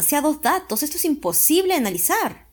demasiados 0.00 0.40
datos, 0.40 0.82
esto 0.82 0.96
es 0.96 1.04
imposible 1.04 1.74
analizar. 1.74 2.48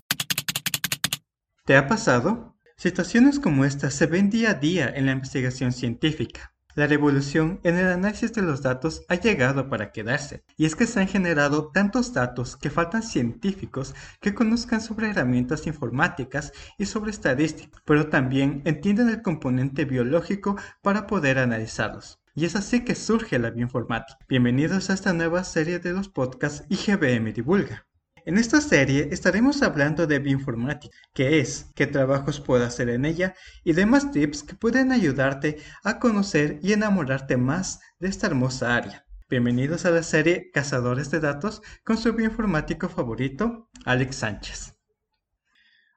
¿Te 1.64 1.78
ha 1.78 1.88
pasado? 1.88 2.58
Situaciones 2.76 3.40
como 3.40 3.64
esta 3.64 3.90
se 3.90 4.06
ven 4.06 4.30
día 4.30 4.50
a 4.50 4.54
día 4.56 4.92
en 4.94 5.06
la 5.06 5.14
investigación 5.14 5.72
científica. 5.72 6.54
La 6.76 6.88
revolución 6.88 7.62
en 7.64 7.78
el 7.78 7.88
análisis 7.88 8.34
de 8.34 8.42
los 8.42 8.64
datos 8.64 9.04
ha 9.08 9.16
llegado 9.16 9.70
para 9.70 9.94
quedarse, 9.94 10.44
y 10.58 10.66
es 10.66 10.76
que 10.76 10.88
se 10.88 11.00
han 11.00 11.08
generado 11.08 11.72
tantos 11.72 12.12
datos 12.12 12.58
que 12.58 12.70
faltan 12.70 13.02
científicos 13.02 13.96
que 14.20 14.36
conozcan 14.36 14.82
sobre 14.82 15.10
herramientas 15.10 15.68
informáticas 15.68 16.52
y 16.78 16.86
sobre 16.86 17.12
estadística, 17.12 17.82
pero 17.86 18.10
también 18.10 18.62
entienden 18.66 19.08
el 19.08 19.22
componente 19.22 19.86
biológico 19.86 20.58
para 20.82 21.08
poder 21.08 21.40
analizarlos. 21.40 22.20
Y 22.38 22.46
es 22.46 22.56
así 22.56 22.86
que 22.86 22.94
surge 22.94 23.40
la 23.40 23.50
bioinformática. 23.50 24.20
Bienvenidos 24.30 24.92
a 24.92 24.94
esta 24.94 25.12
nueva 25.12 25.44
serie 25.44 25.80
de 25.80 25.92
los 25.92 26.08
podcasts 26.08 26.66
IGBM 26.70 27.34
Divulga. 27.34 27.88
En 28.28 28.38
esta 28.38 28.62
serie 28.62 29.10
estaremos 29.12 29.64
hablando 29.64 30.06
de 30.06 30.20
bioinformática, 30.20 30.96
qué 31.16 31.40
es, 31.40 31.72
qué 31.74 31.88
trabajos 31.88 32.40
puedo 32.40 32.64
hacer 32.64 32.90
en 32.90 33.06
ella 33.06 33.34
y 33.64 33.74
demás 33.74 34.12
tips 34.12 34.44
que 34.44 34.54
pueden 34.54 34.92
ayudarte 34.92 35.58
a 35.84 35.98
conocer 35.98 36.60
y 36.62 36.74
enamorarte 36.74 37.38
más 37.38 37.80
de 37.98 38.10
esta 38.10 38.28
hermosa 38.28 38.76
área. 38.76 39.08
Bienvenidos 39.28 39.88
a 39.88 39.90
la 39.90 40.04
serie 40.04 40.52
Cazadores 40.54 41.10
de 41.10 41.20
Datos 41.20 41.64
con 41.84 41.98
su 41.98 42.14
bioinformático 42.14 42.88
favorito, 42.88 43.68
Alex 43.84 44.16
Sánchez. 44.16 44.77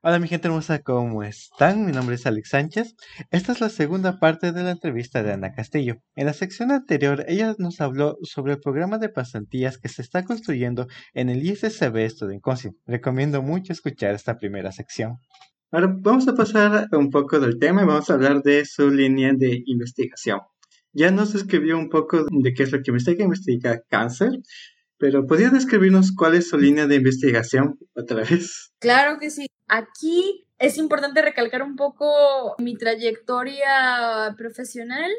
Hola 0.03 0.19
mi 0.19 0.29
gente 0.29 0.49
hermosa, 0.49 0.79
¿cómo 0.79 1.23
están? 1.23 1.85
Mi 1.85 1.93
nombre 1.93 2.15
es 2.15 2.25
Alex 2.25 2.49
Sánchez. 2.49 2.97
Esta 3.31 3.53
es 3.53 3.61
la 3.61 3.69
segunda 3.69 4.19
parte 4.19 4.51
de 4.51 4.63
la 4.63 4.71
entrevista 4.71 5.23
de 5.23 5.35
Ana 5.35 5.53
Castillo. 5.53 5.97
En 6.15 6.25
la 6.25 6.33
sección 6.33 6.71
anterior 6.71 7.27
ella 7.29 7.55
nos 7.59 7.83
habló 7.83 8.17
sobre 8.23 8.55
el 8.55 8.61
programa 8.61 8.97
de 8.97 9.11
pasantías 9.11 9.77
que 9.77 9.91
se 9.91 10.01
está 10.01 10.25
construyendo 10.25 10.87
en 11.13 11.29
el 11.29 11.45
ISSB 11.45 12.09
Student 12.09 12.43
Council. 12.43 12.73
Recomiendo 12.87 13.43
mucho 13.43 13.75
escuchar 13.75 14.15
esta 14.15 14.39
primera 14.39 14.73
sección. 14.73 15.19
Ahora 15.71 15.95
vamos 16.01 16.27
a 16.29 16.35
pasar 16.35 16.89
un 16.93 17.11
poco 17.11 17.39
del 17.39 17.59
tema 17.59 17.83
y 17.83 17.87
vamos 17.87 18.09
a 18.09 18.15
hablar 18.15 18.43
de 18.43 18.65
su 18.65 18.91
línea 18.91 19.35
de 19.37 19.63
investigación. 19.67 20.41
Ya 20.95 21.11
nos 21.11 21.35
escribió 21.35 21.77
un 21.77 21.91
poco 21.91 22.25
de 22.25 22.55
qué 22.55 22.63
es 22.63 22.73
lo 22.73 22.79
que 22.79 22.91
investiga, 22.91 23.23
investiga 23.23 23.83
cáncer, 23.91 24.31
pero 24.97 25.27
¿podría 25.27 25.51
describirnos 25.51 26.13
cuál 26.17 26.37
es 26.37 26.49
su 26.49 26.57
línea 26.57 26.87
de 26.87 26.97
investigación 26.97 27.79
otra 27.95 28.25
vez? 28.25 28.73
Claro 28.79 29.19
que 29.21 29.29
sí. 29.29 29.47
Aquí 29.73 30.49
es 30.59 30.79
importante 30.79 31.23
recalcar 31.23 31.63
un 31.63 31.77
poco 31.77 32.57
mi 32.59 32.77
trayectoria 32.77 34.35
profesional 34.37 35.13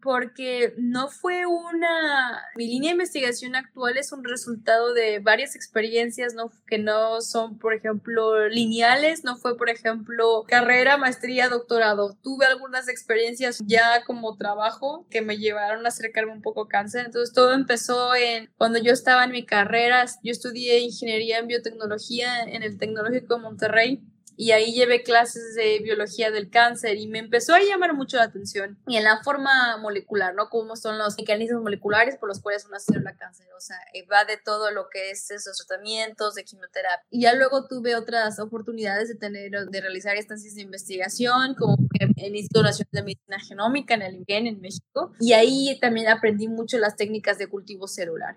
porque 0.00 0.74
no 0.78 1.08
fue 1.08 1.46
una... 1.46 2.42
Mi 2.56 2.66
línea 2.66 2.90
de 2.90 2.94
investigación 2.94 3.56
actual 3.56 3.96
es 3.96 4.12
un 4.12 4.24
resultado 4.24 4.94
de 4.94 5.18
varias 5.18 5.56
experiencias 5.56 6.34
¿no? 6.34 6.50
que 6.66 6.78
no 6.78 7.20
son, 7.20 7.58
por 7.58 7.74
ejemplo, 7.74 8.48
lineales, 8.48 9.24
no 9.24 9.36
fue, 9.36 9.56
por 9.56 9.70
ejemplo, 9.70 10.44
carrera, 10.48 10.96
maestría, 10.96 11.48
doctorado. 11.48 12.16
Tuve 12.22 12.46
algunas 12.46 12.88
experiencias 12.88 13.62
ya 13.64 14.04
como 14.04 14.36
trabajo 14.36 15.06
que 15.10 15.22
me 15.22 15.38
llevaron 15.38 15.84
a 15.84 15.88
acercarme 15.88 16.32
un 16.32 16.42
poco 16.42 16.62
a 16.62 16.68
cáncer. 16.68 17.06
Entonces 17.06 17.34
todo 17.34 17.52
empezó 17.52 18.14
en 18.14 18.50
cuando 18.56 18.78
yo 18.78 18.92
estaba 18.92 19.24
en 19.24 19.32
mi 19.32 19.44
carrera, 19.44 20.04
yo 20.22 20.32
estudié 20.32 20.80
ingeniería 20.80 21.38
en 21.38 21.46
biotecnología 21.46 22.42
en 22.42 22.62
el 22.62 22.78
Tecnológico 22.78 23.36
de 23.36 23.42
Monterrey 23.42 24.02
y 24.38 24.52
ahí 24.52 24.72
llevé 24.72 25.02
clases 25.02 25.56
de 25.56 25.80
biología 25.80 26.30
del 26.30 26.48
cáncer 26.48 26.96
y 26.96 27.08
me 27.08 27.18
empezó 27.18 27.54
a 27.54 27.60
llamar 27.60 27.94
mucho 27.94 28.18
la 28.18 28.22
atención 28.22 28.78
y 28.86 28.96
en 28.96 29.02
la 29.02 29.20
forma 29.24 29.76
molecular, 29.78 30.32
¿no? 30.32 30.48
Cómo 30.48 30.76
son 30.76 30.96
los 30.96 31.18
mecanismos 31.18 31.60
moleculares 31.60 32.16
por 32.18 32.28
los 32.28 32.40
cuales 32.40 32.64
una 32.64 32.78
célula 32.78 33.16
cancerosa 33.16 33.74
va 34.10 34.24
de 34.24 34.36
todo 34.36 34.70
lo 34.70 34.88
que 34.90 35.10
es 35.10 35.28
esos 35.32 35.66
tratamientos 35.66 36.36
de 36.36 36.44
quimioterapia. 36.44 37.04
Y 37.10 37.22
ya 37.22 37.34
luego 37.34 37.66
tuve 37.66 37.96
otras 37.96 38.38
oportunidades 38.38 39.08
de 39.08 39.16
tener, 39.16 39.50
de 39.50 39.80
realizar 39.80 40.16
estancias 40.16 40.54
de 40.54 40.62
investigación, 40.62 41.56
como 41.56 41.76
en 41.98 42.32
Nacional 42.32 42.88
de 42.92 43.02
Medicina 43.02 43.40
Genómica 43.40 43.94
en 43.94 44.02
el 44.02 44.14
INGEN 44.16 44.46
en 44.46 44.60
México, 44.60 45.12
y 45.18 45.32
ahí 45.32 45.78
también 45.80 46.08
aprendí 46.08 46.46
mucho 46.46 46.78
las 46.78 46.94
técnicas 46.94 47.38
de 47.38 47.48
cultivo 47.48 47.88
celular 47.88 48.36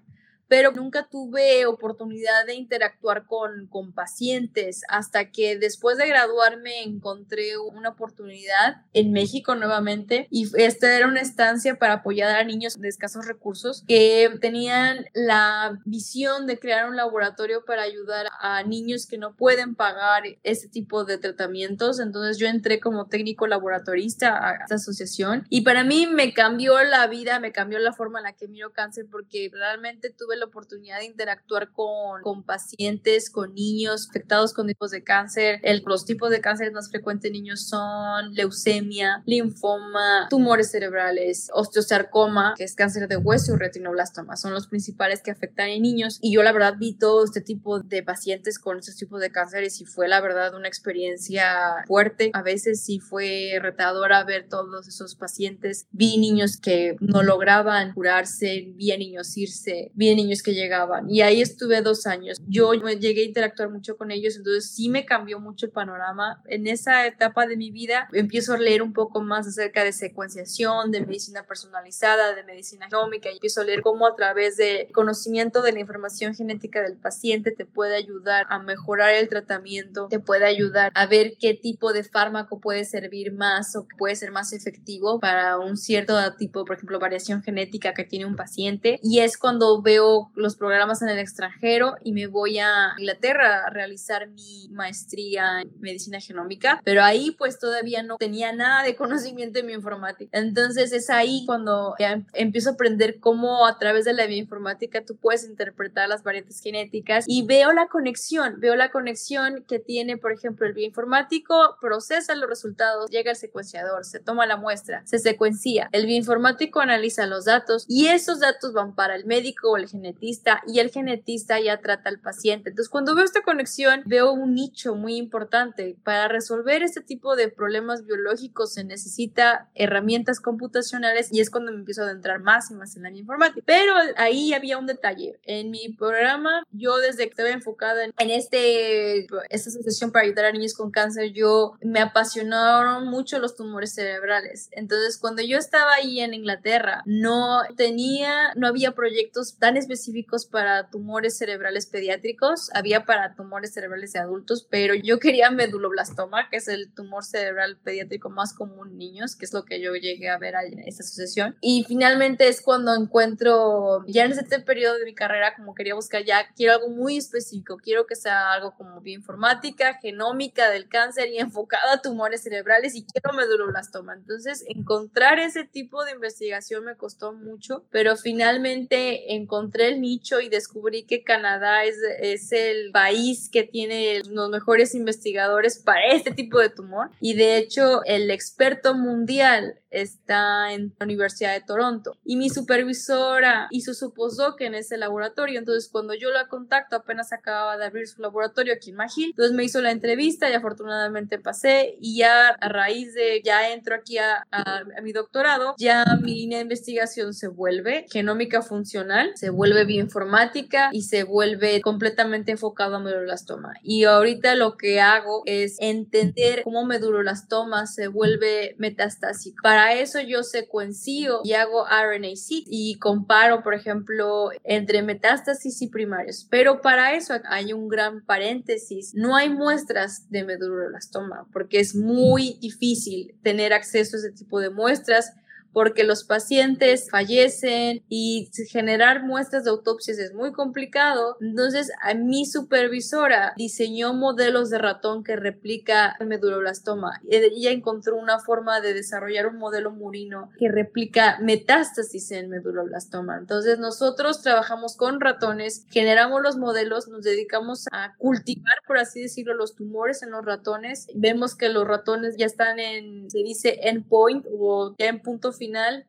pero 0.51 0.73
nunca 0.73 1.07
tuve 1.09 1.65
oportunidad 1.65 2.45
de 2.45 2.55
interactuar 2.55 3.25
con, 3.25 3.67
con 3.67 3.93
pacientes 3.93 4.81
hasta 4.89 5.31
que 5.31 5.57
después 5.57 5.97
de 5.97 6.09
graduarme 6.09 6.83
encontré 6.83 7.57
una 7.57 7.87
oportunidad 7.87 8.81
en 8.91 9.13
México 9.13 9.55
nuevamente 9.55 10.27
y 10.29 10.49
esta 10.61 10.93
era 10.93 11.07
una 11.07 11.21
estancia 11.21 11.75
para 11.79 11.93
apoyar 11.93 12.35
a 12.35 12.43
niños 12.43 12.81
de 12.81 12.89
escasos 12.89 13.27
recursos 13.27 13.85
que 13.87 14.29
tenían 14.41 15.05
la 15.13 15.79
visión 15.85 16.47
de 16.47 16.59
crear 16.59 16.89
un 16.89 16.97
laboratorio 16.97 17.63
para 17.63 17.83
ayudar 17.83 18.27
a 18.41 18.61
niños 18.63 19.07
que 19.07 19.17
no 19.17 19.37
pueden 19.37 19.75
pagar 19.75 20.23
este 20.43 20.67
tipo 20.67 21.05
de 21.05 21.17
tratamientos. 21.17 22.01
Entonces 22.01 22.37
yo 22.37 22.47
entré 22.47 22.81
como 22.81 23.07
técnico 23.07 23.47
laboratorista 23.47 24.45
a 24.45 24.55
esta 24.55 24.75
asociación 24.75 25.45
y 25.49 25.61
para 25.61 25.85
mí 25.85 26.07
me 26.07 26.33
cambió 26.33 26.83
la 26.83 27.07
vida, 27.07 27.39
me 27.39 27.53
cambió 27.53 27.79
la 27.79 27.93
forma 27.93 28.19
en 28.19 28.25
la 28.25 28.33
que 28.33 28.49
miro 28.49 28.73
cáncer 28.73 29.05
porque 29.09 29.49
realmente 29.53 30.09
tuve 30.09 30.40
la 30.41 30.47
oportunidad 30.47 30.99
de 30.99 31.05
interactuar 31.05 31.71
con, 31.71 32.21
con 32.23 32.43
pacientes, 32.43 33.29
con 33.29 33.53
niños 33.53 34.09
afectados 34.09 34.53
con 34.53 34.67
tipos 34.67 34.91
de 34.91 35.03
cáncer. 35.03 35.59
El, 35.63 35.83
los 35.85 36.05
tipos 36.05 36.29
de 36.29 36.41
cáncer 36.41 36.71
más 36.71 36.89
frecuentes 36.89 37.29
en 37.29 37.33
niños 37.33 37.67
son 37.67 38.33
leucemia, 38.33 39.23
linfoma, 39.25 40.27
tumores 40.29 40.71
cerebrales, 40.71 41.49
osteosarcoma, 41.53 42.55
que 42.57 42.63
es 42.63 42.75
cáncer 42.75 43.07
de 43.07 43.17
hueso 43.17 43.53
y 43.53 43.57
retinoblastoma. 43.57 44.35
Son 44.35 44.53
los 44.53 44.67
principales 44.67 45.21
que 45.21 45.31
afectan 45.31 45.69
en 45.69 45.81
niños. 45.81 46.17
Y 46.21 46.33
yo 46.33 46.43
la 46.43 46.51
verdad 46.51 46.75
vi 46.77 46.97
todo 46.97 47.23
este 47.23 47.41
tipo 47.41 47.79
de 47.79 48.03
pacientes 48.03 48.59
con 48.59 48.79
estos 48.79 48.95
tipos 48.95 49.21
de 49.21 49.31
cánceres 49.31 49.79
y 49.79 49.85
fue 49.85 50.07
la 50.07 50.21
verdad 50.21 50.55
una 50.55 50.67
experiencia 50.67 51.83
fuerte. 51.87 52.31
A 52.33 52.41
veces 52.41 52.83
sí 52.83 52.99
fue 52.99 53.59
retadora 53.61 54.23
ver 54.23 54.47
todos 54.49 54.87
esos 54.87 55.15
pacientes. 55.15 55.87
Vi 55.91 56.17
niños 56.17 56.57
que 56.57 56.95
no 56.99 57.21
lograban 57.21 57.93
curarse, 57.93 58.73
vi 58.75 58.91
a 58.91 58.97
niños 58.97 59.37
irse, 59.37 59.91
vi 59.93 60.11
a 60.11 60.15
niños 60.15 60.30
que 60.41 60.53
llegaban 60.53 61.09
y 61.09 61.21
ahí 61.21 61.41
estuve 61.41 61.81
dos 61.81 62.07
años. 62.07 62.37
Yo 62.47 62.73
llegué 62.73 63.21
a 63.21 63.25
interactuar 63.25 63.69
mucho 63.69 63.97
con 63.97 64.11
ellos, 64.11 64.37
entonces 64.37 64.71
sí 64.71 64.89
me 64.89 65.05
cambió 65.05 65.39
mucho 65.39 65.65
el 65.65 65.71
panorama. 65.71 66.41
En 66.45 66.67
esa 66.67 67.05
etapa 67.05 67.45
de 67.47 67.57
mi 67.57 67.71
vida 67.71 68.07
empiezo 68.13 68.53
a 68.53 68.57
leer 68.57 68.81
un 68.81 68.93
poco 68.93 69.21
más 69.21 69.47
acerca 69.47 69.83
de 69.83 69.91
secuenciación, 69.91 70.91
de 70.91 71.01
medicina 71.01 71.45
personalizada, 71.45 72.33
de 72.33 72.43
medicina 72.43 72.85
genómica 72.85 73.29
y 73.29 73.33
empiezo 73.33 73.61
a 73.61 73.65
leer 73.65 73.81
cómo 73.81 74.07
a 74.07 74.15
través 74.15 74.57
de 74.57 74.89
conocimiento 74.93 75.61
de 75.61 75.73
la 75.73 75.79
información 75.79 76.33
genética 76.33 76.81
del 76.81 76.97
paciente 76.97 77.51
te 77.51 77.65
puede 77.65 77.95
ayudar 77.95 78.45
a 78.49 78.59
mejorar 78.59 79.13
el 79.13 79.27
tratamiento, 79.27 80.07
te 80.07 80.19
puede 80.19 80.45
ayudar 80.45 80.91
a 80.95 81.05
ver 81.05 81.33
qué 81.39 81.53
tipo 81.53 81.93
de 81.93 82.03
fármaco 82.03 82.59
puede 82.59 82.85
servir 82.85 83.33
más 83.33 83.75
o 83.75 83.87
puede 83.97 84.15
ser 84.15 84.31
más 84.31 84.53
efectivo 84.53 85.19
para 85.19 85.57
un 85.57 85.77
cierto 85.77 86.17
tipo, 86.35 86.65
por 86.65 86.75
ejemplo, 86.75 86.99
variación 86.99 87.41
genética 87.41 87.93
que 87.93 88.03
tiene 88.03 88.25
un 88.25 88.35
paciente. 88.35 88.99
Y 89.01 89.19
es 89.19 89.37
cuando 89.37 89.81
veo 89.81 90.10
los 90.35 90.55
programas 90.55 91.01
en 91.01 91.09
el 91.09 91.19
extranjero 91.19 91.95
y 92.03 92.13
me 92.13 92.27
voy 92.27 92.59
a 92.59 92.93
Inglaterra 92.97 93.65
a 93.65 93.69
realizar 93.69 94.29
mi 94.29 94.67
maestría 94.71 95.61
en 95.61 95.71
medicina 95.79 96.19
genómica, 96.19 96.81
pero 96.83 97.03
ahí 97.03 97.31
pues 97.37 97.59
todavía 97.59 98.03
no 98.03 98.17
tenía 98.17 98.53
nada 98.53 98.83
de 98.83 98.95
conocimiento 98.95 99.59
en 99.59 99.67
bioinformática. 99.67 100.37
Entonces 100.37 100.91
es 100.91 101.09
ahí 101.09 101.43
cuando 101.45 101.95
ya 101.99 102.21
empiezo 102.33 102.69
a 102.69 102.73
aprender 102.73 103.19
cómo 103.19 103.65
a 103.65 103.77
través 103.77 104.05
de 104.05 104.13
la 104.13 104.25
bioinformática 104.25 105.03
tú 105.05 105.17
puedes 105.17 105.43
interpretar 105.43 106.09
las 106.09 106.23
variantes 106.23 106.61
genéticas 106.61 107.25
y 107.27 107.45
veo 107.45 107.71
la 107.73 107.87
conexión, 107.87 108.59
veo 108.59 108.75
la 108.75 108.91
conexión 108.91 109.63
que 109.67 109.79
tiene, 109.79 110.17
por 110.17 110.31
ejemplo, 110.31 110.65
el 110.65 110.73
bioinformático 110.73 111.77
procesa 111.79 112.35
los 112.35 112.49
resultados, 112.49 113.09
llega 113.09 113.31
el 113.31 113.37
secuenciador, 113.37 114.05
se 114.05 114.19
toma 114.19 114.45
la 114.45 114.57
muestra, 114.57 115.05
se 115.05 115.19
secuencia, 115.19 115.89
el 115.91 116.05
bioinformático 116.05 116.79
analiza 116.79 117.25
los 117.27 117.45
datos 117.45 117.85
y 117.87 118.07
esos 118.07 118.39
datos 118.39 118.73
van 118.73 118.95
para 118.95 119.15
el 119.15 119.25
médico 119.25 119.71
o 119.71 119.77
el 119.77 119.87
genético 120.01 120.21
y 120.67 120.79
el 120.79 120.89
genetista 120.89 121.59
ya 121.59 121.79
trata 121.81 122.09
al 122.09 122.19
paciente. 122.19 122.69
Entonces, 122.69 122.89
cuando 122.89 123.15
veo 123.15 123.25
esta 123.25 123.41
conexión, 123.41 124.03
veo 124.05 124.31
un 124.31 124.53
nicho 124.53 124.95
muy 124.95 125.15
importante. 125.15 125.97
Para 126.03 126.27
resolver 126.27 126.83
este 126.83 127.01
tipo 127.01 127.35
de 127.35 127.49
problemas 127.49 128.05
biológicos 128.05 128.73
se 128.73 128.83
necesita 128.83 129.69
herramientas 129.75 130.39
computacionales 130.39 131.29
y 131.31 131.39
es 131.39 131.49
cuando 131.49 131.71
me 131.71 131.79
empiezo 131.79 132.01
a 132.01 132.05
adentrar 132.05 132.39
más 132.39 132.71
y 132.71 132.75
más 132.75 132.95
en 132.95 133.03
la 133.03 133.11
informática. 133.11 133.61
Pero 133.65 133.93
ahí 134.17 134.53
había 134.53 134.77
un 134.77 134.85
detalle. 134.85 135.39
En 135.43 135.71
mi 135.71 135.89
programa, 135.89 136.63
yo 136.71 136.97
desde 136.97 137.23
que 137.23 137.31
estaba 137.31 137.49
enfocada 137.49 138.05
en, 138.05 138.29
este, 138.29 139.25
esta 139.49 139.69
asociación 139.69 140.11
para 140.11 140.25
ayudar 140.25 140.45
a 140.45 140.51
niños 140.51 140.73
con 140.73 140.91
cáncer, 140.91 141.31
yo 141.33 141.73
me 141.81 141.99
apasionaron 141.99 143.07
mucho 143.07 143.39
los 143.39 143.55
tumores 143.55 143.93
cerebrales. 143.93 144.69
Entonces, 144.71 145.17
cuando 145.17 145.41
yo 145.41 145.57
estaba 145.57 145.93
ahí 145.93 146.19
en 146.19 146.33
Inglaterra, 146.33 147.01
no 147.05 147.61
tenía, 147.75 148.53
no 148.55 148.67
había 148.67 148.91
proyectos 148.91 149.57
tan 149.57 149.77
específicos 149.77 149.90
específicos 149.91 150.45
para 150.45 150.89
tumores 150.89 151.37
cerebrales 151.37 151.85
pediátricos, 151.85 152.69
había 152.73 153.05
para 153.05 153.35
tumores 153.35 153.73
cerebrales 153.73 154.13
de 154.13 154.19
adultos, 154.19 154.67
pero 154.69 154.95
yo 154.95 155.19
quería 155.19 155.51
meduloblastoma, 155.51 156.49
que 156.49 156.57
es 156.57 156.67
el 156.67 156.93
tumor 156.93 157.23
cerebral 157.23 157.77
pediátrico 157.77 158.29
más 158.29 158.53
común 158.53 158.91
en 158.91 158.97
niños, 158.97 159.35
que 159.35 159.45
es 159.45 159.53
lo 159.53 159.65
que 159.65 159.81
yo 159.81 159.93
llegué 159.95 160.29
a 160.29 160.37
ver 160.37 160.55
en 160.55 160.79
esta 160.79 161.03
asociación. 161.03 161.57
Y 161.61 161.83
finalmente 161.87 162.47
es 162.47 162.61
cuando 162.61 162.95
encuentro, 162.95 164.03
ya 164.07 164.25
en 164.25 164.31
este 164.31 164.59
periodo 164.59 164.97
de 164.97 165.05
mi 165.05 165.13
carrera, 165.13 165.55
como 165.55 165.75
quería 165.75 165.95
buscar 165.95 166.23
ya, 166.23 166.47
quiero 166.55 166.73
algo 166.73 166.89
muy 166.89 167.17
específico, 167.17 167.77
quiero 167.77 168.05
que 168.05 168.15
sea 168.15 168.53
algo 168.53 168.75
como 168.75 169.01
bioinformática, 169.01 169.95
genómica 169.95 170.69
del 170.69 170.87
cáncer 170.87 171.29
y 171.29 171.39
enfocada 171.39 171.93
a 171.93 172.01
tumores 172.01 172.43
cerebrales 172.43 172.95
y 172.95 173.05
quiero 173.05 173.33
meduloblastoma. 173.35 174.13
Entonces, 174.13 174.63
encontrar 174.67 175.39
ese 175.39 175.65
tipo 175.65 176.03
de 176.05 176.11
investigación 176.11 176.85
me 176.85 176.95
costó 176.95 177.33
mucho, 177.33 177.85
pero 177.91 178.15
finalmente 178.15 179.33
encontré 179.33 179.80
el 179.81 180.01
nicho 180.01 180.39
y 180.39 180.49
descubrí 180.49 181.03
que 181.03 181.23
Canadá 181.23 181.83
es, 181.85 181.97
es 182.19 182.51
el 182.51 182.91
país 182.91 183.49
que 183.51 183.63
tiene 183.63 184.21
los 184.29 184.49
mejores 184.49 184.95
investigadores 184.95 185.79
para 185.79 186.07
este 186.11 186.31
tipo 186.31 186.59
de 186.59 186.69
tumor. 186.69 187.09
Y 187.19 187.33
de 187.33 187.57
hecho 187.57 188.03
el 188.05 188.31
experto 188.31 188.93
mundial 188.93 189.80
está 189.91 190.73
en 190.73 190.95
la 190.99 191.05
Universidad 191.05 191.53
de 191.53 191.61
Toronto 191.61 192.17
y 192.23 192.37
mi 192.37 192.49
supervisora 192.49 193.67
hizo 193.71 193.93
su 193.93 194.13
postdoc 194.13 194.61
en 194.61 194.75
ese 194.75 194.97
laboratorio. 194.97 195.59
Entonces, 195.59 195.89
cuando 195.91 196.13
yo 196.13 196.31
la 196.31 196.47
contacto, 196.47 196.95
apenas 196.95 197.33
acababa 197.33 197.77
de 197.77 197.85
abrir 197.85 198.07
su 198.07 198.21
laboratorio 198.21 198.73
aquí 198.73 198.91
en 198.91 198.95
Magil. 198.95 199.29
Entonces, 199.31 199.55
me 199.55 199.63
hizo 199.63 199.81
la 199.81 199.91
entrevista 199.91 200.49
y 200.49 200.53
afortunadamente 200.53 201.39
pasé. 201.39 201.95
Y 201.99 202.17
ya 202.17 202.49
a 202.49 202.69
raíz 202.69 203.13
de 203.13 203.41
ya 203.43 203.71
entro 203.71 203.95
aquí 203.95 204.17
a, 204.17 204.47
a, 204.51 204.83
mi 205.01 205.11
doctorado, 205.11 205.75
ya 205.77 206.05
mi 206.21 206.35
línea 206.35 206.59
de 206.59 206.63
investigación 206.63 207.33
se 207.33 207.47
vuelve 207.47 208.05
genómica 208.11 208.61
funcional, 208.61 209.31
se 209.35 209.49
vuelve 209.49 209.85
bioinformática 209.85 210.89
y 210.91 211.03
se 211.03 211.23
vuelve 211.23 211.81
completamente 211.81 212.51
enfocado 212.51 212.95
a 212.95 212.99
meduloblastoma. 212.99 213.73
Y 213.83 214.05
ahorita 214.05 214.55
lo 214.55 214.77
que 214.77 215.01
hago 215.01 215.43
es 215.45 215.77
entender 215.79 216.63
cómo 216.63 216.85
meduloblastoma 216.85 217.87
se 217.87 218.07
vuelve 218.07 218.75
metastásico. 218.77 219.61
Para 219.63 219.80
eso 219.89 220.19
yo 220.21 220.43
secuencio 220.43 221.41
y 221.43 221.53
hago 221.53 221.85
RNA-seq 221.85 222.63
y 222.67 222.97
comparo, 222.99 223.63
por 223.63 223.73
ejemplo, 223.73 224.49
entre 224.63 225.01
metástasis 225.01 225.81
y 225.81 225.87
primarios. 225.87 226.47
Pero 226.49 226.81
para 226.81 227.15
eso 227.15 227.33
hay 227.45 227.73
un 227.73 227.87
gran 227.87 228.25
paréntesis. 228.25 229.13
No 229.15 229.35
hay 229.35 229.49
muestras 229.49 230.29
de 230.29 230.43
meduloblastoma 230.43 231.47
porque 231.51 231.79
es 231.79 231.95
muy 231.95 232.57
difícil 232.61 233.35
tener 233.43 233.73
acceso 233.73 234.15
a 234.15 234.19
ese 234.19 234.31
tipo 234.31 234.59
de 234.59 234.69
muestras 234.69 235.33
porque 235.73 236.03
los 236.03 236.23
pacientes 236.23 237.09
fallecen 237.09 238.03
y 238.09 238.49
generar 238.69 239.23
muestras 239.23 239.63
de 239.63 239.69
autopsias 239.69 240.19
es 240.19 240.33
muy 240.33 240.51
complicado. 240.51 241.37
Entonces, 241.39 241.91
a 242.01 242.13
mi 242.13 242.45
supervisora 242.45 243.53
diseñó 243.55 244.13
modelos 244.13 244.69
de 244.69 244.77
ratón 244.77 245.23
que 245.23 245.35
replica 245.35 246.15
el 246.19 246.27
meduloblastoma. 246.27 247.21
Ella 247.29 247.71
encontró 247.71 248.17
una 248.17 248.39
forma 248.39 248.81
de 248.81 248.93
desarrollar 248.93 249.47
un 249.47 249.57
modelo 249.57 249.91
murino 249.91 250.49
que 250.59 250.69
replica 250.69 251.39
metástasis 251.39 252.31
en 252.31 252.49
meduloblastoma. 252.49 253.37
Entonces, 253.37 253.79
nosotros 253.79 254.41
trabajamos 254.41 254.97
con 254.97 255.21
ratones, 255.21 255.85
generamos 255.89 256.41
los 256.41 256.57
modelos, 256.57 257.07
nos 257.07 257.23
dedicamos 257.23 257.87
a 257.91 258.15
cultivar, 258.17 258.75
por 258.85 258.97
así 258.97 259.21
decirlo, 259.21 259.53
los 259.53 259.75
tumores 259.75 260.21
en 260.23 260.31
los 260.31 260.45
ratones. 260.45 261.07
Vemos 261.15 261.55
que 261.55 261.69
los 261.69 261.87
ratones 261.87 262.35
ya 262.37 262.45
están 262.45 262.79
en, 262.79 263.29
se 263.29 263.39
dice 263.39 263.79
endpoint 263.83 264.45
o 264.51 264.95
ya 264.97 265.07
en 265.07 265.21
punto 265.21 265.53
final 265.53 265.60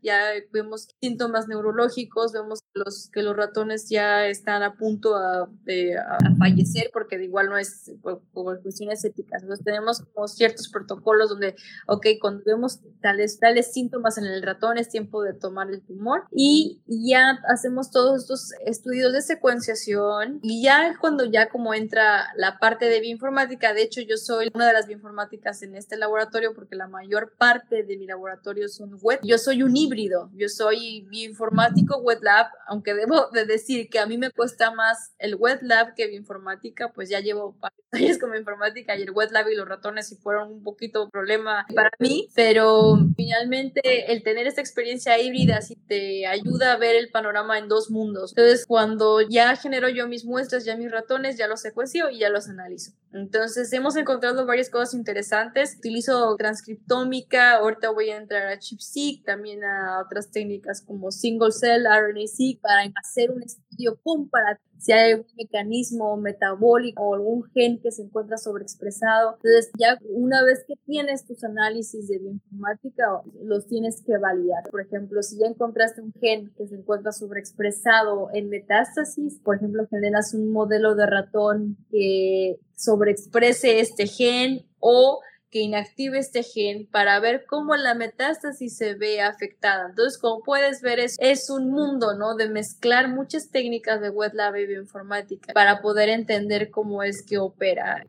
ya 0.03 0.31
vemos 0.53 0.89
síntomas 1.01 1.49
neurológicos, 1.49 2.33
vemos 2.33 2.61
que 2.61 2.81
los, 2.81 3.11
que 3.13 3.23
los 3.23 3.37
ratones 3.37 3.89
ya 3.89 4.27
están 4.27 4.63
a 4.63 4.77
punto 4.77 5.17
a, 5.17 5.49
de, 5.65 5.97
fallecer 6.39 6.91
porque 6.93 7.23
igual 7.23 7.49
no 7.49 7.59
es 7.59 7.93
por, 8.03 8.23
por, 8.33 8.63
cuestiones 8.63 9.05
éticas. 9.05 9.43
Entonces 9.43 9.65
tenemos 9.65 10.05
ciertos 10.27 10.69
protocolos 10.69 11.29
donde, 11.29 11.55
ok, 11.87 12.07
cuando 12.21 12.43
vemos 12.45 12.81
tales, 13.01 13.39
tales 13.39 13.73
síntomas 13.73 14.19
en 14.19 14.27
el 14.27 14.43
ratón 14.43 14.79
es 14.79 14.89
tiempo 14.89 15.23
de 15.23 15.35
tomar 15.35 15.69
el 15.71 15.83
tumor 15.83 16.25
y 16.31 16.81
ya 16.87 17.39
hacemos 17.49 17.91
todos 17.91 18.23
estos 18.23 18.53
estudios 18.65 19.13
de 19.13 19.23
secuenciación 19.23 20.41
y 20.43 20.63
ya 20.63 20.97
cuando 21.01 21.25
ya 21.25 21.49
como 21.49 21.75
entra 21.75 22.29
la 22.37 22.59
parte 22.59 22.87
de 22.87 23.01
bioinformática, 23.01 23.75
de 23.75 23.83
hecho 23.83 24.01
yo 24.01 24.17
soy 24.17 24.51
una 24.55 24.67
de 24.67 24.73
las 24.73 24.87
bioinformáticas 24.87 25.63
en 25.63 25.77
este 25.77 25.97
laboratorio 25.97 26.55
porque 26.55 26.77
la 26.77 26.89
mayor 26.89 27.35
parte 27.37 27.83
de 27.83 27.97
mi 27.97 28.07
laboratorio 28.07 28.69
son 28.69 28.99
web. 29.01 29.21
Soy 29.43 29.63
un 29.63 29.77
híbrido, 29.77 30.31
yo 30.35 30.49
soy 30.49 31.07
bioinformático 31.11 31.99
wet 31.99 32.23
lab, 32.23 32.47
aunque 32.67 32.95
debo 32.95 33.29
de 33.33 33.45
decir 33.45 33.91
que 33.91 33.99
a 33.99 34.07
mí 34.07 34.17
me 34.17 34.31
cuesta 34.31 34.71
más 34.71 35.13
el 35.19 35.35
wet 35.35 35.61
lab 35.63 35.95
que 35.95 36.07
bioinformática, 36.07 36.93
pues 36.93 37.11
ya 37.11 37.21
llevo 37.21 37.57
años 37.93 38.19
como 38.19 38.35
informática 38.35 38.97
y 38.97 39.03
el 39.03 39.11
wet 39.11 39.31
lab 39.33 39.49
y 39.49 39.57
los 39.57 39.69
ratones 39.69 40.09
sí 40.09 40.17
fueron 40.17 40.51
un 40.51 40.63
poquito 40.63 41.11
problema 41.11 41.67
para 41.75 41.91
mí, 41.99 42.29
pero 42.35 42.97
finalmente 43.17 44.13
el 44.13 44.23
tener 44.23 44.47
esta 44.47 44.61
experiencia 44.61 45.19
híbrida 45.19 45.61
sí 45.61 45.77
te 45.87 46.27
ayuda 46.27 46.73
a 46.73 46.77
ver 46.77 46.97
el 46.97 47.11
panorama 47.11 47.59
en 47.59 47.69
dos 47.69 47.91
mundos. 47.91 48.33
Entonces, 48.37 48.65
cuando 48.67 49.21
ya 49.21 49.57
genero 49.57 49.89
yo 49.89 50.09
mis 50.09 50.25
muestras, 50.25 50.65
ya 50.65 50.77
mis 50.77 50.91
ratones, 50.91 51.37
ya 51.37 51.49
los 51.49 51.61
secuencio 51.61 52.11
y 52.11 52.19
ya 52.21 52.31
los 52.31 52.49
analizo. 52.49 52.93
Entonces, 53.13 53.73
hemos 53.73 53.97
encontrado 53.97 54.47
varias 54.47 54.71
cosas 54.71 54.95
interesantes. 54.95 55.77
Utilizo 55.79 56.35
transcriptómica, 56.37 57.57
ahorita 57.57 57.91
voy 57.91 58.11
a 58.11 58.17
entrar 58.17 58.47
a 58.49 58.59
ChipSeq, 58.59 59.25
también 59.33 59.65
a 59.65 60.03
otras 60.05 60.31
técnicas 60.31 60.83
como 60.83 61.11
single 61.11 61.53
cell 61.53 61.87
RNA-seq 61.87 62.61
para 62.61 62.83
hacer 63.03 63.31
un 63.31 63.43
estudio 63.43 63.99
comparativo 64.03 64.73
si 64.83 64.91
hay 64.91 65.13
algún 65.13 65.27
mecanismo 65.37 66.17
metabólico 66.17 67.03
o 67.05 67.15
algún 67.15 67.45
gen 67.55 67.81
que 67.81 67.93
se 67.93 68.03
encuentra 68.03 68.37
sobreexpresado. 68.37 69.37
Entonces, 69.37 69.71
ya 69.79 69.97
una 70.11 70.43
vez 70.43 70.65
que 70.67 70.75
tienes 70.85 71.25
tus 71.25 71.45
análisis 71.45 72.09
de 72.09 72.19
bioinformática, 72.19 73.23
los 73.45 73.69
tienes 73.69 74.03
que 74.05 74.19
validar. 74.19 74.65
Por 74.71 74.81
ejemplo, 74.81 75.23
si 75.23 75.39
ya 75.39 75.47
encontraste 75.47 76.03
un 76.03 76.13
gen 76.21 76.53
que 76.57 76.67
se 76.67 76.75
encuentra 76.75 77.13
sobreexpresado 77.13 78.31
en 78.35 78.49
metástasis, 78.49 79.39
por 79.45 79.57
ejemplo, 79.57 79.87
generas 79.89 80.35
un 80.35 80.51
modelo 80.51 80.97
de 80.97 81.07
ratón 81.07 81.77
que 81.89 82.59
sobreexprese 82.75 83.79
este 83.79 84.09
gen 84.09 84.67
o 84.81 85.21
que 85.53 85.61
inactive 85.61 86.19
este 86.19 86.43
gen 86.43 86.89
para 86.91 87.21
ver 87.21 87.45
cómo 87.47 87.77
la 87.77 87.95
metástasis 87.95 88.75
se 88.75 88.95
ve 88.95 89.21
afectada. 89.21 89.91
Entonces, 89.91 90.19
como 90.19 90.43
puedes 90.43 90.81
ver, 90.81 90.99
es, 90.99 91.17
es 91.21 91.51
un 91.51 91.71
mundo, 91.71 92.17
¿no? 92.19 92.35
De 92.35 92.49
mezclar 92.49 93.11
muchas 93.11 93.51
técnicas 93.51 94.01
de 94.01 94.09
wet 94.09 94.33
lab 94.33 94.57
y 94.57 94.67
bioinformática 94.67 95.53
para 95.53 95.83
poder 95.83 96.09
entender 96.09 96.71
cómo 96.71 97.03
es 97.03 97.23
que 97.23 97.37
opera. 97.37 98.03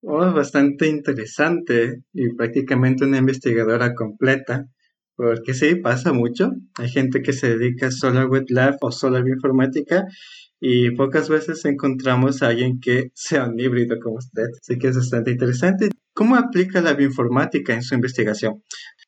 Oh, 0.00 0.32
bastante 0.32 0.88
interesante 0.88 2.02
y 2.14 2.34
prácticamente 2.34 3.04
una 3.04 3.18
investigadora 3.18 3.94
completa. 3.94 4.64
Porque 5.16 5.52
sí, 5.52 5.76
pasa 5.76 6.14
mucho. 6.14 6.52
Hay 6.78 6.88
gente 6.88 7.20
que 7.20 7.34
se 7.34 7.58
dedica 7.58 7.90
solo 7.90 8.20
a 8.20 8.26
wet 8.26 8.48
lab 8.48 8.76
o 8.80 8.90
solo 8.90 9.18
a 9.18 9.22
bioinformática 9.22 10.06
y 10.60 10.92
pocas 10.92 11.28
veces 11.28 11.62
encontramos 11.66 12.42
a 12.42 12.48
alguien 12.48 12.80
que 12.80 13.10
sea 13.14 13.44
un 13.44 13.60
híbrido 13.60 13.96
como 14.02 14.16
usted. 14.16 14.46
Así 14.58 14.78
que 14.78 14.88
es 14.88 14.96
bastante 14.96 15.30
interesante. 15.30 15.90
¿Cómo 16.16 16.34
aplica 16.36 16.80
la 16.80 16.94
bioinformática 16.94 17.74
en 17.74 17.82
su 17.82 17.94
investigación? 17.94 18.64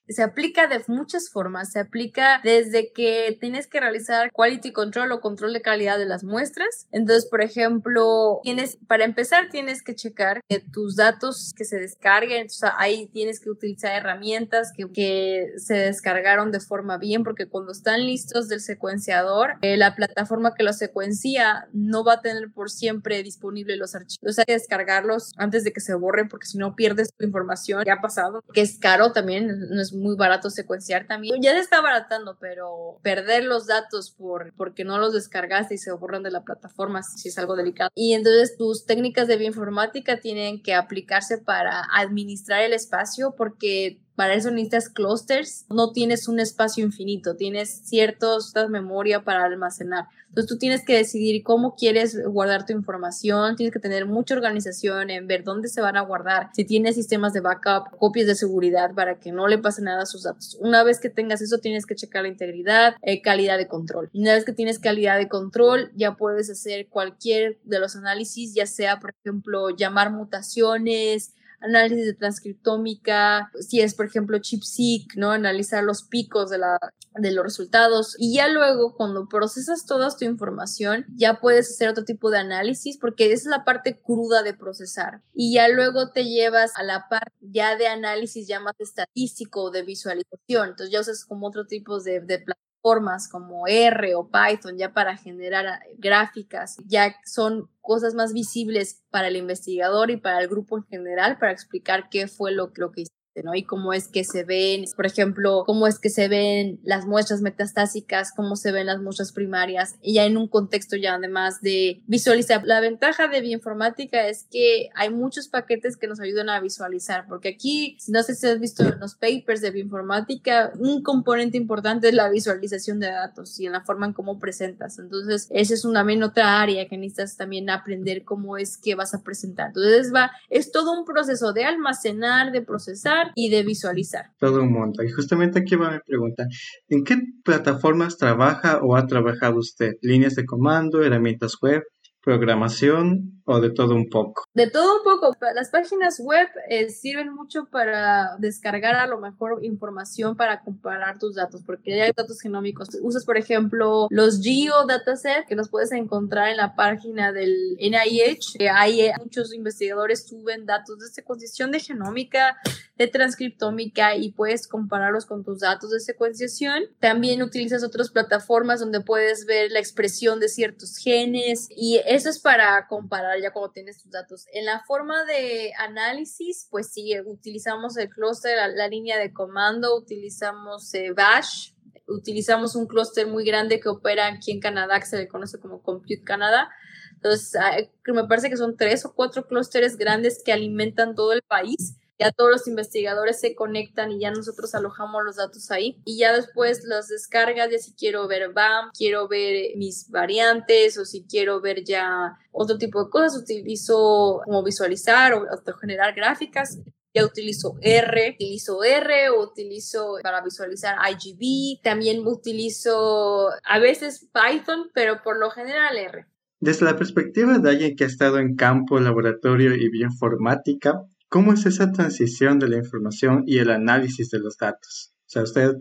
Se 0.08 0.22
aplica 0.22 0.66
de 0.66 0.82
muchas 0.88 1.30
formas. 1.30 1.72
Se 1.72 1.80
aplica 1.80 2.40
desde 2.42 2.92
que 2.92 3.36
tienes 3.40 3.66
que 3.66 3.80
realizar 3.80 4.30
quality 4.32 4.72
control 4.72 5.12
o 5.12 5.20
control 5.20 5.52
de 5.52 5.62
calidad 5.62 5.98
de 5.98 6.06
las 6.06 6.24
muestras. 6.24 6.86
Entonces, 6.92 7.26
por 7.26 7.42
ejemplo, 7.42 8.40
tienes, 8.42 8.78
para 8.86 9.04
empezar, 9.04 9.48
tienes 9.50 9.82
que 9.82 9.94
checar 9.94 10.40
tus 10.72 10.96
datos 10.96 11.52
que 11.56 11.64
se 11.64 11.78
descarguen, 11.78 12.48
sea, 12.48 12.74
ahí 12.78 13.06
tienes 13.12 13.40
que 13.40 13.50
utilizar 13.50 13.94
herramientas 13.94 14.72
que, 14.74 14.90
que 14.92 15.52
se 15.56 15.74
descargaron 15.74 16.50
de 16.52 16.60
forma 16.60 16.98
bien, 16.98 17.24
porque 17.24 17.46
cuando 17.46 17.72
están 17.72 18.06
listos 18.06 18.48
del 18.48 18.60
secuenciador, 18.60 19.54
eh, 19.62 19.76
la 19.76 19.94
plataforma 19.94 20.54
que 20.54 20.62
los 20.62 20.78
secuencia 20.78 21.68
no 21.72 22.04
va 22.04 22.14
a 22.14 22.20
tener 22.22 22.50
por 22.52 22.70
siempre 22.70 23.22
disponible 23.22 23.76
los 23.76 23.94
archivos. 23.94 24.38
Hay 24.38 24.44
que 24.46 24.52
descargarlos 24.52 25.32
antes 25.36 25.64
de 25.64 25.72
que 25.72 25.80
se 25.80 25.94
borren, 25.94 26.28
porque 26.28 26.46
si 26.46 26.56
no 26.56 26.74
pierdes 26.74 27.12
tu 27.14 27.24
información. 27.24 27.82
Ya 27.84 27.94
ha 27.94 28.00
pasado, 28.00 28.42
que 28.52 28.62
es 28.62 28.78
caro 28.78 29.12
también, 29.12 29.68
no 29.70 29.82
es 29.82 29.92
barato 30.16 30.50
secuenciar 30.50 31.06
también. 31.06 31.40
Ya 31.40 31.52
se 31.52 31.60
está 31.60 31.80
baratando, 31.80 32.36
pero 32.40 32.98
perder 33.02 33.44
los 33.44 33.66
datos 33.66 34.10
por, 34.10 34.52
porque 34.54 34.84
no 34.84 34.98
los 34.98 35.12
descargaste 35.12 35.74
y 35.74 35.78
se 35.78 35.92
borran 35.92 36.22
de 36.22 36.30
la 36.30 36.44
plataforma 36.44 37.02
si 37.02 37.28
es 37.28 37.38
algo 37.38 37.56
delicado. 37.56 37.90
Y 37.94 38.14
entonces 38.14 38.56
tus 38.56 38.86
técnicas 38.86 39.28
de 39.28 39.36
bioinformática 39.36 40.20
tienen 40.20 40.62
que 40.62 40.74
aplicarse 40.74 41.38
para 41.38 41.82
administrar 41.94 42.62
el 42.62 42.72
espacio 42.72 43.34
porque 43.36 44.00
Para 44.18 44.34
eso 44.34 44.50
necesitas 44.50 44.88
clusters. 44.88 45.64
No 45.70 45.92
tienes 45.92 46.26
un 46.26 46.40
espacio 46.40 46.84
infinito, 46.84 47.36
tienes 47.36 47.82
ciertos 47.84 48.52
memoria 48.68 49.22
para 49.22 49.44
almacenar. 49.44 50.08
Entonces 50.28 50.48
tú 50.48 50.58
tienes 50.58 50.84
que 50.84 50.96
decidir 50.96 51.44
cómo 51.44 51.76
quieres 51.76 52.20
guardar 52.26 52.66
tu 52.66 52.72
información, 52.72 53.54
tienes 53.54 53.72
que 53.72 53.78
tener 53.78 54.06
mucha 54.06 54.34
organización 54.34 55.10
en 55.10 55.28
ver 55.28 55.44
dónde 55.44 55.68
se 55.68 55.80
van 55.80 55.96
a 55.96 56.00
guardar, 56.00 56.50
si 56.52 56.64
tienes 56.64 56.96
sistemas 56.96 57.32
de 57.32 57.42
backup, 57.42 57.96
copias 57.96 58.26
de 58.26 58.34
seguridad 58.34 58.92
para 58.92 59.20
que 59.20 59.30
no 59.30 59.46
le 59.46 59.58
pase 59.58 59.82
nada 59.82 60.02
a 60.02 60.06
sus 60.06 60.24
datos. 60.24 60.58
Una 60.60 60.82
vez 60.82 60.98
que 60.98 61.10
tengas 61.10 61.40
eso, 61.40 61.58
tienes 61.58 61.86
que 61.86 61.94
checar 61.94 62.22
la 62.22 62.28
integridad, 62.28 62.96
eh, 63.02 63.22
calidad 63.22 63.56
de 63.56 63.68
control. 63.68 64.10
Una 64.14 64.34
vez 64.34 64.44
que 64.44 64.52
tienes 64.52 64.80
calidad 64.80 65.16
de 65.16 65.28
control, 65.28 65.92
ya 65.94 66.16
puedes 66.16 66.50
hacer 66.50 66.88
cualquier 66.88 67.60
de 67.62 67.78
los 67.78 67.94
análisis, 67.94 68.52
ya 68.52 68.66
sea, 68.66 68.98
por 68.98 69.14
ejemplo, 69.22 69.70
llamar 69.70 70.10
mutaciones, 70.10 71.34
análisis 71.60 72.06
de 72.06 72.14
transcriptómica, 72.14 73.50
si 73.60 73.80
es 73.80 73.94
por 73.94 74.06
ejemplo 74.06 74.38
ChIP-seq, 74.38 75.16
¿no? 75.16 75.30
Analizar 75.30 75.84
los 75.84 76.02
picos 76.02 76.50
de, 76.50 76.58
la, 76.58 76.78
de 77.14 77.32
los 77.32 77.44
resultados. 77.44 78.14
Y 78.18 78.34
ya 78.34 78.48
luego 78.48 78.94
cuando 78.96 79.28
procesas 79.28 79.86
toda 79.86 80.08
tu 80.16 80.24
información 80.24 81.04
ya 81.14 81.40
puedes 81.40 81.70
hacer 81.70 81.88
otro 81.88 82.04
tipo 82.04 82.30
de 82.30 82.38
análisis 82.38 82.98
porque 82.98 83.32
esa 83.32 83.42
es 83.42 83.46
la 83.46 83.64
parte 83.64 84.00
cruda 84.00 84.42
de 84.42 84.54
procesar. 84.54 85.22
Y 85.34 85.54
ya 85.54 85.68
luego 85.68 86.10
te 86.10 86.24
llevas 86.24 86.72
a 86.76 86.82
la 86.82 87.08
parte 87.08 87.32
ya 87.40 87.76
de 87.76 87.88
análisis 87.88 88.46
ya 88.46 88.60
más 88.60 88.74
estadístico 88.78 89.64
o 89.64 89.70
de 89.70 89.82
visualización, 89.82 90.70
entonces 90.70 90.90
ya 90.90 91.00
usas 91.00 91.24
como 91.24 91.48
otro 91.48 91.66
tipo 91.66 92.00
de, 92.00 92.20
de 92.20 92.44
formas 92.82 93.28
como 93.28 93.66
R 93.66 94.14
o 94.14 94.30
Python 94.30 94.76
ya 94.76 94.92
para 94.92 95.16
generar 95.16 95.66
ah, 95.66 95.80
gráficas, 95.96 96.76
ya 96.86 97.14
son 97.24 97.68
cosas 97.80 98.14
más 98.14 98.32
visibles 98.32 99.02
para 99.10 99.28
el 99.28 99.36
investigador 99.36 100.10
y 100.10 100.16
para 100.16 100.40
el 100.40 100.48
grupo 100.48 100.76
en 100.78 100.84
general 100.84 101.38
para 101.38 101.52
explicar 101.52 102.08
qué 102.10 102.28
fue 102.28 102.52
lo, 102.52 102.70
lo 102.76 102.92
que 102.92 103.04
¿no? 103.42 103.54
Y 103.54 103.62
cómo 103.62 103.92
es 103.92 104.08
que 104.08 104.24
se 104.24 104.44
ven, 104.44 104.84
por 104.96 105.06
ejemplo, 105.06 105.62
cómo 105.66 105.86
es 105.86 105.98
que 105.98 106.10
se 106.10 106.28
ven 106.28 106.80
las 106.82 107.06
muestras 107.06 107.40
metastásicas, 107.40 108.32
cómo 108.34 108.56
se 108.56 108.72
ven 108.72 108.86
las 108.86 109.00
muestras 109.00 109.32
primarias, 109.32 109.96
y 110.02 110.14
ya 110.14 110.24
en 110.24 110.36
un 110.36 110.48
contexto 110.48 110.96
ya 110.96 111.14
además 111.14 111.60
de 111.60 112.02
visualizar. 112.06 112.62
La 112.64 112.80
ventaja 112.80 113.28
de 113.28 113.40
bioinformática 113.40 114.26
es 114.26 114.46
que 114.50 114.90
hay 114.94 115.10
muchos 115.10 115.48
paquetes 115.48 115.96
que 115.96 116.08
nos 116.08 116.20
ayudan 116.20 116.50
a 116.50 116.60
visualizar, 116.60 117.26
porque 117.28 117.50
aquí, 117.50 117.96
no 118.08 118.22
sé 118.22 118.34
si 118.34 118.46
has 118.46 118.58
visto 118.58 118.82
en 118.82 118.98
los 118.98 119.14
papers 119.14 119.60
de 119.60 119.70
bioinformática, 119.70 120.72
un 120.78 121.02
componente 121.02 121.56
importante 121.56 122.08
es 122.08 122.14
la 122.14 122.28
visualización 122.28 122.98
de 122.98 123.08
datos 123.08 123.58
y 123.60 123.66
en 123.66 123.72
la 123.72 123.82
forma 123.82 124.06
en 124.06 124.12
cómo 124.12 124.38
presentas. 124.38 124.98
Entonces, 124.98 125.46
esa 125.50 125.74
es 125.74 125.84
una 125.84 126.04
también 126.08 126.22
otra 126.22 126.62
área 126.62 126.88
que 126.88 126.96
necesitas 126.96 127.36
también 127.36 127.68
aprender 127.68 128.24
cómo 128.24 128.56
es 128.56 128.78
que 128.78 128.94
vas 128.94 129.12
a 129.12 129.22
presentar. 129.22 129.66
Entonces, 129.66 130.10
va, 130.14 130.30
es 130.48 130.72
todo 130.72 130.98
un 130.98 131.04
proceso 131.04 131.52
de 131.52 131.64
almacenar, 131.64 132.50
de 132.50 132.62
procesar 132.62 133.27
y 133.34 133.50
de 133.50 133.62
visualizar. 133.62 134.26
Todo 134.38 134.62
un 134.62 134.72
mundo. 134.72 135.02
Y 135.02 135.10
justamente 135.10 135.60
aquí 135.60 135.76
va 135.76 135.92
mi 135.92 135.98
pregunta. 136.06 136.46
¿En 136.88 137.04
qué 137.04 137.16
plataformas 137.44 138.16
trabaja 138.16 138.80
o 138.82 138.96
ha 138.96 139.06
trabajado 139.06 139.58
usted? 139.58 139.92
¿Líneas 140.02 140.34
de 140.34 140.44
comando, 140.44 141.02
herramientas 141.02 141.56
web? 141.60 141.82
programación 142.28 143.37
o 143.48 143.60
de 143.60 143.70
todo 143.70 143.94
un 143.94 144.08
poco? 144.10 144.44
De 144.52 144.68
todo 144.70 144.98
un 144.98 145.02
poco. 145.02 145.34
Las 145.54 145.70
páginas 145.70 146.20
web 146.20 146.48
eh, 146.68 146.90
sirven 146.90 147.34
mucho 147.34 147.64
para 147.70 148.36
descargar 148.38 148.94
a 148.94 149.06
lo 149.06 149.18
mejor 149.18 149.64
información 149.64 150.36
para 150.36 150.60
comparar 150.60 151.18
tus 151.18 151.34
datos, 151.34 151.62
porque 151.64 152.02
hay 152.02 152.12
datos 152.14 152.40
genómicos. 152.40 152.88
Usas, 153.02 153.24
por 153.24 153.38
ejemplo, 153.38 154.06
los 154.10 154.42
Geo 154.42 154.86
Dataset, 154.86 155.46
que 155.46 155.56
los 155.56 155.70
puedes 155.70 155.92
encontrar 155.92 156.48
en 156.48 156.58
la 156.58 156.74
página 156.74 157.32
del 157.32 157.76
NIH. 157.80 158.58
Que 158.58 158.68
hay 158.68 159.00
eh, 159.00 159.14
muchos 159.18 159.54
investigadores 159.54 160.26
suben 160.28 160.66
datos 160.66 160.98
de 160.98 161.08
secuenciación 161.08 161.70
de 161.70 161.80
genómica, 161.80 162.58
de 162.96 163.06
transcriptómica 163.06 164.14
y 164.14 164.32
puedes 164.32 164.68
compararlos 164.68 165.24
con 165.24 165.42
tus 165.42 165.60
datos 165.60 165.90
de 165.90 166.00
secuenciación. 166.00 166.84
También 167.00 167.42
utilizas 167.42 167.82
otras 167.82 168.10
plataformas 168.10 168.80
donde 168.80 169.00
puedes 169.00 169.46
ver 169.46 169.70
la 169.70 169.78
expresión 169.78 170.38
de 170.38 170.48
ciertos 170.48 170.98
genes 170.98 171.68
y 171.70 172.00
eso 172.06 172.28
es 172.28 172.38
para 172.38 172.86
comparar 172.88 173.37
ya 173.38 173.52
cuando 173.52 173.72
tienes 173.72 174.02
tus 174.02 174.10
datos. 174.10 174.46
En 174.52 174.64
la 174.64 174.82
forma 174.86 175.24
de 175.24 175.72
análisis, 175.78 176.68
pues 176.70 176.92
sí, 176.92 177.12
utilizamos 177.20 177.96
el 177.96 178.08
clúster, 178.08 178.56
la, 178.74 178.88
línea 178.88 179.18
de 179.18 179.32
comando, 179.32 179.96
utilizamos 179.96 180.92
eh, 180.94 181.12
Bash, 181.12 181.72
utilizamos 182.06 182.74
un 182.74 182.86
clúster 182.86 183.26
muy 183.26 183.44
grande 183.44 183.80
que 183.80 183.88
opera 183.88 184.26
aquí 184.26 184.52
en 184.52 184.60
Canadá, 184.60 184.98
que 184.98 185.06
se 185.06 185.18
le 185.18 185.28
conoce 185.28 185.58
como 185.58 185.82
Compute 185.82 186.22
Canada. 186.22 186.70
Entonces, 187.14 187.60
me 188.06 188.24
parece 188.24 188.48
que 188.48 188.56
son 188.56 188.76
tres 188.76 189.04
o 189.04 189.14
cuatro 189.14 189.46
clústeres 189.46 189.96
grandes 189.96 190.42
que 190.44 190.52
alimentan 190.52 191.14
todo 191.14 191.32
el 191.32 191.42
país 191.42 191.96
ya 192.18 192.32
todos 192.32 192.50
los 192.50 192.68
investigadores 192.68 193.40
se 193.40 193.54
conectan 193.54 194.10
y 194.10 194.20
ya 194.20 194.30
nosotros 194.30 194.74
alojamos 194.74 195.24
los 195.24 195.36
datos 195.36 195.70
ahí. 195.70 196.00
Y 196.04 196.18
ya 196.18 196.34
después 196.34 196.84
las 196.84 197.08
descargas 197.08 197.70
ya 197.70 197.78
si 197.78 197.92
quiero 197.92 198.26
ver 198.26 198.52
BAM, 198.52 198.90
quiero 198.96 199.28
ver 199.28 199.76
mis 199.76 200.10
variantes 200.10 200.98
o 200.98 201.04
si 201.04 201.24
quiero 201.24 201.60
ver 201.60 201.84
ya 201.84 202.36
otro 202.50 202.76
tipo 202.76 203.04
de 203.04 203.10
cosas, 203.10 203.42
utilizo 203.42 204.40
como 204.44 204.64
visualizar 204.64 205.34
o, 205.34 205.46
generar 205.80 206.14
gráficas. 206.14 206.78
Ya 207.14 207.24
utilizo 207.24 207.76
R, 207.80 208.32
utilizo 208.34 208.84
R 208.84 209.30
o 209.30 209.42
utilizo 209.42 210.16
para 210.22 210.42
visualizar 210.42 210.96
IGB, 211.10 211.80
también 211.82 212.26
utilizo 212.26 213.50
a 213.64 213.78
veces 213.78 214.28
Python, 214.32 214.90
pero 214.92 215.22
por 215.22 215.38
lo 215.38 215.50
general 215.50 215.96
R. 215.96 216.26
Desde 216.60 216.84
la 216.84 216.96
perspectiva 216.96 217.58
de 217.58 217.70
alguien 217.70 217.96
que 217.96 218.04
ha 218.04 218.08
estado 218.08 218.38
en 218.38 218.56
campo, 218.56 219.00
laboratorio 219.00 219.74
y 219.74 219.88
bioinformática, 219.88 221.02
¿Cómo 221.28 221.52
es 221.52 221.66
esa 221.66 221.92
transición 221.92 222.58
de 222.58 222.68
la 222.68 222.78
información 222.78 223.42
y 223.46 223.58
el 223.58 223.70
análisis 223.70 224.30
de 224.30 224.38
los 224.38 224.56
datos? 224.56 225.12
O 225.26 225.30
sea, 225.30 225.42
usted 225.42 225.72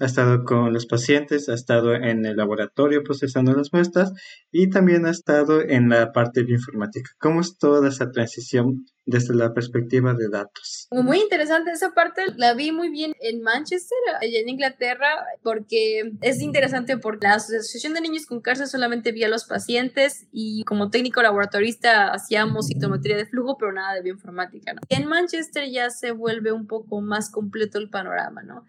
ha 0.00 0.06
estado 0.06 0.44
con 0.44 0.72
los 0.72 0.86
pacientes, 0.86 1.50
ha 1.50 1.54
estado 1.54 1.94
en 1.94 2.24
el 2.24 2.36
laboratorio 2.36 3.02
procesando 3.02 3.52
las 3.52 3.70
muestras 3.70 4.14
y 4.50 4.70
también 4.70 5.04
ha 5.04 5.10
estado 5.10 5.60
en 5.60 5.90
la 5.90 6.10
parte 6.12 6.42
bioinformática. 6.42 7.10
¿Cómo 7.18 7.42
es 7.42 7.58
toda 7.58 7.86
esa 7.88 8.10
transición 8.10 8.86
desde 9.06 9.34
la 9.34 9.52
perspectiva 9.52 10.14
de 10.14 10.28
datos? 10.28 10.88
Muy 10.90 11.18
interesante 11.20 11.70
esa 11.70 11.92
parte, 11.92 12.22
la 12.36 12.54
vi 12.54 12.72
muy 12.72 12.90
bien 12.90 13.12
en 13.20 13.42
Manchester, 13.42 13.98
allá 14.20 14.38
en 14.38 14.48
Inglaterra, 14.48 15.08
porque 15.42 16.12
es 16.20 16.40
interesante 16.40 16.96
porque 16.98 17.26
la 17.26 17.34
Asociación 17.34 17.94
de 17.94 18.00
Niños 18.00 18.26
con 18.26 18.40
Cáncer 18.40 18.66
solamente 18.66 19.12
vía 19.12 19.26
a 19.26 19.30
los 19.30 19.44
pacientes 19.44 20.26
y 20.32 20.64
como 20.64 20.90
técnico 20.90 21.22
laboratorista 21.22 22.12
hacíamos 22.12 22.68
citometría 22.68 23.16
de 23.16 23.26
flujo, 23.26 23.56
pero 23.58 23.72
nada 23.72 23.94
de 23.94 24.02
bioinformática. 24.02 24.74
En 24.88 25.06
Manchester 25.06 25.68
ya 25.70 25.90
se 25.90 26.12
vuelve 26.12 26.52
un 26.52 26.66
poco 26.66 27.00
más 27.00 27.30
completo 27.30 27.78
el 27.78 27.90
panorama, 27.90 28.42
¿no? 28.42 28.64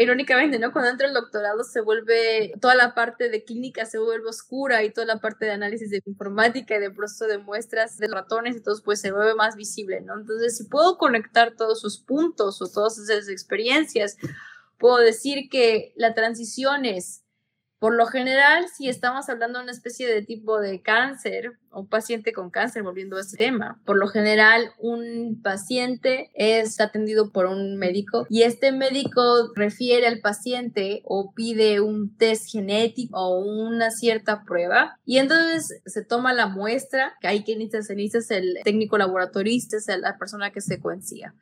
Irónicamente, 0.00 0.58
¿no? 0.58 0.72
Cuando 0.72 0.90
entra 0.90 1.06
el 1.08 1.14
doctorado 1.14 1.64
se 1.64 1.80
vuelve, 1.80 2.52
toda 2.60 2.74
la 2.74 2.94
parte 2.94 3.28
de 3.28 3.44
clínica 3.44 3.84
se 3.86 3.98
vuelve 3.98 4.28
oscura 4.28 4.82
y 4.84 4.92
toda 4.92 5.06
la 5.06 5.20
parte 5.20 5.46
de 5.46 5.52
análisis 5.52 5.90
de 5.90 6.02
informática 6.06 6.76
y 6.76 6.80
de 6.80 6.90
proceso 6.90 7.26
de 7.26 7.38
muestras 7.38 7.98
de 7.98 8.08
ratones 8.08 8.56
y 8.56 8.60
todo, 8.60 8.80
pues 8.84 9.00
se 9.00 9.12
vuelve 9.12 9.34
más 9.34 9.56
visible, 9.56 10.00
¿no? 10.00 10.18
Entonces, 10.18 10.56
si 10.56 10.64
puedo 10.64 10.98
conectar 10.98 11.54
todos 11.56 11.80
sus 11.80 11.98
puntos 11.98 12.60
o 12.62 12.68
todas 12.68 12.98
esas 12.98 13.28
experiencias, 13.28 14.16
puedo 14.78 14.98
decir 14.98 15.48
que 15.50 15.92
la 15.96 16.14
transición 16.14 16.84
es 16.84 17.24
por 17.78 17.94
lo 17.94 18.06
general, 18.06 18.66
si 18.68 18.88
estamos 18.88 19.28
hablando 19.28 19.58
de 19.58 19.64
una 19.64 19.72
especie 19.72 20.08
de 20.08 20.22
tipo 20.22 20.60
de 20.60 20.82
cáncer, 20.82 21.58
un 21.72 21.86
paciente 21.86 22.32
con 22.32 22.50
cáncer, 22.50 22.82
volviendo 22.82 23.16
a 23.16 23.20
este 23.20 23.36
tema, 23.36 23.80
por 23.84 23.96
lo 23.96 24.08
general 24.08 24.72
un 24.78 25.40
paciente 25.42 26.30
es 26.34 26.80
atendido 26.80 27.30
por 27.30 27.46
un 27.46 27.76
médico 27.76 28.26
y 28.28 28.42
este 28.42 28.72
médico 28.72 29.52
refiere 29.54 30.06
al 30.06 30.20
paciente 30.20 31.02
o 31.04 31.32
pide 31.34 31.80
un 31.80 32.16
test 32.16 32.50
genético 32.50 33.16
o 33.16 33.38
una 33.38 33.90
cierta 33.90 34.42
prueba 34.44 34.98
y 35.04 35.18
entonces 35.18 35.80
se 35.86 36.04
toma 36.04 36.32
la 36.32 36.48
muestra, 36.48 37.14
que 37.20 37.28
hay 37.28 37.44
que 37.44 37.58
es 37.58 38.30
el 38.30 38.58
técnico 38.64 38.98
laboratorista, 38.98 39.76
es 39.76 39.86
la 39.98 40.18
persona 40.18 40.50
que 40.50 40.60
secuencia. 40.60 41.34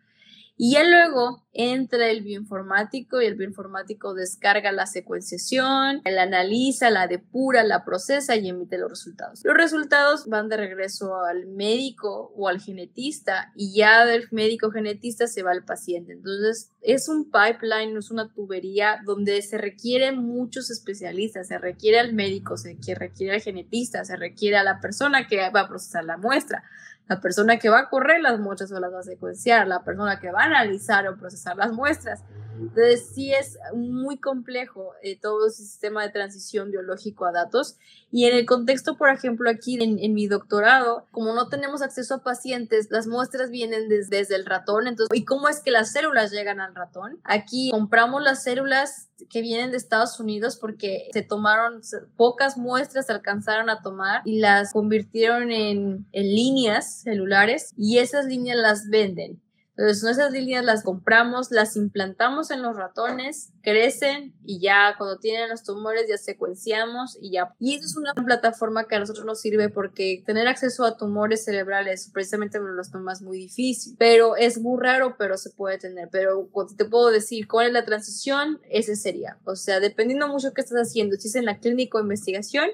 Y 0.59 0.73
ya 0.73 0.85
luego 0.85 1.45
entra 1.53 2.09
el 2.09 2.23
bioinformático 2.23 3.21
y 3.21 3.27
el 3.27 3.35
bioinformático 3.35 4.15
descarga 4.15 4.73
la 4.73 4.87
secuenciación, 4.87 6.01
la 6.05 6.23
analiza, 6.23 6.91
la 6.91 7.07
depura, 7.07 7.63
la 7.63 7.85
procesa 7.85 8.37
y 8.37 8.49
emite 8.49 8.79
los 8.79 8.91
resultados. 8.91 9.41
Los 9.45 9.57
resultados 9.57 10.27
van 10.27 10.49
de 10.49 10.57
regreso 10.57 11.17
al 11.25 11.47
médico 11.47 12.33
o 12.37 12.49
al 12.49 12.61
genetista 12.61 13.53
y 13.55 13.77
ya 13.77 14.07
del 14.07 14.29
médico 14.31 14.71
genetista 14.71 15.27
se 15.27 15.43
va 15.43 15.53
al 15.53 15.65
paciente. 15.65 16.13
Entonces 16.13 16.73
es 16.87 17.09
un 17.09 17.31
pipeline, 17.31 17.97
es 17.97 18.11
una 18.11 18.33
tubería 18.33 19.01
donde 19.05 19.43
se 19.43 19.59
requieren 19.59 20.19
muchos 20.19 20.71
especialistas, 20.71 21.49
se 21.49 21.59
requiere 21.59 21.99
al 21.99 22.13
médico, 22.15 22.57
se 22.57 22.77
requiere 22.95 23.35
al 23.35 23.41
genetista, 23.43 24.05
se 24.05 24.17
requiere 24.17 24.57
a 24.57 24.63
la 24.63 24.81
persona 24.81 25.27
que 25.27 25.51
va 25.51 25.61
a 25.61 25.69
procesar 25.69 26.05
la 26.05 26.17
muestra 26.17 26.63
la 27.09 27.21
persona 27.21 27.59
que 27.59 27.69
va 27.69 27.81
a 27.81 27.89
correr 27.89 28.21
las 28.21 28.41
muestras 28.41 28.73
o 28.73 28.81
las 28.81 28.93
va 28.93 29.01
a 29.01 29.05
secuenciar, 29.05 29.67
la 29.69 29.85
persona 29.85 30.19
que 30.19 30.31
va 30.31 30.43
a 30.43 30.47
analizar 30.47 31.07
o 31.07 31.17
procesar 31.17 31.57
las 31.57 31.73
muestras. 31.73 32.25
Entonces 32.61 33.11
sí 33.15 33.33
es 33.33 33.59
muy 33.75 34.19
complejo 34.19 34.93
eh, 35.03 35.19
todo 35.19 35.47
ese 35.47 35.65
sistema 35.65 36.03
de 36.03 36.11
transición 36.11 36.71
biológico 36.71 37.27
a 37.27 37.33
datos. 37.33 37.77
Y 38.11 38.25
en 38.25 38.37
el 38.37 38.47
contexto, 38.47 38.97
por 38.97 39.11
ejemplo, 39.11 39.51
aquí 39.51 39.83
en, 39.83 39.99
en 39.99 40.15
mi 40.15 40.27
doctorado, 40.27 41.07
como 41.11 41.35
no 41.35 41.49
tenemos 41.49 41.83
acceso 41.83 42.15
a 42.15 42.23
pacientes, 42.23 42.89
las 42.91 43.07
muestras 43.07 43.51
vienen 43.51 43.89
desde 43.89 44.35
el 44.35 44.47
ratón. 44.47 44.87
Entonces, 44.87 45.17
¿y 45.19 45.25
cómo 45.25 45.49
es 45.49 45.61
que 45.61 45.71
las 45.71 45.93
células 45.93 46.31
llegan 46.31 46.61
al 46.61 46.75
ratón? 46.75 47.21
Aquí 47.25 47.71
compramos 47.71 48.23
las 48.23 48.43
células 48.43 49.09
que 49.31 49.41
vienen 49.41 49.71
de 49.71 49.77
Estados 49.77 50.21
Unidos 50.21 50.57
porque 50.57 51.09
se 51.13 51.23
tomaron 51.23 51.81
pocas 52.17 52.57
muestras, 52.57 53.07
se 53.07 53.13
alcanzaron 53.13 53.71
a 53.71 53.83
tomar 53.83 54.23
y 54.25 54.39
las 54.39 54.73
convirtieron 54.73 55.51
en, 55.51 56.07
en 56.13 56.23
líneas 56.23 57.03
celulares 57.03 57.73
y 57.77 57.99
esas 57.99 58.27
líneas 58.27 58.59
las 58.59 58.89
venden. 58.89 59.41
Entonces, 59.77 60.03
nuestras 60.03 60.33
líneas 60.33 60.65
las 60.65 60.83
compramos, 60.83 61.51
las 61.51 61.77
implantamos 61.77 62.51
en 62.51 62.63
los 62.63 62.77
ratones, 62.77 63.53
crecen 63.61 64.35
y 64.43 64.59
ya 64.59 64.95
cuando 64.97 65.19
tienen 65.19 65.51
los 65.51 65.65
tumores 65.65 66.09
ya 66.09 66.17
secuenciamos 66.17 67.19
y 67.21 67.33
ya. 67.33 67.55
Y 67.61 67.75
eso 67.75 67.85
es 67.85 67.97
una 67.97 68.15
plataforma 68.15 68.89
que 68.89 68.95
a 68.97 69.01
nosotros 69.01 69.27
nos 69.27 69.41
sirve 69.41 69.69
porque 69.69 70.23
tener 70.25 70.49
acceso 70.49 70.87
a 70.87 70.97
tumores 70.97 71.45
cerebrales 71.45 72.11
precisamente 72.11 72.59
de 72.59 72.73
los 72.73 72.91
temas 72.91 73.21
muy 73.21 73.37
difícil, 73.37 73.97
pero 73.99 74.35
es 74.37 74.59
muy 74.59 74.83
raro, 74.83 75.17
pero 75.19 75.37
se 75.37 75.51
puede 75.51 75.77
tener. 75.77 76.09
Pero 76.11 76.49
te 76.75 76.87
puedo 76.87 77.11
decir 77.11 77.47
cuál 77.47 77.67
es 77.67 77.73
la 77.75 77.85
transición, 77.85 78.63
ese 78.71 78.97
sería. 78.97 79.37
O 79.45 79.57
sea, 79.57 79.79
dependiendo 79.79 80.27
mucho 80.29 80.55
qué 80.55 80.63
estás 80.63 80.89
haciendo, 80.89 81.17
si 81.17 81.29
es 81.29 81.35
en 81.35 81.45
la 81.45 81.59
clínica 81.59 81.99
o 81.99 82.01
investigación, 82.01 82.71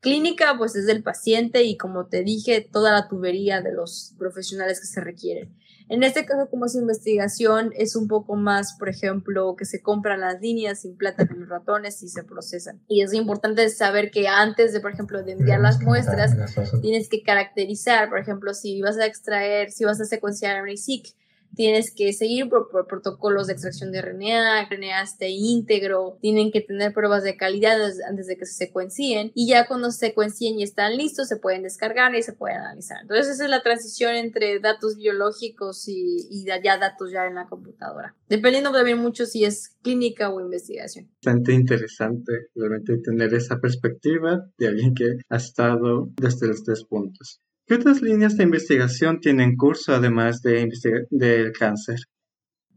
clínica 0.00 0.56
pues 0.58 0.74
es 0.74 0.86
del 0.86 1.04
paciente 1.04 1.62
y 1.62 1.76
como 1.76 2.06
te 2.06 2.24
dije, 2.24 2.60
toda 2.60 2.90
la 2.90 3.06
tubería 3.06 3.60
de 3.60 3.72
los 3.72 4.14
profesionales 4.18 4.80
que 4.80 4.86
se 4.86 5.00
requieren. 5.00 5.60
En 5.90 6.04
este 6.04 6.24
caso, 6.24 6.48
como 6.48 6.66
es 6.66 6.76
investigación, 6.76 7.72
es 7.76 7.96
un 7.96 8.06
poco 8.06 8.36
más, 8.36 8.76
por 8.78 8.88
ejemplo, 8.88 9.56
que 9.56 9.64
se 9.64 9.82
compran 9.82 10.20
las 10.20 10.40
líneas, 10.40 10.82
se 10.82 10.88
implantan 10.88 11.28
en 11.32 11.40
los 11.40 11.48
ratones 11.48 12.00
y 12.04 12.08
se 12.08 12.22
procesan. 12.22 12.80
Y 12.86 13.02
es 13.02 13.12
importante 13.12 13.68
saber 13.70 14.12
que 14.12 14.28
antes 14.28 14.72
de, 14.72 14.78
por 14.78 14.92
ejemplo, 14.92 15.20
de 15.24 15.32
enviar 15.32 15.60
las 15.60 15.80
muestras, 15.80 16.36
tienes 16.80 17.08
que 17.08 17.24
caracterizar, 17.24 18.08
por 18.08 18.20
ejemplo, 18.20 18.54
si 18.54 18.80
vas 18.80 18.98
a 18.98 19.06
extraer, 19.06 19.72
si 19.72 19.84
vas 19.84 20.00
a 20.00 20.04
secuenciar 20.04 20.62
un 20.62 20.68
ISIC, 20.68 21.12
tienes 21.54 21.92
que 21.94 22.12
seguir 22.12 22.48
por, 22.48 22.68
protocolos 22.86 23.46
de 23.46 23.54
extracción 23.54 23.92
de 23.92 24.02
RNA, 24.02 24.68
RNA 24.68 25.02
esté 25.02 25.28
íntegro, 25.28 26.18
tienen 26.20 26.50
que 26.50 26.60
tener 26.60 26.92
pruebas 26.92 27.22
de 27.22 27.36
calidad 27.36 27.78
antes 28.08 28.26
de 28.26 28.36
que 28.36 28.46
se 28.46 28.54
secuencien 28.54 29.32
y 29.34 29.48
ya 29.48 29.66
cuando 29.66 29.90
se 29.90 30.06
secuencien 30.06 30.58
y 30.58 30.62
están 30.62 30.96
listos 30.96 31.28
se 31.28 31.36
pueden 31.36 31.62
descargar 31.62 32.14
y 32.14 32.22
se 32.22 32.32
pueden 32.32 32.58
analizar. 32.58 32.98
Entonces 33.02 33.28
esa 33.28 33.44
es 33.44 33.50
la 33.50 33.62
transición 33.62 34.14
entre 34.14 34.58
datos 34.60 34.96
biológicos 34.96 35.88
y, 35.88 36.44
ya 36.44 36.78
datos 36.78 37.12
ya 37.12 37.26
en 37.26 37.34
la 37.34 37.46
computadora, 37.46 38.14
dependiendo 38.28 38.72
también 38.72 38.98
mucho 38.98 39.26
si 39.26 39.44
es 39.44 39.76
clínica 39.82 40.30
o 40.30 40.40
investigación. 40.40 41.08
Bastante 41.22 41.52
interesante 41.52 42.32
realmente 42.54 42.98
tener 42.98 43.32
esa 43.34 43.58
perspectiva 43.58 44.46
de 44.58 44.68
alguien 44.68 44.94
que 44.94 45.18
ha 45.28 45.36
estado 45.36 46.10
desde 46.16 46.48
los 46.48 46.62
tres 46.62 46.84
puntos. 46.84 47.40
¿Qué 47.70 47.76
otras 47.76 48.02
líneas 48.02 48.36
de 48.36 48.42
investigación 48.42 49.20
tienen 49.20 49.54
curso 49.54 49.94
además 49.94 50.42
de 50.42 50.68
del 51.08 51.52
cáncer? 51.52 52.00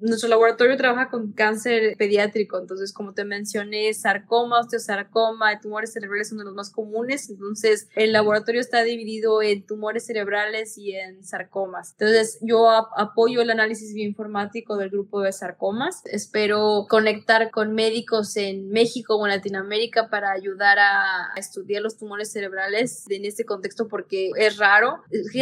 Nuestro 0.03 0.29
laboratorio 0.29 0.75
trabaja 0.77 1.09
con 1.09 1.31
cáncer 1.31 1.95
pediátrico, 1.97 2.59
entonces 2.59 2.91
como 2.91 3.13
te 3.13 3.23
mencioné, 3.23 3.93
sarcoma, 3.93 4.59
osteosarcoma, 4.59 5.59
tumores 5.59 5.93
cerebrales 5.93 6.29
son 6.29 6.39
de 6.39 6.43
los 6.43 6.53
más 6.53 6.69
comunes, 6.69 7.29
entonces 7.29 7.87
el 7.95 8.11
laboratorio 8.11 8.59
está 8.59 8.83
dividido 8.83 9.41
en 9.41 9.65
tumores 9.65 10.05
cerebrales 10.05 10.77
y 10.77 10.93
en 10.95 11.23
sarcomas. 11.23 11.91
Entonces 11.91 12.37
yo 12.41 12.69
apoyo 12.69 13.41
el 13.41 13.49
análisis 13.49 13.93
bioinformático 13.93 14.77
del 14.77 14.89
grupo 14.89 15.21
de 15.21 15.31
sarcomas, 15.31 16.01
espero 16.05 16.85
conectar 16.89 17.49
con 17.51 17.73
médicos 17.73 18.35
en 18.35 18.69
México 18.69 19.15
o 19.15 19.25
en 19.25 19.31
Latinoamérica 19.31 20.09
para 20.09 20.31
ayudar 20.31 20.79
a 20.79 21.31
estudiar 21.37 21.81
los 21.81 21.97
tumores 21.97 22.31
cerebrales 22.31 23.05
en 23.09 23.25
este 23.25 23.45
contexto 23.45 23.87
porque 23.87 24.31
es 24.35 24.57
raro. 24.57 25.01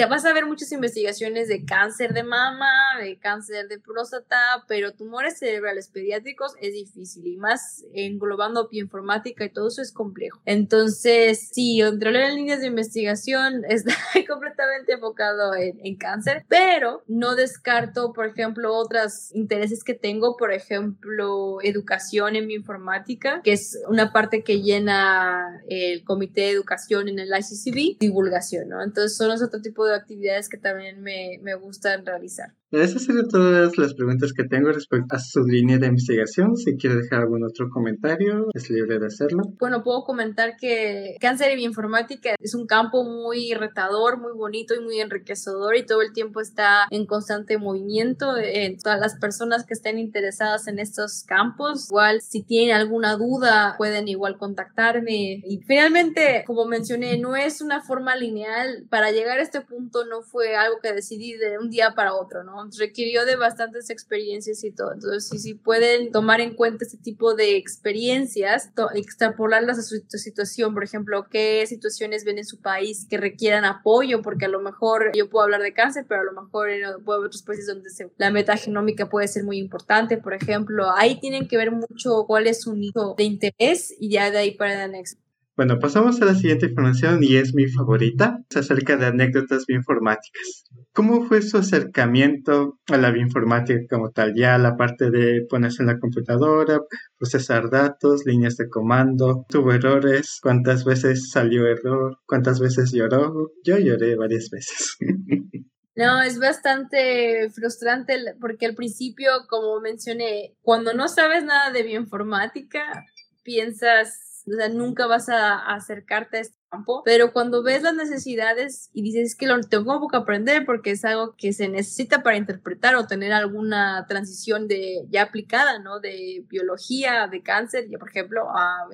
Vas 0.10 0.26
a 0.26 0.34
ver 0.34 0.46
muchas 0.46 0.72
investigaciones 0.72 1.48
de 1.48 1.66
cáncer 1.66 2.14
de 2.14 2.24
mama, 2.24 2.70
de 3.00 3.18
cáncer 3.18 3.68
de 3.68 3.80
próstata, 3.80 4.51
pero 4.68 4.94
tumores 4.94 5.40
cerebrales 5.40 5.90
pediátricos 5.90 6.54
es 6.62 6.74
difícil 6.74 7.28
y 7.28 7.38
más 7.38 7.84
englobando 7.94 8.68
bioinformática 8.68 9.46
y 9.46 9.50
todo 9.50 9.68
eso 9.68 9.82
es 9.82 9.92
complejo. 9.92 10.42
Entonces, 10.46 11.50
sí, 11.52 11.82
entre 11.82 12.12
las 12.12 12.34
líneas 12.34 12.62
de 12.62 12.68
investigación 12.68 13.64
está 13.70 13.94
completamente 14.28 14.94
enfocado 14.94 15.56
en, 15.56 15.80
en 15.84 15.96
cáncer, 15.96 16.46
pero 16.48 17.04
no 17.08 17.36
descarto, 17.36 18.14
por 18.14 18.28
ejemplo, 18.28 18.76
otros 18.76 19.34
intereses 19.34 19.84
que 19.84 19.94
tengo, 19.94 20.38
por 20.38 20.52
ejemplo, 20.52 21.58
educación 21.62 22.36
en 22.36 22.48
bioinformática, 22.48 23.42
que 23.44 23.54
es 23.54 23.80
una 23.88 24.12
parte 24.12 24.44
que 24.44 24.62
llena 24.62 25.62
el 25.68 26.04
comité 26.04 26.42
de 26.42 26.52
educación 26.52 27.08
en 27.08 27.20
el 27.20 27.30
ICCB, 27.30 28.00
divulgación, 28.00 28.70
¿no? 28.70 28.84
Entonces, 28.84 29.18
son 29.18 29.32
otro 29.32 29.62
tipo 29.62 29.86
de 29.86 29.96
actividades 29.96 30.50
que 30.50 30.58
también 30.58 31.02
me, 31.02 31.40
me 31.42 31.56
gustan 31.56 32.06
realizar. 32.06 32.54
Esas 32.72 33.04
serían 33.04 33.28
todas 33.28 33.78
las 33.78 33.94
preguntas 33.94 34.32
que 34.32 34.46
tengo 34.46 34.72
respecto 34.72 35.14
a 35.14 35.20
su 35.20 35.44
línea 35.44 35.78
de 35.78 35.88
investigación. 35.88 36.56
Si 36.56 36.78
quiere 36.78 36.96
dejar 36.96 37.20
algún 37.20 37.44
otro 37.44 37.70
comentario, 37.70 38.48
es 38.54 38.70
libre 38.70 38.98
de 38.98 39.08
hacerlo. 39.08 39.44
Bueno, 39.60 39.84
puedo 39.84 40.06
comentar 40.06 40.56
que 40.56 41.18
cáncer 41.20 41.52
y 41.52 41.58
bioinformática 41.58 42.36
es 42.40 42.56
un 42.56 42.68
campo 42.68 43.04
muy 43.04 43.54
retador, 43.54 44.22
muy 44.22 44.32
bonito 44.38 44.74
y 44.74 44.80
muy 44.80 45.02
enriquecedor 45.02 45.76
y 45.76 45.86
todo 45.86 46.02
el 46.02 46.14
tiempo 46.14 46.40
está 46.40 46.88
en 46.92 47.06
constante 47.06 47.58
movimiento. 47.58 48.38
En 48.38 48.78
todas 48.78 49.02
las 49.02 49.20
personas 49.20 49.66
que 49.66 49.74
estén 49.74 50.00
interesadas 50.00 50.70
en 50.70 50.80
estos 50.80 51.26
campos, 51.28 51.90
igual 51.90 52.22
si 52.22 52.42
tienen 52.42 52.74
alguna 52.74 53.18
duda, 53.18 53.76
pueden 53.78 54.08
igual 54.08 54.38
contactarme. 54.38 55.42
Y 55.44 55.60
finalmente, 55.68 56.46
como 56.48 56.64
mencioné, 56.64 57.20
no 57.20 57.36
es 57.36 57.62
una 57.62 57.82
forma 57.82 58.16
lineal. 58.16 58.86
Para 58.90 59.12
llegar 59.12 59.40
a 59.40 59.42
este 59.42 59.60
punto 59.60 60.06
no 60.06 60.22
fue 60.22 60.56
algo 60.56 60.78
que 60.82 60.94
decidí 60.94 61.34
de 61.34 61.60
un 61.60 61.70
día 61.70 61.96
para 61.98 62.16
otro, 62.16 62.46
¿no? 62.46 62.61
Requirió 62.78 63.26
de 63.26 63.36
bastantes 63.36 63.90
experiencias 63.90 64.64
y 64.64 64.72
todo. 64.72 64.94
Entonces, 64.94 65.42
si, 65.42 65.54
pueden 65.54 66.12
tomar 66.12 66.42
en 66.42 66.56
cuenta 66.56 66.86
este 66.86 66.98
tipo 66.98 67.34
de 67.36 67.58
experiencias, 67.58 68.72
extrapolarlas 68.96 69.80
a 69.80 69.82
su, 69.84 70.02
situación, 70.18 70.74
por 70.74 70.84
ejemplo, 70.84 71.28
qué 71.30 71.66
situaciones 71.68 72.26
ven 72.26 72.38
en 72.38 72.46
su 72.46 72.60
país 72.60 73.08
que 73.10 73.18
requieran 73.18 73.66
apoyo, 73.66 74.22
porque 74.22 74.46
a 74.46 74.50
lo 74.50 74.62
mejor 74.62 75.12
yo 75.16 75.30
puedo 75.30 75.44
hablar 75.44 75.62
de 75.62 75.74
cáncer, 75.74 76.06
pero 76.08 76.22
a 76.22 76.26
lo 76.26 76.34
mejor 76.42 76.70
en 76.70 76.86
otros 76.86 77.44
países 77.44 77.68
donde 77.68 77.90
la 78.18 78.32
metagenómica 78.32 79.10
puede 79.10 79.28
ser 79.28 79.44
muy 79.44 79.58
importante, 79.58 80.18
por 80.18 80.34
ejemplo, 80.34 80.92
ahí 80.96 81.20
tienen 81.20 81.48
que 81.48 81.58
ver 81.58 81.72
mucho 81.72 82.26
cuál 82.28 82.48
es 82.48 82.62
su 82.62 82.76
nicho 82.76 83.16
de 83.18 83.24
interés 83.24 83.94
y 84.00 84.10
ya 84.10 84.32
de 84.32 84.38
ahí 84.38 84.52
para 84.52 84.74
el 84.74 84.82
anexo. 84.82 85.21
Bueno, 85.58 85.80
pasamos 85.80 86.22
a 86.22 86.26
la 86.26 86.34
siguiente 86.34 86.68
información 86.68 87.20
y 87.22 87.36
es 87.36 87.54
mi 87.54 87.68
favorita, 87.68 88.40
es 88.50 88.58
acerca 88.58 88.96
de 88.96 89.08
anécdotas 89.08 89.66
bioinformáticas. 89.68 90.64
¿Cómo 90.94 91.26
fue 91.26 91.42
su 91.42 91.58
acercamiento 91.58 92.80
a 92.88 92.98
la 92.98 93.12
bioinformática 93.12 93.82
como 93.90 94.12
tal? 94.12 94.34
Ya 94.36 94.58
la 94.58 94.78
parte 94.78 95.12
de 95.12 95.46
ponerse 95.50 95.84
en 95.84 95.88
la 95.88 96.00
computadora, 96.00 96.80
procesar 97.18 97.70
datos, 97.70 98.26
líneas 98.26 98.56
de 98.56 98.70
comando, 98.70 99.46
tuvo 99.50 99.74
errores, 99.74 100.40
cuántas 100.42 100.86
veces 100.86 101.30
salió 101.30 101.68
error, 101.68 102.18
cuántas 102.26 102.60
veces 102.60 102.92
lloró. 102.94 103.52
Yo 103.64 103.78
lloré 103.78 104.16
varias 104.16 104.50
veces. 104.50 104.98
No, 105.94 106.22
es 106.22 106.40
bastante 106.40 107.50
frustrante 107.50 108.16
porque 108.40 108.66
al 108.66 108.76
principio, 108.76 109.30
como 109.50 109.82
mencioné, 109.82 110.56
cuando 110.62 110.94
no 110.94 111.10
sabes 111.10 111.44
nada 111.44 111.70
de 111.72 111.84
bioinformática, 111.84 113.06
piensas 113.44 114.31
o 114.48 114.56
sea, 114.56 114.70
nunca 114.70 115.08
vas 115.08 115.30
a, 115.30 115.58
acercarte 115.74 116.38
a 116.38 116.42
este 116.42 116.58
campo, 116.70 117.02
pero 117.04 117.34
cuando 117.34 117.64
ves 117.64 117.82
las 117.84 117.96
necesidades 117.96 118.90
y 118.94 119.02
dices 119.04 119.36
que 119.36 119.48
lo 119.48 119.60
tengo 119.62 120.08
que 120.08 120.18
aprender 120.18 120.66
porque 120.66 120.92
es 120.92 121.06
algo 121.06 121.36
que 121.36 121.54
se 121.54 121.68
necesita 121.68 122.24
para 122.24 122.38
interpretar 122.38 122.96
o 122.96 123.08
tener 123.08 123.34
alguna 123.34 124.06
transición 124.08 124.68
de 124.68 125.06
ya 125.10 125.24
aplicada, 125.24 125.80
¿no? 125.80 126.00
De 126.00 126.46
biología, 126.48 127.28
de 127.28 127.42
cáncer, 127.44 127.88
ya 127.90 127.98
por 127.98 128.10
ejemplo, 128.10 128.48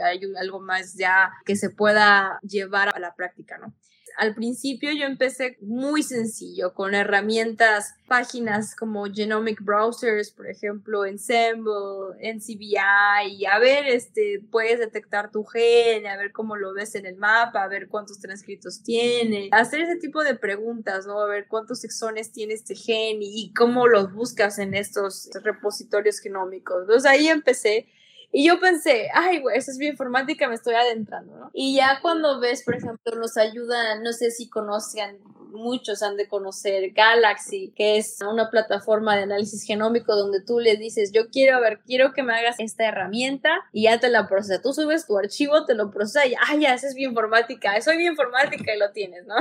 hay 0.04 0.20
algo 0.40 0.60
más 0.60 0.96
ya 0.96 1.32
que 1.46 1.56
se 1.56 1.70
pueda 1.70 2.40
llevar 2.42 2.90
a 2.90 3.00
la 3.00 3.16
práctica, 3.16 3.58
¿no? 3.58 3.74
Al 4.18 4.34
principio 4.34 4.92
yo 4.92 5.06
empecé 5.06 5.58
muy 5.62 6.02
sencillo 6.02 6.74
con 6.74 6.96
herramientas, 6.96 7.94
páginas 8.08 8.76
como 8.76 9.06
Genomic 9.06 9.62
Browsers, 9.62 10.32
por 10.32 10.48
ejemplo, 10.48 11.06
Ensemble, 11.06 12.18
NCBI, 12.20 13.36
y 13.38 13.46
a 13.46 13.60
ver, 13.60 13.86
este, 13.88 14.42
puedes 14.52 14.80
detectar 14.80 15.30
tu 15.30 15.44
gen, 15.44 16.08
a 16.08 16.18
ver 16.18 16.32
cómo 16.32 16.56
lo 16.56 16.74
ves 16.74 16.96
en 16.96 17.06
el 17.06 17.16
mapa, 17.18 17.64
a 17.64 17.68
ver 17.68 17.90
cuántos 17.90 18.20
transcritos 18.20 18.82
tiene, 18.82 19.50
hacer 19.52 19.82
ese 19.82 19.98
tipo 19.98 20.24
de 20.24 20.34
preguntas, 20.34 21.06
¿no? 21.06 21.20
A 21.20 21.28
ver 21.28 21.48
cuántos 21.48 21.84
exones 21.84 22.32
tiene 22.32 22.56
este 22.56 22.74
gen 22.74 23.20
y, 23.22 23.54
cómo 23.54 23.88
los 23.88 24.14
buscas 24.14 24.58
en 24.58 24.74
estos 24.74 25.30
repositorios 25.44 26.20
genómicos. 26.20 26.82
Entonces 26.82 27.10
ahí 27.10 27.28
empecé 27.28 27.88
y 28.32 28.48
yo 28.48 28.60
pensé, 28.60 29.10
ay, 29.14 29.40
güey, 29.40 29.58
eso 29.58 29.72
es 29.72 29.78
bioinformática, 29.78 30.48
me 30.48 30.56
estoy 30.56 30.76
adentrando, 30.76 31.38
¿no? 31.38 31.52
Y 31.54 31.76
ya 31.76 32.00
cuando 32.02 32.40
ves, 32.40 32.64
por 32.64 32.76
ejemplo, 32.76 33.16
nos 33.16 33.38
ayudan, 33.38 34.04
no 34.04 34.14
sé 34.14 34.32
si 34.32 34.50
conozcan 34.50 35.18
muchos 35.58 36.04
han 36.04 36.18
de 36.18 36.28
conocer 36.28 36.92
Galaxy, 36.92 37.74
que 37.76 37.98
es 37.98 38.20
una 38.22 38.50
plataforma 38.50 39.16
de 39.16 39.24
análisis 39.24 39.64
genómico 39.64 40.16
donde 40.16 40.42
tú 40.42 40.60
le 40.60 40.78
dices, 40.78 41.12
yo 41.12 41.30
quiero 41.30 41.60
ver, 41.60 41.80
quiero 41.86 42.14
que 42.14 42.24
me 42.24 42.34
hagas 42.34 42.60
esta 42.60 42.86
herramienta 42.86 43.50
y 43.74 43.84
ya 43.84 44.00
te 44.00 44.10
la 44.10 44.28
procesa. 44.28 44.62
Tú 44.62 44.74
subes 44.74 45.06
tu 45.06 45.18
archivo, 45.18 45.66
te 45.66 45.76
lo 45.76 45.92
procesa 45.92 46.26
y, 46.26 46.36
ah, 46.36 46.56
ya, 46.56 46.74
esa 46.74 46.88
es 46.88 46.96
bioinformática, 46.96 47.82
soy 47.82 47.98
bioinformática 47.98 48.74
y 48.74 48.80
lo 48.80 48.92
tienes, 48.92 49.26
¿no? 49.26 49.36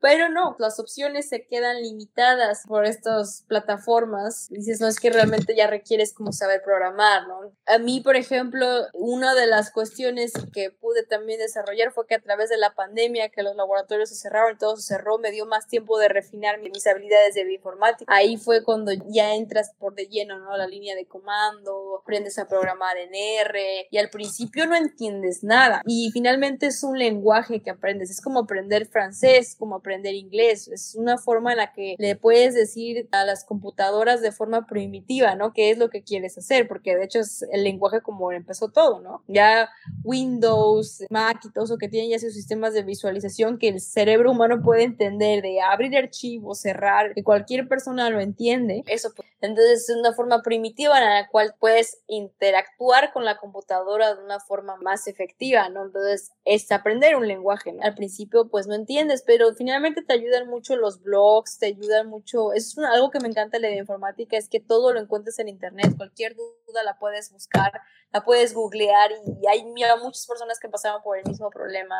Pero 0.00 0.28
no, 0.28 0.56
las 0.58 0.78
opciones 0.78 1.28
se 1.28 1.46
quedan 1.46 1.82
limitadas 1.82 2.62
por 2.66 2.84
estas 2.84 3.44
plataformas. 3.48 4.48
Dices, 4.50 4.80
no 4.80 4.86
es 4.86 5.00
que 5.00 5.10
realmente 5.10 5.56
ya 5.56 5.66
requieres 5.66 6.14
como 6.14 6.32
saber 6.32 6.62
programar, 6.64 7.26
¿no? 7.26 7.52
A 7.66 7.78
mí, 7.78 8.00
por 8.00 8.16
ejemplo, 8.16 8.66
una 8.92 9.34
de 9.34 9.46
las 9.46 9.72
cuestiones 9.72 10.32
que 10.52 10.70
pude 10.70 11.04
también 11.04 11.40
desarrollar 11.40 11.92
fue 11.92 12.06
que 12.06 12.14
a 12.14 12.20
través 12.20 12.48
de 12.48 12.58
la 12.58 12.74
pandemia, 12.74 13.30
que 13.30 13.42
los 13.42 13.56
laboratorios 13.56 14.10
se 14.10 14.14
cerraron 14.14 14.56
todo 14.56 14.76
se 14.76 14.94
cerró, 14.94 15.18
me 15.18 15.30
dio 15.30 15.46
más 15.46 15.66
tiempo 15.66 15.98
de 15.98 16.08
refinar 16.08 16.60
mis 16.60 16.86
habilidades 16.86 17.34
de 17.34 17.44
bioinformática. 17.44 18.12
Ahí 18.12 18.36
fue 18.36 18.62
cuando 18.62 18.92
ya 19.08 19.34
entras 19.34 19.72
por 19.78 19.94
de 19.94 20.06
lleno, 20.06 20.38
¿no? 20.38 20.56
La 20.56 20.66
línea 20.66 20.94
de 20.94 21.06
comando, 21.06 21.98
aprendes 22.00 22.38
a 22.38 22.46
programar 22.46 22.96
en 22.96 23.14
R 23.14 23.88
y 23.90 23.98
al 23.98 24.10
principio 24.10 24.66
no 24.66 24.76
entiendes 24.76 25.42
nada. 25.42 25.82
Y 25.86 26.10
finalmente 26.12 26.66
es 26.66 26.82
un 26.82 26.98
lenguaje 26.98 27.62
que 27.62 27.70
aprendes. 27.70 28.10
Es 28.10 28.20
como 28.20 28.40
aprender 28.40 28.86
francés, 28.86 29.56
como 29.58 29.76
aprender 29.76 29.87
aprender 29.88 30.14
inglés. 30.14 30.68
Es 30.68 30.94
una 30.94 31.16
forma 31.16 31.52
en 31.52 31.58
la 31.58 31.72
que 31.72 31.96
le 31.98 32.14
puedes 32.14 32.54
decir 32.54 33.08
a 33.10 33.24
las 33.24 33.44
computadoras 33.44 34.20
de 34.20 34.32
forma 34.32 34.66
primitiva, 34.66 35.34
¿no? 35.34 35.54
¿Qué 35.54 35.70
es 35.70 35.78
lo 35.78 35.88
que 35.88 36.02
quieres 36.02 36.36
hacer? 36.36 36.68
Porque 36.68 36.94
de 36.94 37.04
hecho 37.04 37.20
es 37.20 37.42
el 37.50 37.64
lenguaje 37.64 38.02
como 38.02 38.30
empezó 38.32 38.68
todo, 38.68 39.00
¿no? 39.00 39.22
Ya 39.28 39.70
Windows, 40.04 41.04
Mac 41.08 41.40
y 41.44 41.50
todo 41.50 41.64
eso 41.64 41.78
que 41.78 41.88
tienen 41.88 42.10
ya 42.10 42.18
sus 42.18 42.34
sistemas 42.34 42.74
de 42.74 42.82
visualización 42.82 43.58
que 43.58 43.68
el 43.68 43.80
cerebro 43.80 44.32
humano 44.32 44.60
puede 44.62 44.82
entender, 44.82 45.40
de 45.42 45.60
abrir 45.62 45.96
archivos, 45.96 46.60
cerrar, 46.60 47.14
que 47.14 47.24
cualquier 47.24 47.66
persona 47.66 48.10
lo 48.10 48.20
entiende. 48.20 48.82
Eso, 48.86 49.10
pues, 49.16 49.26
entonces 49.40 49.88
es 49.88 49.96
una 49.96 50.12
forma 50.12 50.42
primitiva 50.42 50.98
en 50.98 51.04
la 51.04 51.28
cual 51.28 51.54
puedes 51.58 52.02
interactuar 52.06 53.12
con 53.12 53.24
la 53.24 53.38
computadora 53.38 54.14
de 54.14 54.22
una 54.22 54.40
forma 54.40 54.76
más 54.76 55.06
efectiva, 55.06 55.68
¿no? 55.68 55.84
Entonces 55.86 56.32
es 56.44 56.70
aprender 56.72 57.16
un 57.16 57.28
lenguaje. 57.28 57.76
Al 57.82 57.94
principio 57.94 58.48
pues 58.48 58.66
no 58.66 58.74
entiendes, 58.74 59.22
pero 59.26 59.54
finalmente 59.54 60.02
te 60.02 60.12
ayudan 60.12 60.48
mucho 60.48 60.76
los 60.76 61.02
blogs, 61.02 61.58
te 61.58 61.66
ayudan 61.66 62.08
mucho, 62.08 62.52
es 62.52 62.76
algo 62.78 63.10
que 63.10 63.20
me 63.20 63.28
encanta 63.28 63.58
de 63.58 63.70
la 63.70 63.76
informática, 63.76 64.36
es 64.36 64.48
que 64.48 64.60
todo 64.60 64.92
lo 64.92 65.00
encuentras 65.00 65.38
en 65.38 65.48
internet, 65.48 65.94
cualquier 65.96 66.34
duda 66.34 66.82
la 66.82 66.98
puedes 66.98 67.30
buscar, 67.32 67.72
la 68.12 68.24
puedes 68.24 68.54
googlear 68.54 69.10
y 69.12 69.46
hay 69.46 69.64
muchas 69.64 70.26
personas 70.26 70.58
que 70.58 70.68
pasaron 70.68 71.02
por 71.02 71.18
el 71.18 71.24
mismo 71.24 71.50
problema. 71.50 71.96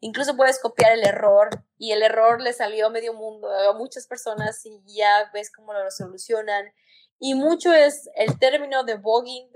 Incluso 0.00 0.36
puedes 0.36 0.60
copiar 0.60 0.92
el 0.92 1.04
error 1.04 1.50
y 1.76 1.92
el 1.92 2.02
error 2.02 2.40
le 2.40 2.52
salió 2.52 2.86
a 2.86 2.90
medio 2.90 3.14
mundo, 3.14 3.50
a 3.50 3.72
muchas 3.74 4.06
personas 4.06 4.64
y 4.64 4.80
ya 4.86 5.30
ves 5.32 5.50
cómo 5.50 5.72
lo 5.72 5.90
solucionan. 5.90 6.69
Y 7.18 7.34
mucho 7.34 7.72
es 7.72 8.08
el 8.16 8.38
término 8.38 8.82
de 8.84 8.94
debugging, 8.94 9.50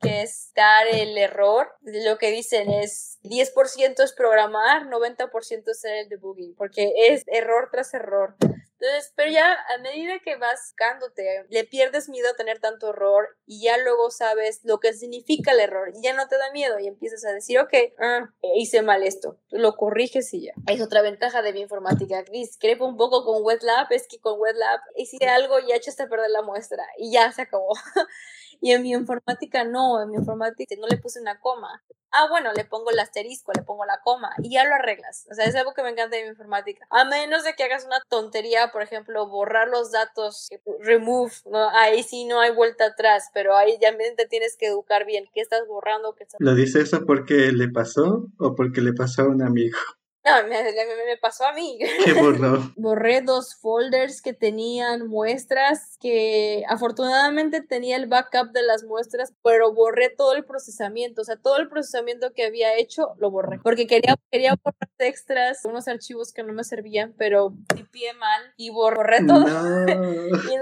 que 0.00 0.22
es 0.22 0.50
dar 0.56 0.88
el 0.88 1.16
error. 1.16 1.68
Lo 1.82 2.18
que 2.18 2.32
dicen 2.32 2.68
es 2.70 3.20
10% 3.22 4.02
es 4.02 4.12
programar, 4.12 4.86
90% 4.86 5.62
es 5.66 5.84
el 5.84 6.08
debugging, 6.08 6.56
porque 6.56 6.92
es 6.96 7.22
error 7.28 7.68
tras 7.70 7.94
error. 7.94 8.36
Entonces, 8.80 9.12
pero 9.16 9.30
ya 9.32 9.52
a 9.74 9.78
medida 9.78 10.20
que 10.20 10.36
vas 10.36 10.72
cándote, 10.76 11.46
le 11.48 11.64
pierdes 11.64 12.08
miedo 12.08 12.30
a 12.30 12.36
tener 12.36 12.60
tanto 12.60 12.90
error 12.90 13.36
y 13.44 13.62
ya 13.64 13.76
luego 13.78 14.10
sabes 14.10 14.60
lo 14.62 14.78
que 14.78 14.92
significa 14.92 15.50
el 15.50 15.60
error 15.60 15.90
y 15.92 16.02
ya 16.02 16.14
no 16.14 16.28
te 16.28 16.38
da 16.38 16.52
miedo 16.52 16.78
y 16.78 16.86
empiezas 16.86 17.24
a 17.24 17.32
decir, 17.32 17.58
ok, 17.58 17.72
ah, 17.98 18.30
hice 18.54 18.82
mal 18.82 19.02
esto, 19.02 19.40
lo 19.50 19.74
corriges 19.74 20.32
y 20.32 20.46
ya. 20.46 20.52
Es 20.68 20.80
otra 20.80 21.02
ventaja 21.02 21.42
de 21.42 21.52
bioinformática. 21.52 22.22
Discrepo 22.22 22.86
un 22.86 22.96
poco 22.96 23.24
con 23.24 23.42
WetLab, 23.42 23.90
es 23.90 24.06
que 24.06 24.20
con 24.20 24.38
WetLab 24.38 24.80
hice 24.94 25.26
algo 25.26 25.58
y 25.58 25.68
ya 25.68 25.76
echaste 25.76 26.04
a 26.04 26.08
perder 26.08 26.30
la 26.30 26.42
muestra 26.42 26.84
y 26.98 27.12
ya 27.12 27.32
se 27.32 27.42
acabó. 27.42 27.72
Y 28.60 28.72
en 28.72 28.82
mi 28.82 28.92
informática 28.92 29.64
no, 29.64 30.02
en 30.02 30.10
mi 30.10 30.16
informática 30.16 30.74
no 30.78 30.86
le 30.86 30.98
puse 30.98 31.20
una 31.20 31.40
coma. 31.40 31.82
Ah, 32.10 32.26
bueno, 32.30 32.52
le 32.54 32.64
pongo 32.64 32.90
el 32.90 32.98
asterisco, 32.98 33.52
le 33.54 33.62
pongo 33.62 33.84
la 33.84 34.00
coma 34.02 34.30
y 34.42 34.50
ya 34.50 34.64
lo 34.64 34.74
arreglas. 34.74 35.26
O 35.30 35.34
sea, 35.34 35.44
es 35.44 35.54
algo 35.54 35.74
que 35.74 35.82
me 35.82 35.90
encanta 35.90 36.16
de 36.16 36.22
mi 36.22 36.30
informática. 36.30 36.86
A 36.90 37.04
menos 37.04 37.44
de 37.44 37.54
que 37.54 37.64
hagas 37.64 37.84
una 37.84 38.00
tontería, 38.08 38.70
por 38.72 38.82
ejemplo, 38.82 39.28
borrar 39.28 39.68
los 39.68 39.92
datos, 39.92 40.48
remove, 40.80 41.32
¿no? 41.50 41.68
ahí 41.70 42.02
sí 42.02 42.24
no 42.24 42.40
hay 42.40 42.54
vuelta 42.54 42.86
atrás, 42.86 43.30
pero 43.34 43.54
ahí 43.56 43.78
ya 43.80 43.94
te 44.16 44.26
tienes 44.26 44.56
que 44.56 44.66
educar 44.66 45.04
bien. 45.04 45.26
¿Qué 45.34 45.40
estás 45.40 45.66
borrando? 45.68 46.14
¿Qué 46.14 46.24
estás... 46.24 46.40
¿Lo 46.40 46.54
dice 46.54 46.80
eso 46.80 47.04
porque 47.06 47.52
le 47.52 47.68
pasó 47.68 48.26
o 48.38 48.54
porque 48.54 48.80
le 48.80 48.94
pasó 48.94 49.22
a 49.22 49.28
un 49.28 49.42
amigo? 49.42 49.78
No, 50.28 50.48
me, 50.48 50.62
me, 50.62 51.16
pasó 51.20 51.46
a 51.46 51.52
mí. 51.52 51.78
¿Qué 52.04 52.12
borró? 52.12 52.72
Borré 52.76 53.22
dos 53.22 53.54
folders 53.54 54.22
que 54.22 54.32
tenían 54.32 55.06
muestras, 55.06 55.96
que 56.00 56.64
afortunadamente 56.68 57.62
tenía 57.62 57.96
el 57.96 58.06
backup 58.06 58.52
de 58.52 58.62
las 58.62 58.84
muestras, 58.84 59.32
pero 59.42 59.72
borré 59.72 60.10
todo 60.10 60.34
el 60.34 60.44
procesamiento, 60.44 61.22
o 61.22 61.24
sea, 61.24 61.36
todo 61.36 61.58
el 61.58 61.68
procesamiento 61.68 62.32
que 62.32 62.44
había 62.44 62.76
hecho 62.76 63.14
lo 63.18 63.30
borré, 63.30 63.58
porque 63.62 63.86
quería, 63.86 64.16
quería 64.30 64.54
borrar 64.62 64.88
extras, 64.98 65.64
unos 65.64 65.88
archivos 65.88 66.32
que 66.32 66.42
no 66.42 66.52
me 66.52 66.64
servían, 66.64 67.14
pero 67.16 67.54
tipié 67.74 68.12
mal 68.14 68.42
y 68.56 68.70
borré 68.70 69.24
todo. 69.26 69.46
y 70.52 70.56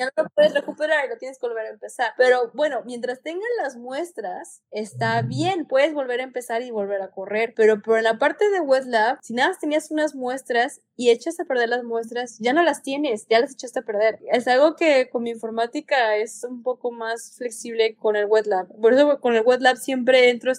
ya 0.00 0.06
no 0.06 0.24
lo 0.24 0.30
puedes 0.30 0.54
recuperar 0.54 1.04
y 1.04 1.08
lo 1.10 1.18
tienes 1.18 1.38
que 1.38 1.46
volver 1.46 1.66
a 1.66 1.70
empezar. 1.70 2.14
Pero 2.16 2.50
bueno, 2.54 2.82
mientras 2.86 3.20
tengan 3.20 3.48
las 3.62 3.76
muestras, 3.76 4.62
está 4.70 5.20
bien, 5.22 5.66
puedes 5.66 5.92
volver 5.92 6.20
a 6.20 6.24
empezar 6.24 6.62
y 6.62 6.70
volver 6.70 7.02
a 7.02 7.10
correr. 7.10 7.52
Pero 7.54 7.82
por 7.82 8.02
la 8.02 8.18
parte 8.18 8.48
de 8.50 8.60
WebLab, 8.60 9.18
si 9.22 9.34
nada 9.34 9.50
más 9.50 9.58
tenías 9.58 9.90
unas 9.90 10.14
muestras 10.14 10.80
y 10.96 11.10
echas 11.10 11.38
a 11.38 11.44
perder 11.44 11.68
las 11.68 11.84
muestras, 11.84 12.38
ya 12.40 12.52
no 12.52 12.62
las 12.62 12.82
tienes, 12.82 13.26
ya 13.28 13.40
las 13.40 13.52
echaste 13.52 13.80
a 13.80 13.82
perder. 13.82 14.18
Es 14.32 14.48
algo 14.48 14.74
que 14.74 15.10
con 15.10 15.22
mi 15.22 15.30
informática 15.30 16.16
es 16.16 16.44
un 16.44 16.62
poco 16.62 16.92
más 16.92 17.34
flexible 17.36 17.96
con 17.96 18.16
el 18.16 18.24
WebLab. 18.24 18.68
Por 18.80 18.94
eso 18.94 19.20
con 19.20 19.34
el 19.34 19.42
WebLab 19.42 19.76
siempre 19.76 20.30
entro, 20.30 20.52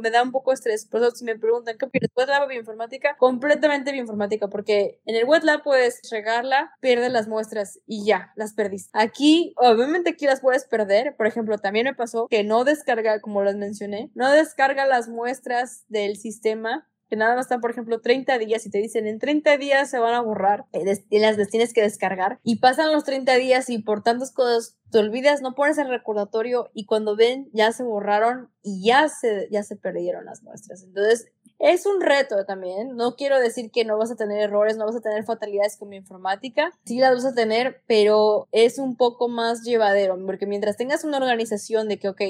me 0.00 0.10
da 0.10 0.22
un 0.22 0.32
poco 0.32 0.52
de 0.52 0.54
estrés. 0.54 0.86
Por 0.86 1.00
eso 1.00 1.10
si 1.12 1.24
me 1.24 1.36
preguntan, 1.36 1.76
¿qué 1.78 1.86
opinas? 1.86 2.10
¿WebLab 2.16 2.44
o 2.44 2.48
bioinformática? 2.48 3.16
Completamente 3.18 3.90
bioinformática, 3.90 4.48
porque 4.48 5.00
en 5.04 5.16
el 5.16 5.24
WebLab 5.24 5.64
puedes 5.64 6.00
regarla, 6.10 6.72
pierdes 6.80 7.10
las 7.10 7.26
muestras 7.26 7.80
y 7.86 8.04
ya, 8.04 8.32
las 8.36 8.54
perdiste. 8.54 8.83
Aquí, 8.92 9.54
obviamente 9.56 10.10
aquí 10.10 10.26
las 10.26 10.40
puedes 10.40 10.64
perder. 10.64 11.16
Por 11.16 11.26
ejemplo, 11.26 11.58
también 11.58 11.86
me 11.86 11.94
pasó 11.94 12.26
que 12.28 12.44
no 12.44 12.64
descarga, 12.64 13.20
como 13.20 13.42
les 13.42 13.56
mencioné, 13.56 14.10
no 14.14 14.30
descarga 14.30 14.86
las 14.86 15.08
muestras 15.08 15.84
del 15.88 16.16
sistema 16.16 16.88
que 17.08 17.16
nada 17.16 17.34
más 17.34 17.46
están, 17.46 17.60
por 17.60 17.70
ejemplo, 17.70 18.00
30 18.00 18.38
días 18.38 18.64
y 18.66 18.70
te 18.70 18.78
dicen 18.78 19.06
en 19.06 19.18
30 19.18 19.58
días 19.58 19.90
se 19.90 19.98
van 19.98 20.14
a 20.14 20.20
borrar 20.20 20.64
eh, 20.72 20.84
y 21.10 21.18
las 21.18 21.36
tienes 21.48 21.72
que 21.72 21.82
descargar 21.82 22.40
y 22.42 22.56
pasan 22.56 22.92
los 22.92 23.04
30 23.04 23.34
días 23.34 23.68
y 23.68 23.78
por 23.78 24.02
tantas 24.02 24.32
cosas 24.32 24.78
te 24.90 24.98
olvidas, 24.98 25.42
no 25.42 25.54
pones 25.54 25.78
el 25.78 25.88
recordatorio 25.88 26.70
y 26.72 26.86
cuando 26.86 27.16
ven 27.16 27.50
ya 27.52 27.72
se 27.72 27.82
borraron 27.82 28.50
y 28.62 28.86
ya 28.86 29.08
se, 29.08 29.48
ya 29.50 29.62
se 29.62 29.76
perdieron 29.76 30.24
las 30.24 30.42
muestras. 30.42 30.82
Entonces, 30.82 31.26
es 31.58 31.86
un 31.86 32.00
reto 32.00 32.44
también. 32.44 32.96
No 32.96 33.16
quiero 33.16 33.40
decir 33.40 33.70
que 33.70 33.84
no 33.84 33.98
vas 33.98 34.10
a 34.10 34.16
tener 34.16 34.40
errores, 34.40 34.76
no 34.76 34.86
vas 34.86 34.96
a 34.96 35.00
tener 35.00 35.24
fatalidades 35.24 35.76
como 35.76 35.94
informática. 35.94 36.72
Sí 36.84 36.98
las 36.98 37.14
vas 37.14 37.24
a 37.24 37.34
tener, 37.34 37.82
pero 37.86 38.48
es 38.52 38.78
un 38.78 38.96
poco 38.96 39.28
más 39.28 39.62
llevadero, 39.62 40.18
porque 40.26 40.46
mientras 40.46 40.76
tengas 40.76 41.04
una 41.04 41.18
organización 41.18 41.88
de 41.88 41.98
que, 41.98 42.08
ok, 42.08 42.20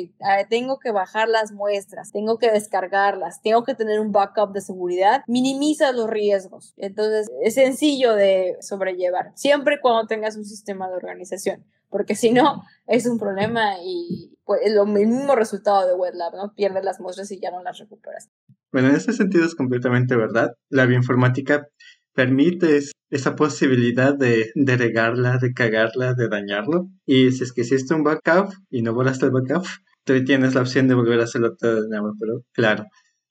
tengo 0.48 0.78
que 0.78 0.92
bajar 0.92 1.28
las 1.28 1.52
muestras, 1.52 2.12
tengo 2.12 2.38
que 2.38 2.50
descargarlas, 2.50 3.42
tengo 3.42 3.64
que 3.64 3.74
tener 3.74 4.00
un 4.00 4.12
backup 4.12 4.52
de 4.52 4.60
seguridad, 4.60 5.22
minimizas 5.26 5.94
los 5.94 6.08
riesgos. 6.08 6.74
Entonces, 6.76 7.30
es 7.42 7.54
sencillo 7.54 8.14
de 8.14 8.56
sobrellevar, 8.60 9.32
siempre 9.34 9.80
cuando 9.80 10.06
tengas 10.06 10.36
un 10.36 10.44
sistema 10.44 10.88
de 10.88 10.96
organización 10.96 11.64
porque 11.94 12.16
si 12.16 12.32
no 12.32 12.64
es 12.88 13.06
un 13.06 13.18
problema 13.20 13.74
y 13.80 14.36
pues, 14.44 14.62
es 14.64 14.72
lo 14.72 14.84
mismo 14.84 15.36
resultado 15.36 15.86
de 15.86 15.94
WebLab, 15.94 16.34
¿no? 16.34 16.52
Pierdes 16.56 16.84
las 16.84 16.98
muestras 16.98 17.30
y 17.30 17.38
ya 17.38 17.52
no 17.52 17.62
las 17.62 17.78
recuperas. 17.78 18.30
Bueno, 18.74 18.88
en 18.88 18.96
ese 18.96 19.12
sentido 19.12 19.44
es 19.44 19.54
completamente 19.54 20.16
verdad. 20.16 20.50
La 20.68 20.84
bioinformática 20.84 21.68
permite 22.12 22.80
esa 23.08 23.36
posibilidad 23.36 24.18
de, 24.18 24.50
regarla, 24.56 25.38
de 25.38 25.52
cagarla, 25.52 26.14
de 26.14 26.28
dañarlo. 26.28 26.88
Y 27.06 27.30
si 27.30 27.44
es 27.44 27.52
que 27.52 27.60
hiciste 27.60 27.94
un 27.94 28.02
backup 28.02 28.52
y 28.70 28.82
no 28.82 28.92
borraste 28.92 29.26
el 29.26 29.30
backup, 29.30 29.64
tú 30.02 30.24
tienes 30.24 30.56
la 30.56 30.62
opción 30.62 30.88
de 30.88 30.96
volver 30.96 31.20
a 31.20 31.22
hacerlo 31.22 31.54
todo 31.54 31.82
de 31.82 31.88
nuevo. 31.88 32.14
Pero 32.18 32.42
claro, 32.52 32.86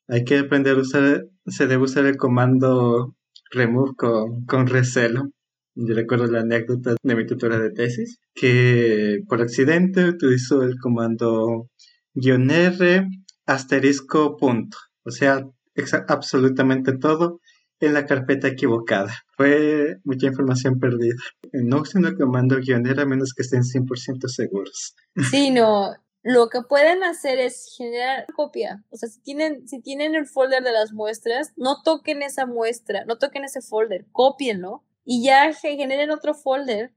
hay 0.08 0.24
que 0.24 0.40
aprender 0.40 0.78
a 0.78 0.82
usar, 0.82 1.26
se 1.46 1.68
debe 1.68 1.84
usar 1.84 2.06
el 2.06 2.16
comando 2.16 3.14
remove 3.52 3.96
con, 3.98 4.46
con 4.46 4.68
recelo 4.68 5.30
yo 5.76 5.94
recuerdo 5.96 6.28
la 6.28 6.42
anécdota 6.42 6.96
de 7.02 7.16
mi 7.16 7.26
tutora 7.26 7.60
de 7.60 7.72
tesis, 7.72 8.20
que 8.36 9.22
por 9.28 9.42
accidente 9.42 10.06
utilizó 10.06 10.62
el 10.62 10.78
comando 10.80 11.68
guion 12.14 12.50
R 12.52 13.08
asterisco 13.46 14.38
punto. 14.38 14.78
O 15.06 15.12
sea, 15.12 15.46
absolutamente 16.08 16.98
todo 16.98 17.40
en 17.80 17.94
la 17.94 18.06
carpeta 18.06 18.48
equivocada. 18.48 19.14
Fue 19.36 19.98
mucha 20.04 20.28
información 20.28 20.80
perdida. 20.80 21.16
No 21.52 21.82
usen 21.82 22.06
el 22.06 22.18
comando 22.18 22.58
guion 22.58 22.86
R 22.88 23.02
a 23.02 23.06
menos 23.06 23.34
que 23.34 23.44
estén 23.44 23.64
100% 23.64 24.28
seguros. 24.28 24.96
Sí, 25.30 25.52
no. 25.52 25.94
lo 26.24 26.48
que 26.48 26.62
pueden 26.62 27.04
hacer 27.04 27.40
es 27.40 27.76
generar 27.78 28.26
copia. 28.34 28.84
O 28.90 28.98
sea, 28.98 29.10
si 29.10 29.22
tienen, 29.22 29.68
si 29.68 29.82
tienen 29.82 30.16
el 30.16 30.26
folder 30.26 30.64
de 30.64 30.72
las 30.72 30.94
muestras, 30.94 31.52
no 31.58 31.82
toquen 31.84 32.24
esa 32.24 32.46
muestra, 32.46 33.04
no 33.06 33.18
toquen 33.18 33.44
ese 33.44 33.62
folder, 33.62 34.06
copienlo 34.12 34.84
y 35.04 35.24
ya 35.24 35.52
generen 35.54 36.12
otro 36.12 36.34
folder 36.34 36.94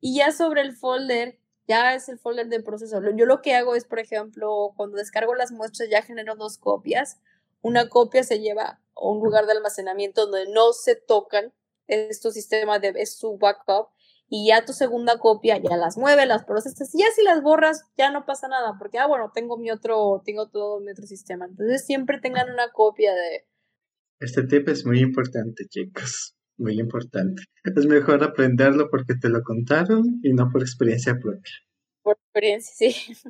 y 0.00 0.16
ya 0.16 0.32
sobre 0.32 0.60
el 0.60 0.76
folder 0.76 1.38
ya 1.66 1.94
es 1.94 2.08
el 2.08 2.18
folder 2.18 2.48
de 2.48 2.62
proceso. 2.62 3.00
Yo 3.14 3.26
lo 3.26 3.42
que 3.42 3.54
hago 3.54 3.74
es, 3.74 3.84
por 3.84 3.98
ejemplo, 3.98 4.72
cuando 4.76 4.96
descargo 4.96 5.34
las 5.34 5.52
muestras 5.52 5.88
ya 5.90 6.02
genero 6.02 6.34
dos 6.34 6.56
copias. 6.56 7.18
Una 7.62 7.88
copia 7.88 8.22
se 8.22 8.40
lleva 8.40 8.80
a 8.94 9.08
un 9.08 9.22
lugar 9.22 9.46
de 9.46 9.52
almacenamiento 9.52 10.26
donde 10.26 10.50
no 10.52 10.72
se 10.72 10.96
tocan, 10.96 11.52
es 11.86 12.20
tu 12.20 12.30
sistema 12.30 12.78
de, 12.78 12.92
es 12.96 13.16
su 13.16 13.38
backup 13.38 13.88
y 14.28 14.48
ya 14.48 14.64
tu 14.64 14.72
segunda 14.72 15.18
copia 15.18 15.56
ya 15.58 15.76
las 15.76 15.96
mueve, 15.96 16.26
las 16.26 16.44
procesas, 16.44 16.94
y 16.94 16.98
ya 16.98 17.06
si 17.14 17.22
las 17.24 17.42
borras 17.42 17.84
ya 17.96 18.10
no 18.10 18.26
pasa 18.26 18.46
nada, 18.48 18.76
porque, 18.78 18.98
ah, 18.98 19.06
bueno, 19.06 19.30
tengo 19.34 19.56
mi 19.56 19.70
otro, 19.70 20.22
tengo 20.24 20.48
todo 20.48 20.80
mi 20.80 20.90
otro 20.90 21.06
sistema. 21.06 21.46
Entonces 21.46 21.86
siempre 21.86 22.20
tengan 22.20 22.50
una 22.50 22.70
copia 22.70 23.14
de... 23.14 23.46
Este 24.20 24.42
tip 24.42 24.68
es 24.68 24.84
muy 24.84 25.00
importante, 25.00 25.64
chicos, 25.68 26.36
muy 26.58 26.78
importante. 26.78 27.42
Es 27.64 27.86
mejor 27.86 28.22
aprenderlo 28.22 28.88
porque 28.90 29.14
te 29.14 29.30
lo 29.30 29.42
contaron 29.42 30.02
y 30.22 30.34
no 30.34 30.50
por 30.50 30.60
experiencia 30.60 31.14
propia 31.14 31.52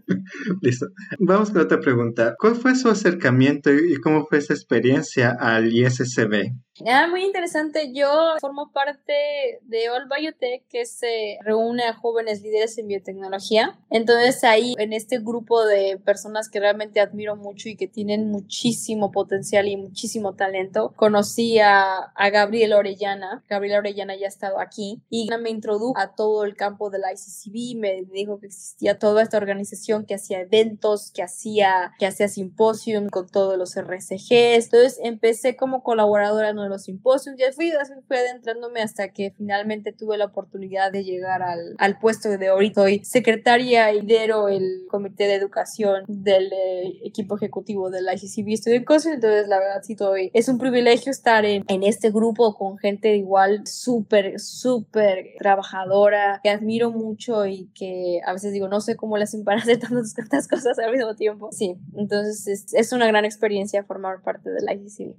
Listo. 0.63 0.87
Vamos 1.19 1.51
con 1.51 1.63
otra 1.63 1.81
pregunta. 1.81 2.35
¿Cuál 2.39 2.57
fue 2.57 2.75
su 2.75 2.89
acercamiento 2.89 3.73
y 3.73 3.97
cómo 3.97 4.27
fue 4.27 4.39
esa 4.39 4.55
experiencia 4.55 5.37
al 5.39 5.73
ISSB? 5.73 6.53
Ah, 6.87 7.07
muy 7.09 7.25
interesante. 7.25 7.93
Yo 7.93 8.37
formo 8.41 8.71
parte 8.73 9.61
de 9.63 9.91
All 9.91 10.09
Biotech, 10.09 10.67
que 10.69 10.87
se 10.87 11.39
reúne 11.43 11.85
a 11.85 11.95
jóvenes 11.95 12.43
líderes 12.43 12.79
en 12.79 12.87
biotecnología. 12.87 13.79
Entonces 13.91 14.45
ahí, 14.45 14.75
en 14.79 14.93
este 14.93 15.19
grupo 15.19 15.65
de 15.65 15.99
personas 16.05 16.49
que 16.49 16.61
realmente 16.61 17.01
admiro 17.01 17.37
mucho 17.37 17.69
y 17.69 17.77
que 17.77 17.89
tienen 17.89 18.31
muchísimo 18.31 19.11
potencial 19.11 19.67
y 19.67 19.77
muchísimo 19.77 20.35
talento, 20.35 20.93
conocí 20.97 21.59
a, 21.59 22.13
a 22.15 22.49
Orellana. 22.77 23.45
Gabriel 23.49 23.79
Orellana 23.79 24.17
ya 24.17 24.27
ha 24.27 24.29
estado 24.29 24.61
aquí 24.61 25.03
y 25.11 25.29
me 25.41 25.51
introdujo 25.51 25.99
a 25.99 26.15
todo 26.15 26.45
el 26.45 26.57
campo 26.57 26.91
de 26.91 26.99
la 26.99 27.13
ICCB, 27.13 27.79
me 27.79 28.03
dijo 28.03 28.39
que 28.39 28.47
existía 28.47 28.99
toda 28.99 29.23
esta 29.23 29.37
organización 29.37 30.05
que 30.07 30.15
hacía 30.15 30.41
eventos, 30.41 31.11
que 31.11 31.23
hacía, 31.23 31.93
que 31.99 32.07
hacía 32.07 32.29
simposium 32.29 33.09
con 33.09 33.29
todos 33.29 33.59
los 33.59 33.77
RCGs. 33.77 34.65
Entonces 34.65 35.01
empecé 35.03 35.57
como 35.57 35.83
colaboradora 35.83 36.51
en 36.51 36.59
los 36.69 36.85
simposios, 36.85 37.37
ya 37.39 37.53
fui, 37.53 37.73
fui 38.07 38.17
adentrándome 38.17 38.83
hasta 38.83 39.09
que 39.09 39.33
finalmente 39.37 39.93
tuve 39.93 40.17
la 40.17 40.27
oportunidad 40.27 40.93
de 40.93 41.05
llegar 41.05 41.43
al, 41.43 41.75
al 41.79 41.99
puesto 41.99 42.29
de 42.29 42.49
ahorita. 42.49 42.83
Soy 42.83 43.05
secretaria 43.05 43.93
y 43.93 44.03
lidero 44.03 44.49
el 44.49 44.87
comité 44.89 45.25
de 45.25 45.35
educación 45.35 46.05
del 46.09 46.53
eh, 46.53 47.01
equipo 47.05 47.37
ejecutivo 47.37 47.91
de 47.91 48.03
la 48.03 48.15
ICCB 48.15 48.57
Student 48.57 48.87
Council, 48.87 49.13
entonces 49.15 49.49
la 49.49 49.59
verdad 49.59 49.83
sí 49.83 49.93
estoy, 49.93 50.31
es 50.33 50.49
un 50.49 50.59
privilegio 50.59 51.11
estar 51.11 51.45
en, 51.45 51.65
en 51.69 51.83
este 51.83 52.11
grupo 52.11 52.55
con 52.55 52.79
gente 52.79 53.17
igual 53.17 53.67
súper, 53.67 54.39
súper 54.41 55.35
trabajadora, 55.39 56.41
que 56.43 56.51
admiro 56.51 56.91
mucho 56.91 57.47
y 57.47 57.71
que 57.75 58.21
a 58.25 58.33
veces 58.33 58.53
digo, 58.53 58.69
no 58.69 58.81
sé 58.81 58.97
cómo 58.97 59.17
le 59.17 59.25
hacen 59.25 59.45
para 59.45 59.59
hacer 59.63 59.79
tantas, 59.79 60.15
tantas 60.15 60.49
cosas 60.49 60.79
al 60.79 60.93
mismo 60.93 61.15
tiempo. 61.15 61.51
Sí, 61.53 61.77
entonces 61.97 62.47
es, 62.47 62.75
es 62.75 62.93
una 62.93 63.07
gran 63.07 63.25
experiencia 63.25 63.85
formar 63.85 64.23
parte 64.23 64.51
de 64.51 64.63
la 64.63 64.75
ICCB. 64.75 65.15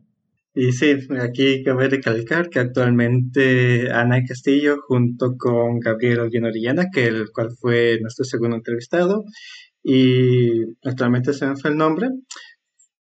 Y 0.54 0.72
sí, 0.72 0.96
aquí 1.22 1.64
cabe 1.64 1.90
recalcar 1.90 2.50
que 2.50 2.60
actualmente 2.60 3.92
Ana 3.92 4.24
Castillo, 4.28 4.78
junto 4.88 5.36
con 5.38 5.80
Gabriel 5.80 6.20
Orellana, 6.22 6.88
que 6.92 7.06
el 7.06 7.32
cual 7.32 7.50
fue 7.60 8.00
nuestro 8.02 8.26
segundo 8.26 8.58
entrevistado, 8.58 9.24
y 9.84 10.64
actualmente 10.84 11.34
se 11.34 11.46
me 11.48 11.56
fue 11.56 11.70
el 11.72 11.78
nombre, 11.78 12.10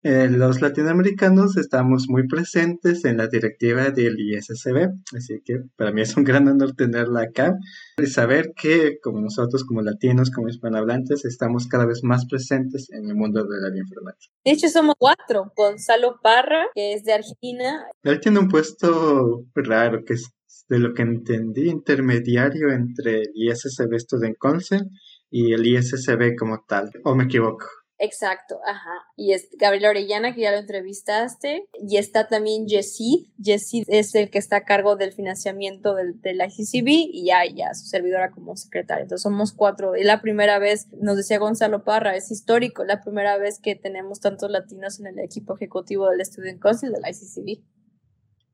eh, 0.05 0.29
los 0.29 0.61
latinoamericanos 0.61 1.57
estamos 1.57 2.09
muy 2.11 2.29
presentes 2.29 3.07
en 3.07 3.17
la 3.17 3.27
directiva 3.27 3.91
del 3.91 4.21
ISSB, 4.21 4.91
así 5.17 5.41
que 5.43 5.63
para 5.77 5.93
mí 5.93 6.03
es 6.03 6.15
un 6.19 6.25
gran 6.25 6.47
honor 6.47 6.75
tenerla 6.77 7.23
acá 7.23 7.57
y 7.97 8.07
saber 8.07 8.53
que 8.55 8.99
como 9.03 9.23
nosotros, 9.23 9.65
como 9.65 9.81
latinos, 9.81 10.31
como 10.31 10.49
hispanohablantes, 10.49 11.25
estamos 11.25 11.67
cada 11.69 11.87
vez 11.87 12.05
más 12.05 12.27
presentes 12.27 12.91
en 12.91 13.09
el 13.09 13.15
mundo 13.15 13.45
de 13.45 13.61
la 13.63 13.71
bioinformática. 13.71 14.31
De 14.45 14.53
hecho, 14.53 14.69
somos 14.69 14.95
cuatro. 14.99 15.51
Gonzalo 15.57 16.21
Parra, 16.23 16.67
que 16.75 16.93
es 16.93 17.05
de 17.05 17.15
Argentina. 17.15 17.87
Él 18.03 18.21
tiene 18.21 18.41
un 18.41 18.49
puesto 18.49 19.47
raro, 19.55 20.05
que 20.05 20.15
es 20.15 20.35
de 20.69 20.81
lo 20.81 20.93
que 20.93 21.01
entendí, 21.01 21.71
intermediario 21.71 22.71
entre 22.71 23.23
el 23.23 23.31
ISSB 23.35 23.99
Student 23.99 24.37
Council 24.39 24.83
y 25.31 25.55
el 25.55 25.67
ISSB 25.67 26.37
como 26.39 26.63
tal, 26.69 26.91
o 27.05 27.15
me 27.15 27.25
equivoco. 27.25 27.67
Exacto, 27.99 28.59
ajá. 28.67 29.05
Y 29.17 29.33
es 29.33 29.49
Gabriela 29.59 29.91
Orellana, 29.91 30.35
que 30.35 30.43
ya 30.43 30.51
lo 30.51 30.59
entrevistaste. 30.59 31.69
Y 31.81 31.97
está 31.97 32.27
también 32.27 32.67
Jessie. 32.69 33.33
Jessie 33.43 33.85
es 33.87 34.15
el 34.15 34.31
que 34.31 34.39
está 34.39 34.57
a 34.57 34.65
cargo 34.65 34.97
del 34.97 35.13
financiamiento 35.13 35.95
del, 35.95 36.21
del 36.21 36.41
ICCB 36.41 36.89
y 36.89 37.27
ya, 37.27 37.45
ya 37.47 37.73
su 37.75 37.87
servidora 37.87 38.31
como 38.31 38.57
secretaria. 38.57 39.03
Entonces 39.03 39.23
somos 39.23 39.53
cuatro. 39.53 39.95
Es 39.95 40.05
la 40.05 40.21
primera 40.21 40.59
vez, 40.59 40.89
nos 41.01 41.17
decía 41.17 41.39
Gonzalo 41.39 41.85
Parra, 41.85 42.17
es 42.17 42.31
histórico, 42.31 42.85
la 42.85 43.01
primera 43.01 43.39
vez 43.39 43.61
que 43.61 43.77
tenemos 43.77 44.21
tantos 44.21 44.51
latinos 44.51 44.99
en 44.99 45.07
el 45.07 45.19
equipo 45.21 45.55
ejecutivo 45.55 46.11
del 46.11 46.25
Student 46.25 46.61
Council 46.61 46.93
del 46.93 47.03
ICCB. 47.09 47.63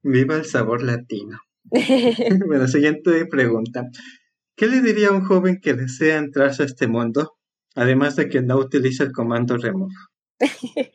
Viva 0.03 0.37
el 0.37 0.45
sabor 0.45 0.83
latino. 0.83 1.39
bueno, 2.47 2.67
siguiente 2.69 3.27
pregunta. 3.27 3.89
¿Qué 4.57 4.67
le 4.67 4.83
diría 4.83 5.09
a 5.09 5.13
un 5.13 5.25
joven 5.25 5.61
que 5.63 5.75
desea 5.75 6.19
entrarse 6.19 6.63
a 6.63 6.67
este 6.67 6.87
mundo? 6.87 7.40
Además 7.75 8.17
de 8.17 8.29
que 8.29 8.43
no 8.43 8.57
utiliza 8.57 9.05
el 9.05 9.13
comando 9.13 9.57
remove. 9.57 9.95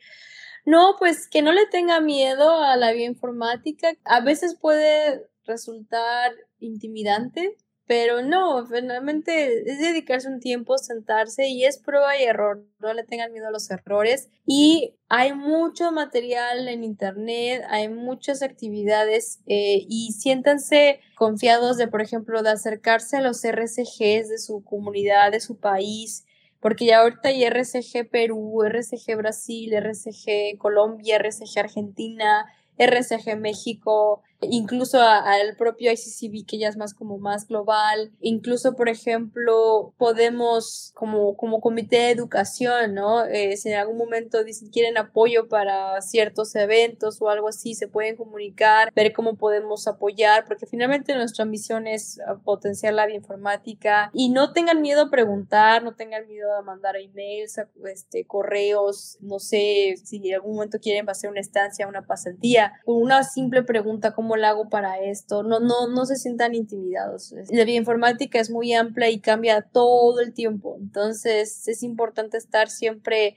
no, 0.66 0.96
pues 0.98 1.28
que 1.28 1.42
no 1.42 1.52
le 1.52 1.66
tenga 1.66 2.00
miedo 2.00 2.62
a 2.62 2.76
la 2.76 2.92
bioinformática. 2.92 3.94
A 4.04 4.20
veces 4.20 4.58
puede 4.60 5.22
resultar 5.46 6.32
intimidante, 6.58 7.56
pero 7.86 8.20
no, 8.20 8.66
finalmente 8.66 9.62
es 9.70 9.78
dedicarse 9.78 10.28
un 10.28 10.40
tiempo, 10.40 10.76
sentarse 10.76 11.48
y 11.48 11.64
es 11.64 11.78
prueba 11.78 12.18
y 12.18 12.24
error. 12.24 12.66
No 12.80 12.92
le 12.92 13.04
tengan 13.04 13.32
miedo 13.32 13.46
a 13.46 13.52
los 13.52 13.70
errores. 13.70 14.28
Y 14.44 14.96
hay 15.08 15.32
mucho 15.32 15.92
material 15.92 16.68
en 16.68 16.82
internet, 16.82 17.62
hay 17.68 17.88
muchas 17.88 18.42
actividades 18.42 19.40
eh, 19.46 19.86
y 19.88 20.12
siéntanse 20.12 21.00
confiados 21.16 21.76
de, 21.76 21.86
por 21.86 22.02
ejemplo, 22.02 22.42
de 22.42 22.50
acercarse 22.50 23.16
a 23.16 23.22
los 23.22 23.42
RCGs 23.44 24.28
de 24.28 24.38
su 24.38 24.64
comunidad, 24.64 25.30
de 25.30 25.40
su 25.40 25.58
país 25.58 26.25
porque 26.60 26.86
ya 26.86 27.00
ahorita 27.00 27.28
hay 27.28 27.44
RCG 27.44 28.08
Perú, 28.10 28.62
RCG 28.62 29.16
Brasil, 29.16 29.74
RCG 29.74 30.58
Colombia, 30.58 31.16
RCG 31.16 31.58
Argentina, 31.58 32.46
RCG 32.78 33.36
México, 33.36 34.22
incluso 34.50 35.00
al 35.00 35.56
propio 35.56 35.92
ICCB 35.92 36.46
que 36.46 36.58
ya 36.58 36.68
es 36.68 36.76
más 36.76 36.94
como 36.94 37.18
más 37.18 37.46
global, 37.48 38.12
incluso 38.20 38.74
por 38.74 38.88
ejemplo 38.88 39.94
podemos 39.98 40.92
como, 40.94 41.36
como 41.36 41.60
comité 41.60 41.96
de 41.96 42.10
educación, 42.10 42.94
¿no? 42.94 43.24
Eh, 43.24 43.56
si 43.56 43.70
en 43.70 43.76
algún 43.76 43.96
momento 43.96 44.44
dicen 44.44 44.70
quieren 44.70 44.98
apoyo 44.98 45.48
para 45.48 46.00
ciertos 46.02 46.54
eventos 46.54 47.20
o 47.20 47.28
algo 47.28 47.48
así, 47.48 47.74
se 47.74 47.88
pueden 47.88 48.16
comunicar, 48.16 48.92
ver 48.94 49.12
cómo 49.12 49.36
podemos 49.36 49.86
apoyar, 49.88 50.44
porque 50.46 50.66
finalmente 50.66 51.14
nuestra 51.14 51.44
misión 51.44 51.86
es 51.86 52.18
ah, 52.26 52.36
potenciar 52.44 52.94
la 52.94 53.06
bioinformática. 53.06 54.10
Y 54.12 54.30
no 54.30 54.52
tengan 54.52 54.80
miedo 54.80 55.02
a 55.02 55.10
preguntar, 55.10 55.82
no 55.82 55.94
tengan 55.94 56.26
miedo 56.26 56.54
a 56.54 56.62
mandar 56.62 56.96
emails, 56.96 57.60
este, 57.84 58.26
correos, 58.26 59.18
no 59.20 59.38
sé 59.38 59.94
si 60.04 60.28
en 60.28 60.34
algún 60.34 60.54
momento 60.54 60.78
quieren 60.80 61.08
hacer 61.08 61.30
una 61.30 61.40
estancia, 61.40 61.86
una 61.86 62.06
pasantía, 62.06 62.74
una 62.84 63.22
simple 63.22 63.62
pregunta 63.62 64.14
como 64.14 64.35
¿cómo 64.36 64.40
lo 64.40 64.46
hago 64.46 64.68
para 64.68 65.00
esto? 65.00 65.42
No, 65.42 65.60
no, 65.60 65.88
no 65.88 66.04
se 66.04 66.16
sientan 66.16 66.54
intimidados. 66.54 67.34
La 67.50 67.64
bioinformática 67.64 68.40
es 68.40 68.50
muy 68.50 68.72
amplia 68.74 69.08
y 69.10 69.20
cambia 69.20 69.62
todo 69.62 70.20
el 70.20 70.34
tiempo. 70.34 70.76
Entonces 70.80 71.66
es 71.68 71.82
importante 71.82 72.36
estar 72.36 72.68
siempre 72.68 73.36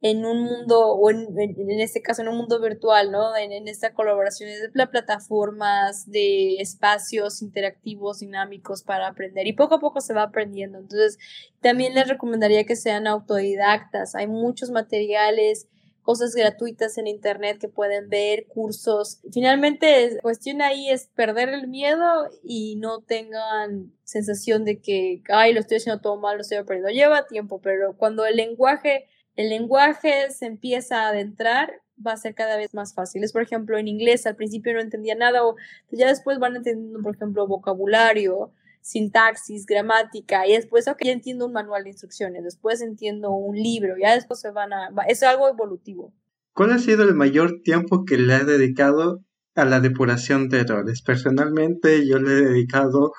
en 0.00 0.26
un 0.26 0.42
mundo, 0.42 0.90
o 0.90 1.10
en, 1.10 1.28
en, 1.38 1.80
este 1.80 2.02
caso 2.02 2.20
en 2.20 2.28
un 2.28 2.36
mundo 2.36 2.60
virtual, 2.60 3.10
¿no? 3.10 3.34
En, 3.36 3.52
en 3.52 3.68
esta 3.68 3.94
colaboración 3.94 4.50
de 4.50 4.86
plataformas, 4.86 6.10
de 6.10 6.56
espacios 6.56 7.40
interactivos, 7.40 8.18
dinámicos 8.18 8.82
para 8.82 9.08
aprender 9.08 9.46
y 9.46 9.54
poco 9.54 9.76
a 9.76 9.80
poco 9.80 10.02
se 10.02 10.12
va 10.12 10.24
aprendiendo. 10.24 10.78
Entonces, 10.78 11.18
también 11.62 11.94
les 11.94 12.06
recomendaría 12.06 12.64
que 12.64 12.76
sean 12.76 13.06
autodidactas. 13.06 14.14
Hay 14.14 14.26
muchos 14.26 14.70
materiales 14.70 15.68
cosas 16.04 16.34
gratuitas 16.34 16.98
en 16.98 17.06
internet 17.06 17.58
que 17.58 17.68
pueden 17.68 18.08
ver, 18.10 18.46
cursos. 18.46 19.20
Finalmente, 19.32 20.10
la 20.12 20.20
cuestión 20.20 20.60
ahí 20.60 20.90
es 20.90 21.08
perder 21.08 21.48
el 21.48 21.66
miedo 21.66 22.30
y 22.44 22.76
no 22.76 23.00
tengan 23.00 23.90
sensación 24.04 24.64
de 24.66 24.80
que, 24.80 25.22
ay, 25.30 25.54
lo 25.54 25.60
estoy 25.60 25.78
haciendo 25.78 26.02
todo 26.02 26.16
mal, 26.18 26.36
lo 26.36 26.42
estoy 26.42 26.58
aprendiendo. 26.58 26.94
Lleva 26.94 27.26
tiempo, 27.26 27.60
pero 27.62 27.96
cuando 27.96 28.26
el 28.26 28.36
lenguaje, 28.36 29.06
el 29.34 29.48
lenguaje 29.48 30.30
se 30.30 30.44
empieza 30.44 31.04
a 31.04 31.08
adentrar, 31.08 31.80
va 32.06 32.12
a 32.12 32.18
ser 32.18 32.34
cada 32.34 32.58
vez 32.58 32.74
más 32.74 32.94
fácil. 32.94 33.24
Es, 33.24 33.32
por 33.32 33.42
ejemplo, 33.42 33.78
en 33.78 33.88
inglés 33.88 34.26
al 34.26 34.36
principio 34.36 34.74
no 34.74 34.80
entendía 34.80 35.14
nada 35.14 35.44
o 35.46 35.56
ya 35.90 36.08
después 36.08 36.38
van 36.38 36.56
entendiendo, 36.56 37.00
por 37.00 37.14
ejemplo, 37.14 37.46
vocabulario 37.46 38.52
sintaxis, 38.84 39.64
gramática, 39.64 40.46
y 40.46 40.52
después, 40.52 40.86
ok, 40.88 40.98
ya 41.04 41.12
entiendo 41.12 41.46
un 41.46 41.54
manual 41.54 41.84
de 41.84 41.90
instrucciones, 41.90 42.44
después 42.44 42.82
entiendo 42.82 43.30
un 43.30 43.56
libro, 43.56 43.94
ya 44.00 44.14
después 44.14 44.40
se 44.40 44.50
van 44.50 44.74
a... 44.74 44.90
Es 45.08 45.22
algo 45.22 45.48
evolutivo. 45.48 46.12
¿Cuál 46.52 46.72
ha 46.72 46.78
sido 46.78 47.02
el 47.04 47.14
mayor 47.14 47.62
tiempo 47.64 48.04
que 48.04 48.18
le 48.18 48.34
ha 48.34 48.44
dedicado 48.44 49.24
a 49.54 49.64
la 49.64 49.80
depuración 49.80 50.50
de 50.50 50.60
errores? 50.60 51.00
Personalmente 51.00 52.06
yo 52.06 52.18
le 52.18 52.32
he 52.32 52.42
dedicado 52.42 53.12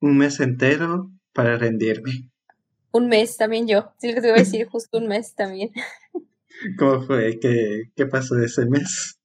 un 0.00 0.18
mes 0.18 0.40
entero 0.40 1.12
para 1.32 1.56
rendirme. 1.56 2.28
Un 2.90 3.06
mes 3.06 3.36
también 3.36 3.68
yo, 3.68 3.92
sí 3.98 4.08
lo 4.08 4.14
que 4.14 4.22
te 4.22 4.26
iba 4.26 4.36
a 4.36 4.40
decir, 4.40 4.66
justo 4.70 4.98
un 4.98 5.06
mes 5.06 5.36
también. 5.36 5.70
¿Cómo 6.76 7.00
fue? 7.00 7.38
¿Qué, 7.40 7.84
qué 7.94 8.06
pasó 8.06 8.36
ese 8.38 8.66
mes? 8.66 9.20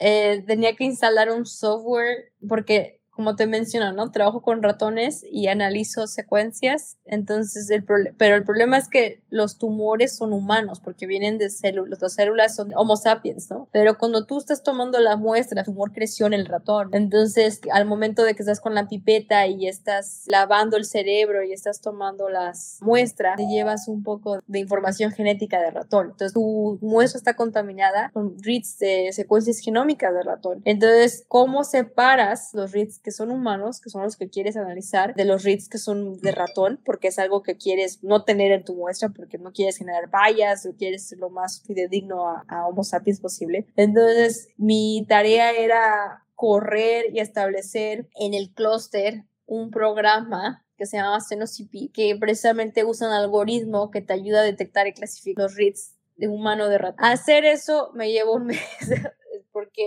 Eh, 0.00 0.42
tenía 0.48 0.74
que 0.74 0.84
instalar 0.84 1.30
un 1.30 1.46
software 1.46 2.32
porque 2.46 2.97
como 3.18 3.34
te 3.34 3.48
menciono, 3.48 3.92
¿no? 3.92 4.12
Trabajo 4.12 4.42
con 4.42 4.62
ratones 4.62 5.26
y 5.28 5.48
analizo 5.48 6.06
secuencias, 6.06 6.98
entonces, 7.04 7.68
el 7.68 7.84
pero 8.16 8.36
el 8.36 8.44
problema 8.44 8.78
es 8.78 8.88
que 8.88 9.24
los 9.28 9.58
tumores 9.58 10.16
son 10.16 10.32
humanos 10.32 10.78
porque 10.78 11.08
vienen 11.08 11.36
de 11.36 11.50
células, 11.50 12.00
las 12.00 12.12
células 12.12 12.54
son 12.54 12.70
Homo 12.76 12.94
sapiens, 12.94 13.50
¿no? 13.50 13.68
Pero 13.72 13.98
cuando 13.98 14.24
tú 14.24 14.38
estás 14.38 14.62
tomando 14.62 15.00
la 15.00 15.16
muestra, 15.16 15.62
el 15.62 15.66
tumor 15.66 15.92
creció 15.92 16.26
en 16.26 16.32
el 16.32 16.46
ratón, 16.46 16.90
entonces 16.92 17.60
al 17.72 17.86
momento 17.86 18.22
de 18.22 18.36
que 18.36 18.42
estás 18.42 18.60
con 18.60 18.76
la 18.76 18.86
pipeta 18.86 19.48
y 19.48 19.66
estás 19.66 20.22
lavando 20.28 20.76
el 20.76 20.84
cerebro 20.84 21.42
y 21.42 21.52
estás 21.52 21.80
tomando 21.80 22.28
las 22.28 22.78
muestras, 22.82 23.36
te 23.36 23.48
llevas 23.48 23.88
un 23.88 24.04
poco 24.04 24.38
de 24.46 24.60
información 24.60 25.10
genética 25.10 25.60
de 25.60 25.72
ratón, 25.72 26.10
entonces 26.10 26.34
tu 26.34 26.78
muestra 26.82 27.18
está 27.18 27.34
contaminada 27.34 28.12
con 28.12 28.36
reads 28.40 28.78
de 28.78 29.10
secuencias 29.12 29.58
genómicas 29.58 30.14
de 30.14 30.22
ratón, 30.22 30.62
entonces, 30.64 31.24
¿cómo 31.26 31.64
separas 31.64 32.50
los 32.52 32.70
reads 32.70 33.00
que 33.08 33.12
son 33.12 33.30
humanos, 33.30 33.80
que 33.80 33.88
son 33.88 34.02
los 34.02 34.18
que 34.18 34.28
quieres 34.28 34.54
analizar, 34.58 35.14
de 35.14 35.24
los 35.24 35.42
reads 35.42 35.70
que 35.70 35.78
son 35.78 36.20
de 36.20 36.30
ratón, 36.30 36.78
porque 36.84 37.08
es 37.08 37.18
algo 37.18 37.42
que 37.42 37.56
quieres 37.56 38.04
no 38.04 38.22
tener 38.24 38.52
en 38.52 38.64
tu 38.64 38.74
muestra, 38.74 39.08
porque 39.08 39.38
no 39.38 39.50
quieres 39.50 39.78
generar 39.78 40.10
vallas 40.10 40.66
o 40.66 40.76
quieres 40.76 41.10
lo 41.16 41.30
más 41.30 41.62
fidedigno 41.62 42.28
a, 42.28 42.44
a 42.48 42.66
Homo 42.66 42.84
sapiens 42.84 43.18
posible. 43.18 43.66
Entonces, 43.76 44.48
mi 44.58 45.06
tarea 45.08 45.52
era 45.52 46.26
correr 46.34 47.06
y 47.14 47.20
establecer 47.20 48.10
en 48.14 48.34
el 48.34 48.52
clúster 48.52 49.24
un 49.46 49.70
programa 49.70 50.66
que 50.76 50.84
se 50.84 50.98
llama 50.98 51.24
CenoCP, 51.26 51.90
que 51.94 52.14
precisamente 52.20 52.84
usa 52.84 53.08
un 53.08 53.14
algoritmo 53.14 53.90
que 53.90 54.02
te 54.02 54.12
ayuda 54.12 54.40
a 54.40 54.44
detectar 54.44 54.86
y 54.86 54.92
clasificar 54.92 55.44
los 55.44 55.56
reads 55.56 55.94
de 56.16 56.28
humano 56.28 56.68
de 56.68 56.76
ratón. 56.76 57.06
Hacer 57.06 57.46
eso 57.46 57.90
me 57.94 58.12
llevó 58.12 58.34
un 58.34 58.48
mes 58.48 58.60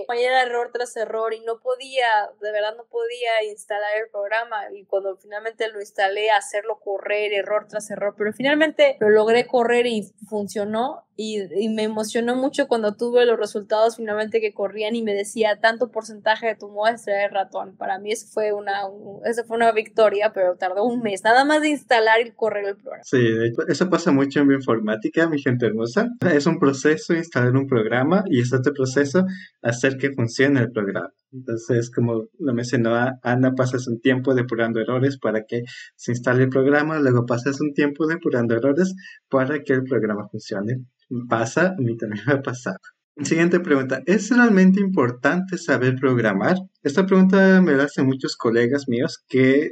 porque 0.08 0.26
era 0.26 0.44
error 0.44 0.70
tras 0.74 0.96
error 0.98 1.34
y 1.34 1.42
no 1.42 1.60
podía, 1.60 2.30
de 2.42 2.52
verdad 2.52 2.76
no 2.78 2.86
podía 2.86 3.44
instalar 3.50 3.92
el 3.98 4.10
programa 4.10 4.72
y 4.74 4.86
cuando 4.86 5.18
finalmente 5.18 5.68
lo 5.70 5.80
instalé 5.80 6.32
hacerlo 6.32 6.80
correr 6.80 7.34
error 7.34 7.68
tras 7.68 7.90
error, 7.92 8.16
pero 8.18 8.34
finalmente 8.34 8.98
lo 9.00 9.10
logré 9.10 9.48
correr 9.48 9.88
y 9.88 10.12
funcionó 10.30 11.06
y, 11.22 11.70
me 11.70 11.84
emocionó 11.84 12.36
mucho 12.36 12.68
cuando 12.68 12.96
tuve 12.96 13.26
los 13.26 13.38
resultados 13.38 13.98
finalmente 13.98 14.42
que 14.42 14.54
corrían 14.54 14.96
y 14.96 15.04
me 15.04 15.14
decía 15.14 15.60
tanto 15.62 15.92
porcentaje 15.92 16.48
de 16.48 16.56
tu 16.56 16.70
muestra 16.70 17.14
de 17.16 17.28
ratón. 17.28 17.76
Para 17.78 18.00
mí 18.00 18.12
eso 18.12 18.26
fue 18.28 18.54
una, 18.54 18.82
eso 19.26 19.44
fue 19.44 19.58
una 19.58 19.72
victoria, 19.72 20.32
pero 20.34 20.56
tardó 20.56 20.84
un 20.84 21.02
mes, 21.02 21.24
nada 21.24 21.46
más 21.46 21.62
de 21.62 21.70
instalar 21.70 22.22
y 22.26 22.32
correr 22.32 22.66
el 22.66 22.76
programa. 22.76 23.04
Sí, 23.04 23.20
eso 23.68 23.90
pasa 23.90 24.12
mucho 24.12 24.40
en 24.40 24.48
bioinformática, 24.48 25.28
mi 25.30 25.40
gente 25.40 25.68
hermosa. 25.68 26.08
Es 26.34 26.46
un 26.48 26.60
proceso 26.60 27.14
instalar 27.14 27.56
un 27.56 27.68
programa 27.68 28.24
y 28.28 28.42
es 28.42 28.52
este 28.52 28.72
proceso 28.72 29.26
hacer 29.62 29.81
que 29.98 30.12
funcione 30.12 30.62
el 30.62 30.72
programa. 30.72 31.10
Entonces, 31.32 31.90
como 31.90 32.26
lo 32.40 32.54
mencionó 32.54 32.96
Ana, 33.24 33.54
pasas 33.56 33.88
un 33.88 34.00
tiempo 34.02 34.34
depurando 34.34 34.80
errores 34.80 35.18
para 35.18 35.44
que 35.48 35.64
se 35.96 36.12
instale 36.12 36.44
el 36.44 36.50
programa, 36.50 37.00
luego 37.00 37.26
pasas 37.26 37.62
un 37.62 37.74
tiempo 37.74 38.06
depurando 38.06 38.56
errores 38.56 38.94
para 39.30 39.60
que 39.64 39.74
el 39.74 39.84
programa 39.84 40.28
funcione. 40.30 40.86
Pasa, 41.30 41.76
a 41.78 41.82
mí 41.82 41.96
también 41.98 42.24
me 42.28 42.34
ha 42.34 42.42
pasado. 42.42 42.78
Siguiente 43.24 43.60
pregunta, 43.60 44.02
¿es 44.06 44.30
realmente 44.30 44.80
importante 44.80 45.58
saber 45.58 45.96
programar? 45.96 46.56
Esta 46.82 47.06
pregunta 47.06 47.62
me 47.62 47.74
la 47.74 47.84
hacen 47.84 48.06
muchos 48.06 48.36
colegas 48.36 48.88
míos 48.88 49.24
que 49.28 49.72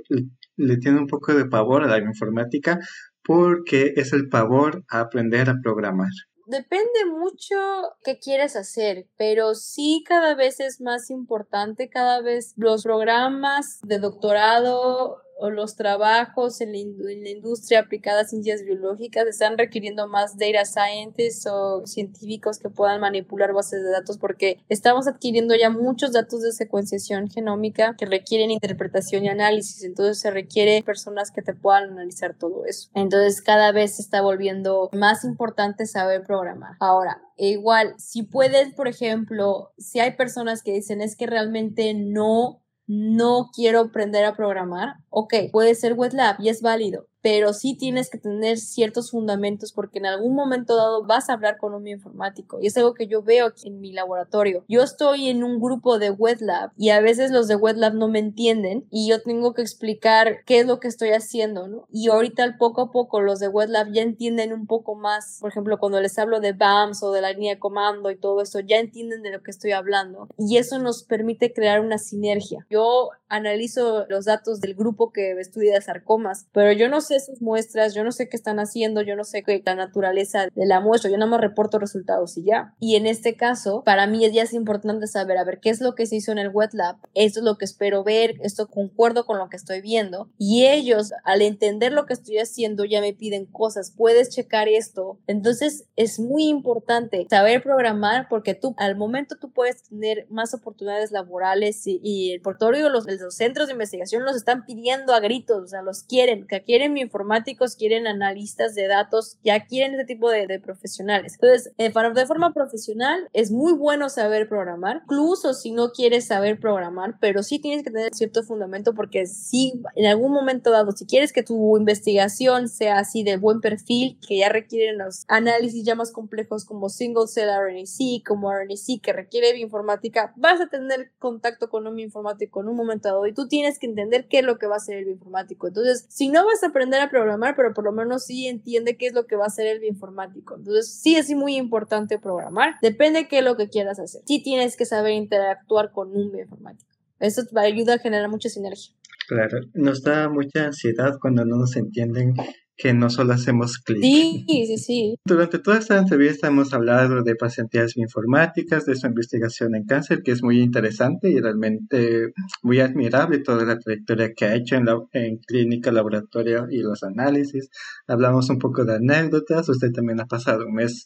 le 0.58 0.78
tienen 0.78 1.02
un 1.02 1.08
poco 1.08 1.34
de 1.34 1.46
pavor 1.46 1.84
a 1.84 1.88
la 1.88 2.00
informática 2.00 2.80
porque 3.24 3.94
es 3.96 4.14
el 4.14 4.28
pavor 4.28 4.84
a 4.90 5.00
aprender 5.00 5.50
a 5.50 5.56
programar 5.62 6.10
depende 6.50 7.06
mucho 7.06 7.56
qué 8.04 8.20
quieres 8.20 8.56
hacer, 8.56 9.08
pero 9.18 9.56
sí 9.56 10.04
cada 10.08 10.36
vez 10.36 10.60
es 10.60 10.82
más 10.82 11.10
importante, 11.10 11.90
cada 11.90 12.22
vez 12.22 12.54
los 12.58 12.84
programas 12.84 13.80
de 13.84 14.00
doctorado 14.00 15.22
o 15.40 15.50
los 15.50 15.76
trabajos 15.76 16.62
en 16.62 16.74
la, 16.74 17.30
industria 17.30 17.80
aplicada 17.80 18.22
a 18.22 18.26
ciencias 18.26 18.64
biológicas 18.64 19.26
están 19.28 19.58
requiriendo 19.58 20.08
más 20.08 20.38
data 20.38 20.66
scientists 20.66 21.48
o 21.50 21.86
científicos 21.86 22.60
que 22.60 22.70
puedan 22.70 23.00
manipular 23.00 23.54
bases 23.54 23.82
de 23.84 23.90
datos 23.90 24.18
porque 24.18 24.60
estamos 24.68 25.08
adquiriendo 25.08 25.56
ya 25.56 25.70
muchos 25.70 26.12
datos 26.12 26.42
de 26.42 26.52
secuenciación 26.52 27.30
genómica 27.30 27.96
que 27.98 28.06
requieren 28.06 28.52
interpretación 28.52 29.26
y 29.26 29.30
análisis, 29.30 29.84
entonces 29.84 30.20
se 30.20 30.32
requiere 30.32 30.84
personas 30.84 31.32
que 31.32 31.42
te 31.42 31.54
puedan 31.54 31.92
analizar 31.92 32.36
todo 32.38 32.66
eso. 32.66 32.90
Entonces 32.94 33.42
cada 33.42 33.72
vez 33.72 34.00
está 34.00 34.22
volviendo 34.22 34.90
más 34.94 35.24
importante 35.24 35.86
saber 35.86 36.24
programar. 36.24 36.74
Ahora, 36.80 37.22
igual, 37.38 37.96
si 37.98 38.24
puedes, 38.24 38.74
por 38.74 38.88
ejemplo, 38.88 39.72
si 39.78 40.00
hay 40.00 40.12
personas 40.12 40.64
que 40.64 40.74
dicen 40.74 41.02
es 41.02 41.16
que 41.16 41.28
realmente 41.28 41.94
no 41.94 42.62
no 42.90 43.52
quiero 43.54 43.82
aprender 43.82 44.26
a 44.26 44.36
programar, 44.36 44.96
ok, 45.10 45.36
puede 45.52 45.76
ser 45.76 45.94
web 45.94 46.12
lab 46.14 46.38
y 46.40 46.50
es 46.50 46.64
válido, 46.64 47.08
pero 47.22 47.54
sí 47.54 47.76
tienes 47.76 48.10
que 48.10 48.18
tener 48.18 48.58
ciertos 48.58 49.12
fundamentos 49.12 49.74
porque 49.74 50.00
en 50.00 50.06
algún 50.06 50.36
momento 50.36 50.76
dado 50.76 51.06
vas 51.06 51.30
a 51.30 51.34
hablar 51.34 51.58
con 51.58 51.74
un 51.74 51.84
bioinformático 51.84 52.60
y 52.62 52.68
es 52.68 52.78
algo 52.78 52.94
que 52.94 53.08
yo 53.08 53.24
veo 53.24 53.48
aquí 53.48 53.68
en 53.68 53.80
mi 53.80 53.92
laboratorio. 53.92 54.64
Yo 54.68 54.84
estoy 54.84 55.30
en 55.30 55.44
un 55.44 55.60
grupo 55.60 56.00
de 56.00 56.10
web 56.12 56.38
lab 56.42 56.72
y 56.78 56.90
a 56.90 57.02
veces 57.02 57.32
los 57.32 57.48
de 57.48 57.56
web 57.56 57.78
lab 57.78 57.94
no 57.94 58.08
me 58.08 58.20
entienden 58.20 58.88
y 58.90 59.10
yo 59.10 59.22
tengo 59.22 59.54
que 59.54 59.62
explicar 59.62 60.44
qué 60.46 60.60
es 60.60 60.68
lo 60.68 60.80
que 60.80 60.88
estoy 60.88 61.10
haciendo, 61.10 61.68
¿no? 61.68 61.88
Y 61.92 62.10
ahorita 62.10 62.58
poco 62.58 62.82
a 62.82 62.92
poco 62.92 63.22
los 63.22 63.40
de 63.40 63.48
web 63.48 63.70
lab 63.70 63.92
ya 63.92 64.02
entienden 64.02 64.54
un 64.54 64.68
poco 64.68 64.96
más, 64.96 65.38
por 65.40 65.50
ejemplo, 65.50 65.78
cuando 65.80 66.00
les 66.02 66.18
hablo 66.18 66.40
de 66.40 66.54
BAMS 66.54 67.04
o 67.04 67.12
de 67.12 67.22
la 67.22 67.34
línea 67.34 67.56
de 67.56 67.60
comando 67.60 68.12
y 68.12 68.18
todo 68.18 68.42
eso, 68.42 68.60
ya 68.60 68.78
entienden 68.78 69.22
de 69.24 69.32
lo 69.32 69.44
que 69.44 69.52
estoy 69.52 69.72
hablando 69.72 70.30
y 70.38 70.58
eso 70.58 70.80
nos 70.80 71.04
permite 71.04 71.54
crear 71.54 71.82
una 71.82 71.98
sinergia. 71.98 72.66
Yo 72.70 73.10
analizo 73.28 74.06
los 74.10 74.26
datos 74.26 74.60
del 74.60 74.74
grupo 74.74 75.12
que 75.12 75.32
estudia 75.40 75.80
sarcomas, 75.82 76.48
pero 76.52 76.72
yo 76.72 76.90
no 76.90 77.02
sé 77.10 77.18
esas 77.18 77.42
muestras, 77.42 77.94
yo 77.94 78.04
no 78.04 78.12
sé 78.12 78.30
qué 78.30 78.38
están 78.38 78.60
haciendo, 78.60 79.02
yo 79.02 79.16
no 79.16 79.24
sé 79.24 79.44
qué 79.44 79.62
la 79.66 79.76
naturaleza 79.76 80.48
de 80.54 80.66
la 80.66 80.80
muestra, 80.80 81.10
yo 81.10 81.18
nada 81.18 81.30
más 81.30 81.42
reporto 81.42 81.80
resultados 81.80 82.38
y 82.38 82.44
ya. 82.44 82.74
Y 82.80 82.96
en 82.96 83.06
este 83.06 83.36
caso, 83.36 83.84
para 83.84 84.08
mí 84.08 84.30
ya 84.32 84.44
es 84.44 84.54
importante 84.54 85.08
saber, 85.08 85.38
a 85.38 85.44
ver, 85.44 85.60
qué 85.60 85.70
es 85.70 85.82
lo 85.82 85.96
que 85.96 86.06
se 86.06 86.16
hizo 86.18 86.32
en 86.32 86.38
el 86.38 86.50
wet 86.50 86.74
lab, 86.74 86.98
esto 87.14 87.40
es 87.40 87.46
lo 87.46 87.58
que 87.58 87.66
espero 87.66 88.04
ver, 88.04 88.36
esto 88.42 88.68
concuerdo 88.68 89.26
con 89.26 89.38
lo 89.38 89.50
que 89.50 89.58
estoy 89.58 89.82
viendo. 89.82 90.30
Y 90.38 90.66
ellos, 90.66 91.12
al 91.24 91.42
entender 91.42 91.92
lo 91.92 92.06
que 92.06 92.14
estoy 92.14 92.38
haciendo, 92.38 92.86
ya 92.86 93.02
me 93.02 93.14
piden 93.14 93.46
cosas, 93.46 93.94
puedes 93.96 94.30
checar 94.30 94.68
esto. 94.68 95.20
Entonces, 95.28 95.86
es 95.96 96.20
muy 96.20 96.48
importante 96.48 97.28
saber 97.30 97.64
programar 97.64 98.28
porque 98.30 98.54
tú, 98.54 98.74
al 98.78 98.96
momento 98.96 99.38
tú 99.40 99.52
puedes 99.52 99.84
tener 99.84 100.28
más 100.30 100.54
oportunidades 100.54 101.12
laborales 101.12 101.84
y, 101.86 102.32
el 102.34 102.42
portfolio, 102.42 102.90
los, 102.90 103.06
los 103.06 103.36
centros 103.36 103.68
de 103.68 103.74
investigación 103.74 104.24
los 104.24 104.36
están 104.36 104.66
pidiendo 104.66 105.14
a 105.14 105.20
gritos, 105.20 105.64
o 105.64 105.68
sea, 105.68 105.82
los 105.82 106.04
quieren, 106.04 106.48
que 106.48 106.64
quieren 106.64 106.94
informáticos, 107.00 107.76
quieren 107.76 108.08
analistas 108.08 108.76
de 108.76 108.88
datos, 108.88 109.38
ya 109.44 109.66
quieren 109.66 109.96
ese 109.96 110.06
tipo 110.06 110.30
de, 110.30 110.60
profesionales. 110.60 111.34
Entonces, 111.34 111.74
eh, 111.78 111.92
de 112.14 112.26
forma 112.26 112.54
profesional 112.54 113.30
es 113.34 113.52
muy 113.52 113.74
bueno 113.74 114.10
saber 114.10 114.48
programar, 114.50 115.02
incluso 115.04 115.54
si 115.54 115.72
no 115.72 115.92
quieres 115.92 116.28
saber 116.28 116.60
programar, 116.60 117.18
pero 117.20 117.44
sí 117.44 117.60
tienes 117.60 117.84
que 117.84 117.92
tener 117.92 118.14
cierto 118.14 118.44
fundamento 118.44 118.94
porque 118.94 119.26
si 119.26 119.82
en 119.96 120.06
algún 120.08 120.32
momento 120.32 120.72
dado, 120.72 120.92
si 120.92 121.06
quieres 121.06 121.34
que 121.34 121.44
tu 121.44 121.78
investigación 121.78 122.68
sea 122.68 123.00
así 123.00 123.24
de 123.24 123.38
buen 123.38 123.62
perfil, 123.62 124.18
que 124.28 124.38
ya 124.38 124.50
requieren 124.50 124.98
los 124.98 125.24
análisis 125.28 125.84
ya 125.86 125.96
más 125.96 126.12
complejos 126.12 126.66
como 126.66 126.90
single 126.90 127.28
cell 127.28 127.50
RNA-seq, 127.50 128.28
como 128.28 128.52
RNA-seq, 128.52 129.02
que 129.02 129.14
requiere 129.14 129.54
bioinformática, 129.54 130.34
vas 130.36 130.60
a 130.62 130.68
tener 130.68 131.12
contacto 131.20 131.70
con 131.70 131.88
un 131.88 132.00
informático 132.00 132.62
en 132.62 132.70
un 132.70 132.76
momento 132.76 133.10
dado 133.10 133.28
y 133.28 133.34
tú 133.34 133.48
tienes 133.48 133.80
que 133.80 133.88
entender 133.88 134.28
qué 134.28 134.40
es 134.40 134.46
lo 134.46 134.58
que 134.58 134.68
va 134.68 134.78
a 134.78 134.80
ser 134.80 134.98
el 134.98 135.06
bioinformático. 135.06 135.68
Entonces, 135.68 136.06
si 136.10 136.30
no 136.30 136.46
vas 136.46 136.64
a 136.64 136.68
aprender 136.68 136.89
a 136.98 137.10
programar, 137.10 137.56
pero 137.56 137.74
por 137.74 137.84
lo 137.84 137.92
menos 137.92 138.26
sí 138.26 138.48
entiende 138.48 138.98
qué 138.98 139.08
es 139.08 139.14
lo 139.14 139.26
que 139.26 139.36
va 139.36 139.46
a 139.46 139.50
ser 139.50 139.68
el 139.68 139.80
bioinformático. 139.80 140.56
Entonces, 140.58 141.00
sí 141.02 141.16
es 141.16 141.30
muy 141.32 141.56
importante 141.56 142.20
programar. 142.20 142.76
Depende 142.82 143.28
qué 143.28 143.40
es 143.40 143.44
lo 143.44 143.56
que 143.56 143.70
quieras 143.70 144.00
hacer. 144.00 144.22
Sí 144.26 144.42
tienes 144.42 144.76
que 144.76 144.86
saber 144.86 145.14
interactuar 145.14 145.92
con 145.92 146.16
un 146.16 146.32
bioinformático. 146.32 146.90
Eso 147.20 147.44
ayuda 147.56 147.96
a 147.96 148.00
generar 148.00 148.30
mucha 148.30 148.50
sinergia. 148.50 148.94
Claro, 149.28 149.60
nos 149.74 150.02
da 150.02 150.30
mucha 150.30 150.66
ansiedad 150.66 151.18
cuando 151.22 151.46
no 151.46 151.58
nos 151.58 151.76
entienden 151.76 152.34
que 152.80 152.94
no 152.94 153.10
solo 153.10 153.34
hacemos 153.34 153.78
clic. 153.80 154.02
Sí, 154.02 154.46
sí, 154.48 154.78
sí. 154.78 155.16
Durante 155.26 155.60
toda 155.60 155.80
esta 155.80 155.98
entrevista 155.98 156.48
hemos 156.48 156.74
hablado 156.74 157.24
de 157.24 157.36
pacientes 157.36 157.94
bioinformáticas, 157.94 158.86
de 158.86 158.96
su 158.96 159.06
investigación 159.06 159.76
en 159.76 159.84
cáncer, 159.84 160.24
que 160.24 160.32
es 160.32 160.42
muy 160.42 160.62
interesante 160.62 161.30
y 161.30 161.42
realmente 161.42 162.32
muy 162.64 162.80
admirable 162.80 163.40
toda 163.40 163.66
la 163.66 163.78
trayectoria 163.78 164.32
que 164.34 164.46
ha 164.46 164.56
hecho 164.56 164.78
en, 164.78 164.86
la, 164.86 164.98
en 165.12 165.40
clínica, 165.40 165.92
laboratorio 165.92 166.68
y 166.72 166.78
los 166.78 167.04
análisis. 167.04 167.70
Hablamos 168.08 168.50
un 168.50 168.60
poco 168.60 168.86
de 168.86 168.96
anécdotas, 168.96 169.68
usted 169.68 169.92
también 169.92 170.22
ha 170.22 170.26
pasado 170.26 170.66
un 170.66 170.76
mes 170.76 171.06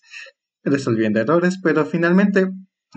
resolviendo 0.63 1.21
errores, 1.21 1.57
pero 1.61 1.87
finalmente, 1.87 2.51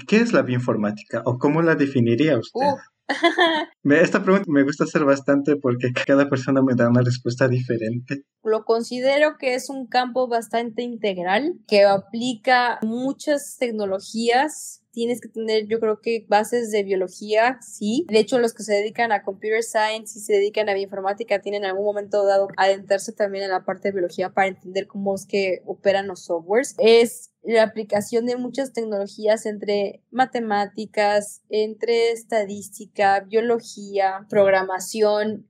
¿qué 0.07 0.19
es 0.19 0.35
la 0.35 0.43
bioinformática 0.43 1.23
o 1.25 1.39
cómo 1.39 1.63
la 1.63 1.77
definiría 1.77 2.39
usted? 2.39 2.61
Esta 3.85 4.23
pregunta 4.23 4.47
me 4.49 4.65
gusta 4.65 4.85
hacer 4.85 5.05
bastante 5.05 5.57
porque 5.57 5.93
cada 6.07 6.29
persona 6.29 6.63
me 6.63 6.75
da 6.75 6.89
una 6.89 7.03
respuesta 7.03 7.49
diferente. 7.49 8.25
Lo 8.43 8.65
considero 8.65 9.37
que 9.39 9.55
es 9.55 9.71
un 9.71 9.87
campo 9.87 10.29
bastante 10.29 10.83
integral 10.83 11.55
que 11.67 11.85
aplica 11.85 12.79
muchas 12.83 13.57
tecnologías 13.59 14.83
tienes 14.97 15.21
que 15.21 15.29
tener, 15.29 15.67
yo 15.67 15.79
creo 15.79 16.01
que 16.01 16.25
bases 16.27 16.71
de 16.71 16.83
biología, 16.83 17.59
sí. 17.61 18.07
De 18.09 18.19
hecho, 18.19 18.39
los 18.39 18.55
que 18.55 18.63
se 18.63 18.73
dedican 18.73 19.13
a 19.13 19.23
computer 19.23 19.63
science 19.63 20.19
y 20.19 20.23
se 20.23 20.33
dedican 20.33 20.71
a 20.71 20.73
bioinformática 20.73 21.43
tienen 21.43 21.65
en 21.65 21.71
algún 21.71 21.85
momento 21.85 22.25
dado 22.25 22.49
adentrarse 22.57 23.13
también 23.13 23.45
en 23.45 23.51
la 23.51 23.67
parte 23.67 23.89
de 23.89 23.93
biología 23.93 24.31
para 24.31 24.49
entender 24.49 24.87
cómo 24.87 25.15
es 25.15 25.27
que 25.27 25.61
operan 25.67 26.07
los 26.07 26.25
softwares. 26.25 26.75
Es 26.79 27.31
la 27.43 27.65
aplicación 27.65 28.25
de 28.25 28.39
muchas 28.39 28.73
tecnologías 28.73 29.45
entre 29.45 30.03
matemáticas, 30.11 31.43
entre 31.51 32.13
estadística, 32.13 33.21
biología, 33.21 34.27
programación, 34.31 35.47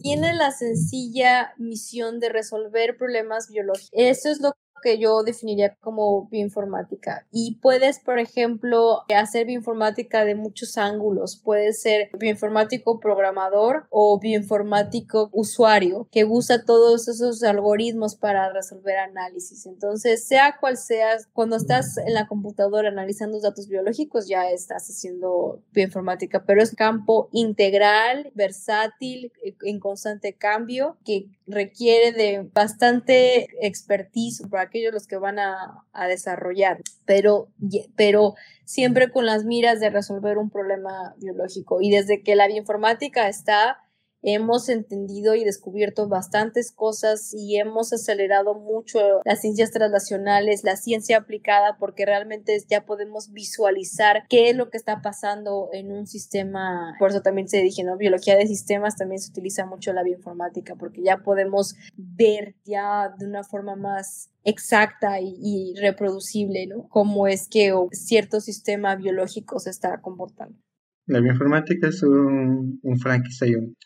tiene 0.00 0.32
la 0.32 0.52
sencilla 0.52 1.52
misión 1.58 2.18
de 2.18 2.30
resolver 2.30 2.96
problemas 2.96 3.50
biológicos. 3.50 3.90
Eso 3.92 4.30
es 4.30 4.40
lo 4.40 4.52
que 4.82 4.98
yo 4.98 5.22
definiría 5.22 5.74
como 5.80 6.28
bioinformática. 6.28 7.26
Y 7.30 7.56
puedes, 7.56 7.98
por 7.98 8.18
ejemplo, 8.18 9.02
hacer 9.14 9.46
bioinformática 9.46 10.24
de 10.24 10.34
muchos 10.34 10.78
ángulos. 10.78 11.40
Puedes 11.42 11.82
ser 11.82 12.10
bioinformático 12.18 13.00
programador 13.00 13.86
o 13.90 14.18
bioinformático 14.18 15.30
usuario 15.32 16.08
que 16.10 16.24
usa 16.24 16.64
todos 16.64 17.08
esos 17.08 17.42
algoritmos 17.42 18.16
para 18.16 18.52
resolver 18.52 18.98
análisis. 18.98 19.66
Entonces, 19.66 20.26
sea 20.26 20.56
cual 20.58 20.76
sea, 20.76 21.16
cuando 21.32 21.56
estás 21.56 21.98
en 21.98 22.14
la 22.14 22.26
computadora 22.26 22.88
analizando 22.88 23.40
datos 23.40 23.68
biológicos, 23.68 24.28
ya 24.28 24.50
estás 24.50 24.88
haciendo 24.88 25.62
bioinformática, 25.72 26.44
pero 26.44 26.62
es 26.62 26.74
campo 26.74 27.28
integral, 27.32 28.30
versátil, 28.34 29.32
en 29.62 29.80
constante 29.80 30.34
cambio, 30.34 30.96
que 31.04 31.28
requiere 31.46 32.12
de 32.12 32.48
bastante 32.52 33.48
expertise 33.60 34.42
aquellos 34.66 34.92
los 34.92 35.06
que 35.06 35.16
van 35.16 35.38
a, 35.38 35.84
a 35.92 36.06
desarrollar, 36.06 36.80
pero, 37.04 37.48
pero 37.96 38.34
siempre 38.64 39.10
con 39.10 39.26
las 39.26 39.44
miras 39.44 39.80
de 39.80 39.90
resolver 39.90 40.38
un 40.38 40.50
problema 40.50 41.14
biológico. 41.18 41.80
Y 41.80 41.90
desde 41.90 42.22
que 42.22 42.36
la 42.36 42.46
bioinformática 42.46 43.28
está 43.28 43.85
hemos 44.26 44.68
entendido 44.68 45.36
y 45.36 45.44
descubierto 45.44 46.08
bastantes 46.08 46.72
cosas 46.72 47.32
y 47.32 47.58
hemos 47.58 47.92
acelerado 47.92 48.54
mucho 48.54 48.98
las 49.24 49.40
ciencias 49.40 49.70
translacionales, 49.70 50.64
la 50.64 50.76
ciencia 50.76 51.18
aplicada, 51.18 51.76
porque 51.78 52.04
realmente 52.04 52.58
ya 52.68 52.84
podemos 52.84 53.32
visualizar 53.32 54.24
qué 54.28 54.50
es 54.50 54.56
lo 54.56 54.68
que 54.68 54.78
está 54.78 55.00
pasando 55.00 55.68
en 55.72 55.92
un 55.92 56.08
sistema. 56.08 56.96
Por 56.98 57.10
eso 57.10 57.22
también 57.22 57.48
se 57.48 57.62
dije, 57.62 57.84
¿no? 57.84 57.96
Biología 57.96 58.36
de 58.36 58.48
sistemas 58.48 58.96
también 58.96 59.20
se 59.20 59.30
utiliza 59.30 59.64
mucho 59.64 59.92
la 59.92 60.02
bioinformática, 60.02 60.74
porque 60.74 61.02
ya 61.04 61.18
podemos 61.18 61.76
ver 61.96 62.56
ya 62.64 63.14
de 63.16 63.26
una 63.26 63.44
forma 63.44 63.76
más 63.76 64.30
exacta 64.42 65.20
y, 65.20 65.36
y 65.40 65.74
reproducible, 65.76 66.66
¿no? 66.66 66.88
Cómo 66.88 67.28
es 67.28 67.48
que 67.48 67.72
cierto 67.92 68.40
sistema 68.40 68.96
biológico 68.96 69.60
se 69.60 69.70
está 69.70 70.00
comportando. 70.00 70.65
La 71.06 71.20
bioinformática 71.20 71.88
es 71.88 72.02
un, 72.02 72.80
un 72.82 72.98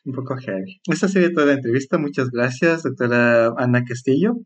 un 0.05 0.13
poco 0.15 0.37
heavy. 0.37 0.81
Esta 0.91 1.07
sería 1.07 1.33
toda 1.33 1.47
la 1.47 1.53
entrevista. 1.55 1.99
Muchas 1.99 2.31
gracias, 2.31 2.83
doctora 2.83 3.53
Ana 3.59 3.85
Castillo. 3.85 4.39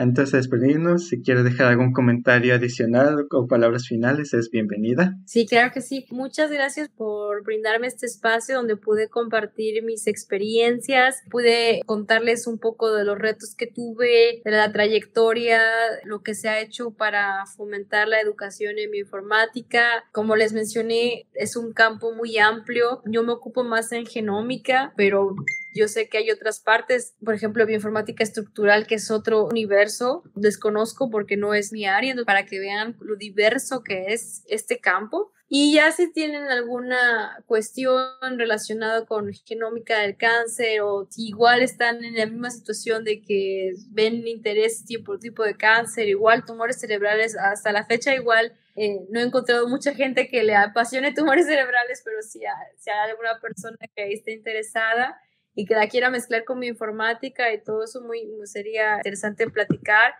Antes 0.00 0.32
de 0.32 0.38
despedirnos, 0.38 1.08
si 1.08 1.20
quiere 1.20 1.42
dejar 1.42 1.66
algún 1.66 1.92
comentario 1.92 2.54
adicional 2.54 3.26
o 3.30 3.46
palabras 3.46 3.86
finales, 3.86 4.32
es 4.32 4.48
bienvenida. 4.50 5.18
Sí, 5.26 5.46
claro 5.46 5.72
que 5.74 5.82
sí. 5.82 6.06
Muchas 6.10 6.50
gracias 6.50 6.88
por 6.88 7.44
brindarme 7.44 7.86
este 7.86 8.06
espacio 8.06 8.56
donde 8.56 8.78
pude 8.78 9.10
compartir 9.10 9.84
mis 9.84 10.06
experiencias, 10.06 11.16
pude 11.30 11.82
contarles 11.84 12.46
un 12.46 12.58
poco 12.58 12.94
de 12.94 13.04
los 13.04 13.18
retos 13.18 13.54
que 13.54 13.66
tuve, 13.66 14.40
de 14.42 14.50
la 14.50 14.72
trayectoria, 14.72 15.60
lo 16.04 16.22
que 16.22 16.34
se 16.34 16.48
ha 16.48 16.62
hecho 16.62 16.92
para 16.92 17.44
fomentar 17.54 18.08
la 18.08 18.22
educación 18.22 18.78
en 18.78 18.90
bioinformática. 18.92 19.84
Como 20.12 20.34
les 20.34 20.54
mencioné, 20.54 21.26
es 21.34 21.56
un 21.56 21.74
campo 21.74 22.14
muy 22.14 22.38
amplio. 22.38 23.02
Yo 23.04 23.22
me 23.22 23.32
ocupo 23.32 23.64
más 23.64 23.92
en 23.92 24.06
genómica, 24.06 24.94
pero 24.96 25.34
yo 25.74 25.88
sé 25.88 26.08
que 26.08 26.18
hay 26.18 26.30
otras 26.30 26.60
partes, 26.60 27.14
por 27.24 27.34
ejemplo, 27.34 27.66
bioinformática 27.66 28.22
estructural, 28.22 28.86
que 28.86 28.96
es 28.96 29.10
otro 29.10 29.46
universo, 29.46 30.22
desconozco 30.34 31.10
porque 31.10 31.36
no 31.36 31.54
es 31.54 31.72
mi 31.72 31.86
área, 31.86 32.14
para 32.24 32.46
que 32.46 32.58
vean 32.58 32.96
lo 33.00 33.16
diverso 33.16 33.82
que 33.82 34.12
es 34.12 34.42
este 34.48 34.78
campo. 34.78 35.32
Y 35.52 35.74
ya 35.74 35.90
si 35.90 36.12
tienen 36.12 36.44
alguna 36.44 37.42
cuestión 37.46 38.06
relacionada 38.36 39.04
con 39.04 39.32
genómica 39.32 39.98
del 39.98 40.16
cáncer 40.16 40.80
o 40.82 41.08
si 41.10 41.26
igual 41.26 41.62
están 41.62 42.04
en 42.04 42.14
la 42.14 42.26
misma 42.26 42.50
situación 42.50 43.02
de 43.02 43.20
que 43.20 43.72
ven 43.90 44.26
interés 44.28 44.84
tipo, 44.84 45.18
tipo 45.18 45.42
de 45.42 45.56
cáncer, 45.56 46.08
igual 46.08 46.44
tumores 46.44 46.78
cerebrales, 46.78 47.36
hasta 47.36 47.72
la 47.72 47.84
fecha 47.84 48.14
igual 48.14 48.52
eh, 48.76 49.00
no 49.10 49.18
he 49.18 49.24
encontrado 49.24 49.68
mucha 49.68 49.92
gente 49.92 50.28
que 50.28 50.44
le 50.44 50.54
apasione 50.54 51.12
tumores 51.12 51.46
cerebrales, 51.48 52.00
pero 52.04 52.22
si 52.22 52.40
si 52.78 52.90
hay 52.90 53.10
alguna 53.10 53.40
persona 53.40 53.76
que 53.96 54.12
esté 54.12 54.30
interesada, 54.32 55.20
y 55.54 55.66
que 55.66 55.74
la 55.74 55.88
quiera 55.88 56.10
mezclar 56.10 56.44
con 56.44 56.58
mi 56.58 56.68
informática 56.68 57.52
y 57.52 57.62
todo 57.62 57.84
eso 57.84 58.00
muy, 58.02 58.28
sería 58.44 58.96
interesante 58.96 59.48
platicar. 59.50 60.14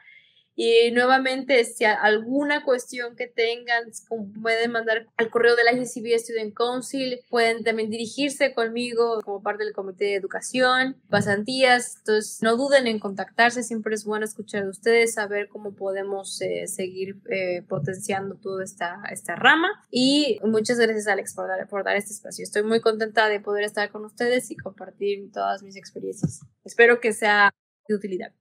Y 0.63 0.91
nuevamente, 0.91 1.65
si 1.65 1.87
alguna 1.87 2.67
cuestión 2.67 3.17
que 3.17 3.27
tengan, 3.27 3.85
pueden 4.43 4.73
mandar 4.73 5.07
al 5.17 5.31
correo 5.31 5.57
de 5.57 5.65
la 5.65 5.73
ICB 5.73 6.19
Student 6.19 6.53
Council, 6.53 7.19
pueden 7.31 7.65
también 7.65 7.89
dirigirse 7.89 8.53
conmigo 8.53 9.23
como 9.25 9.43
parte 9.43 9.65
del 9.65 9.73
comité 9.73 10.05
de 10.05 10.17
educación, 10.17 11.01
pasantías, 11.09 11.97
entonces 12.01 12.43
no 12.43 12.59
duden 12.59 12.89
en 12.89 12.99
contactarse, 12.99 13.63
siempre 13.63 13.95
es 13.95 14.05
bueno 14.05 14.27
escuchar 14.27 14.65
de 14.65 14.69
ustedes, 14.69 15.15
saber 15.15 15.49
cómo 15.49 15.75
podemos 15.75 16.39
eh, 16.43 16.67
seguir 16.67 17.23
eh, 17.31 17.63
potenciando 17.67 18.35
toda 18.35 18.63
esta, 18.63 19.01
esta 19.11 19.37
rama. 19.37 19.71
Y 19.91 20.41
muchas 20.45 20.79
gracias 20.79 21.07
Alex 21.07 21.33
por 21.35 21.49
dar, 21.49 21.67
por 21.69 21.85
dar 21.85 21.97
este 21.97 22.13
espacio. 22.13 22.43
Estoy 22.43 22.65
muy 22.65 22.83
contenta 22.83 23.31
de 23.31 23.41
poder 23.41 23.65
estar 23.65 23.91
con 23.91 24.05
ustedes 24.05 24.51
y 24.51 24.57
compartir 24.57 25.33
todas 25.33 25.63
mis 25.63 25.77
experiencias. 25.77 26.43
Espero 26.65 27.01
que 27.01 27.15
sea 27.15 27.51
de 27.89 27.95
utilidad. 27.95 28.35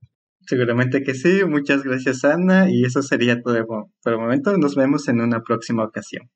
Seguramente 0.50 1.04
que 1.04 1.14
sí. 1.14 1.46
Muchas 1.46 1.84
gracias, 1.84 2.24
Ana. 2.26 2.72
Y 2.72 2.84
eso 2.84 3.04
sería 3.04 3.40
todo 3.40 3.64
por 3.68 4.14
el 4.14 4.20
momento. 4.20 4.58
Nos 4.58 4.74
vemos 4.74 5.08
en 5.08 5.22
una 5.22 5.42
próxima 5.44 5.84
ocasión. 5.84 6.28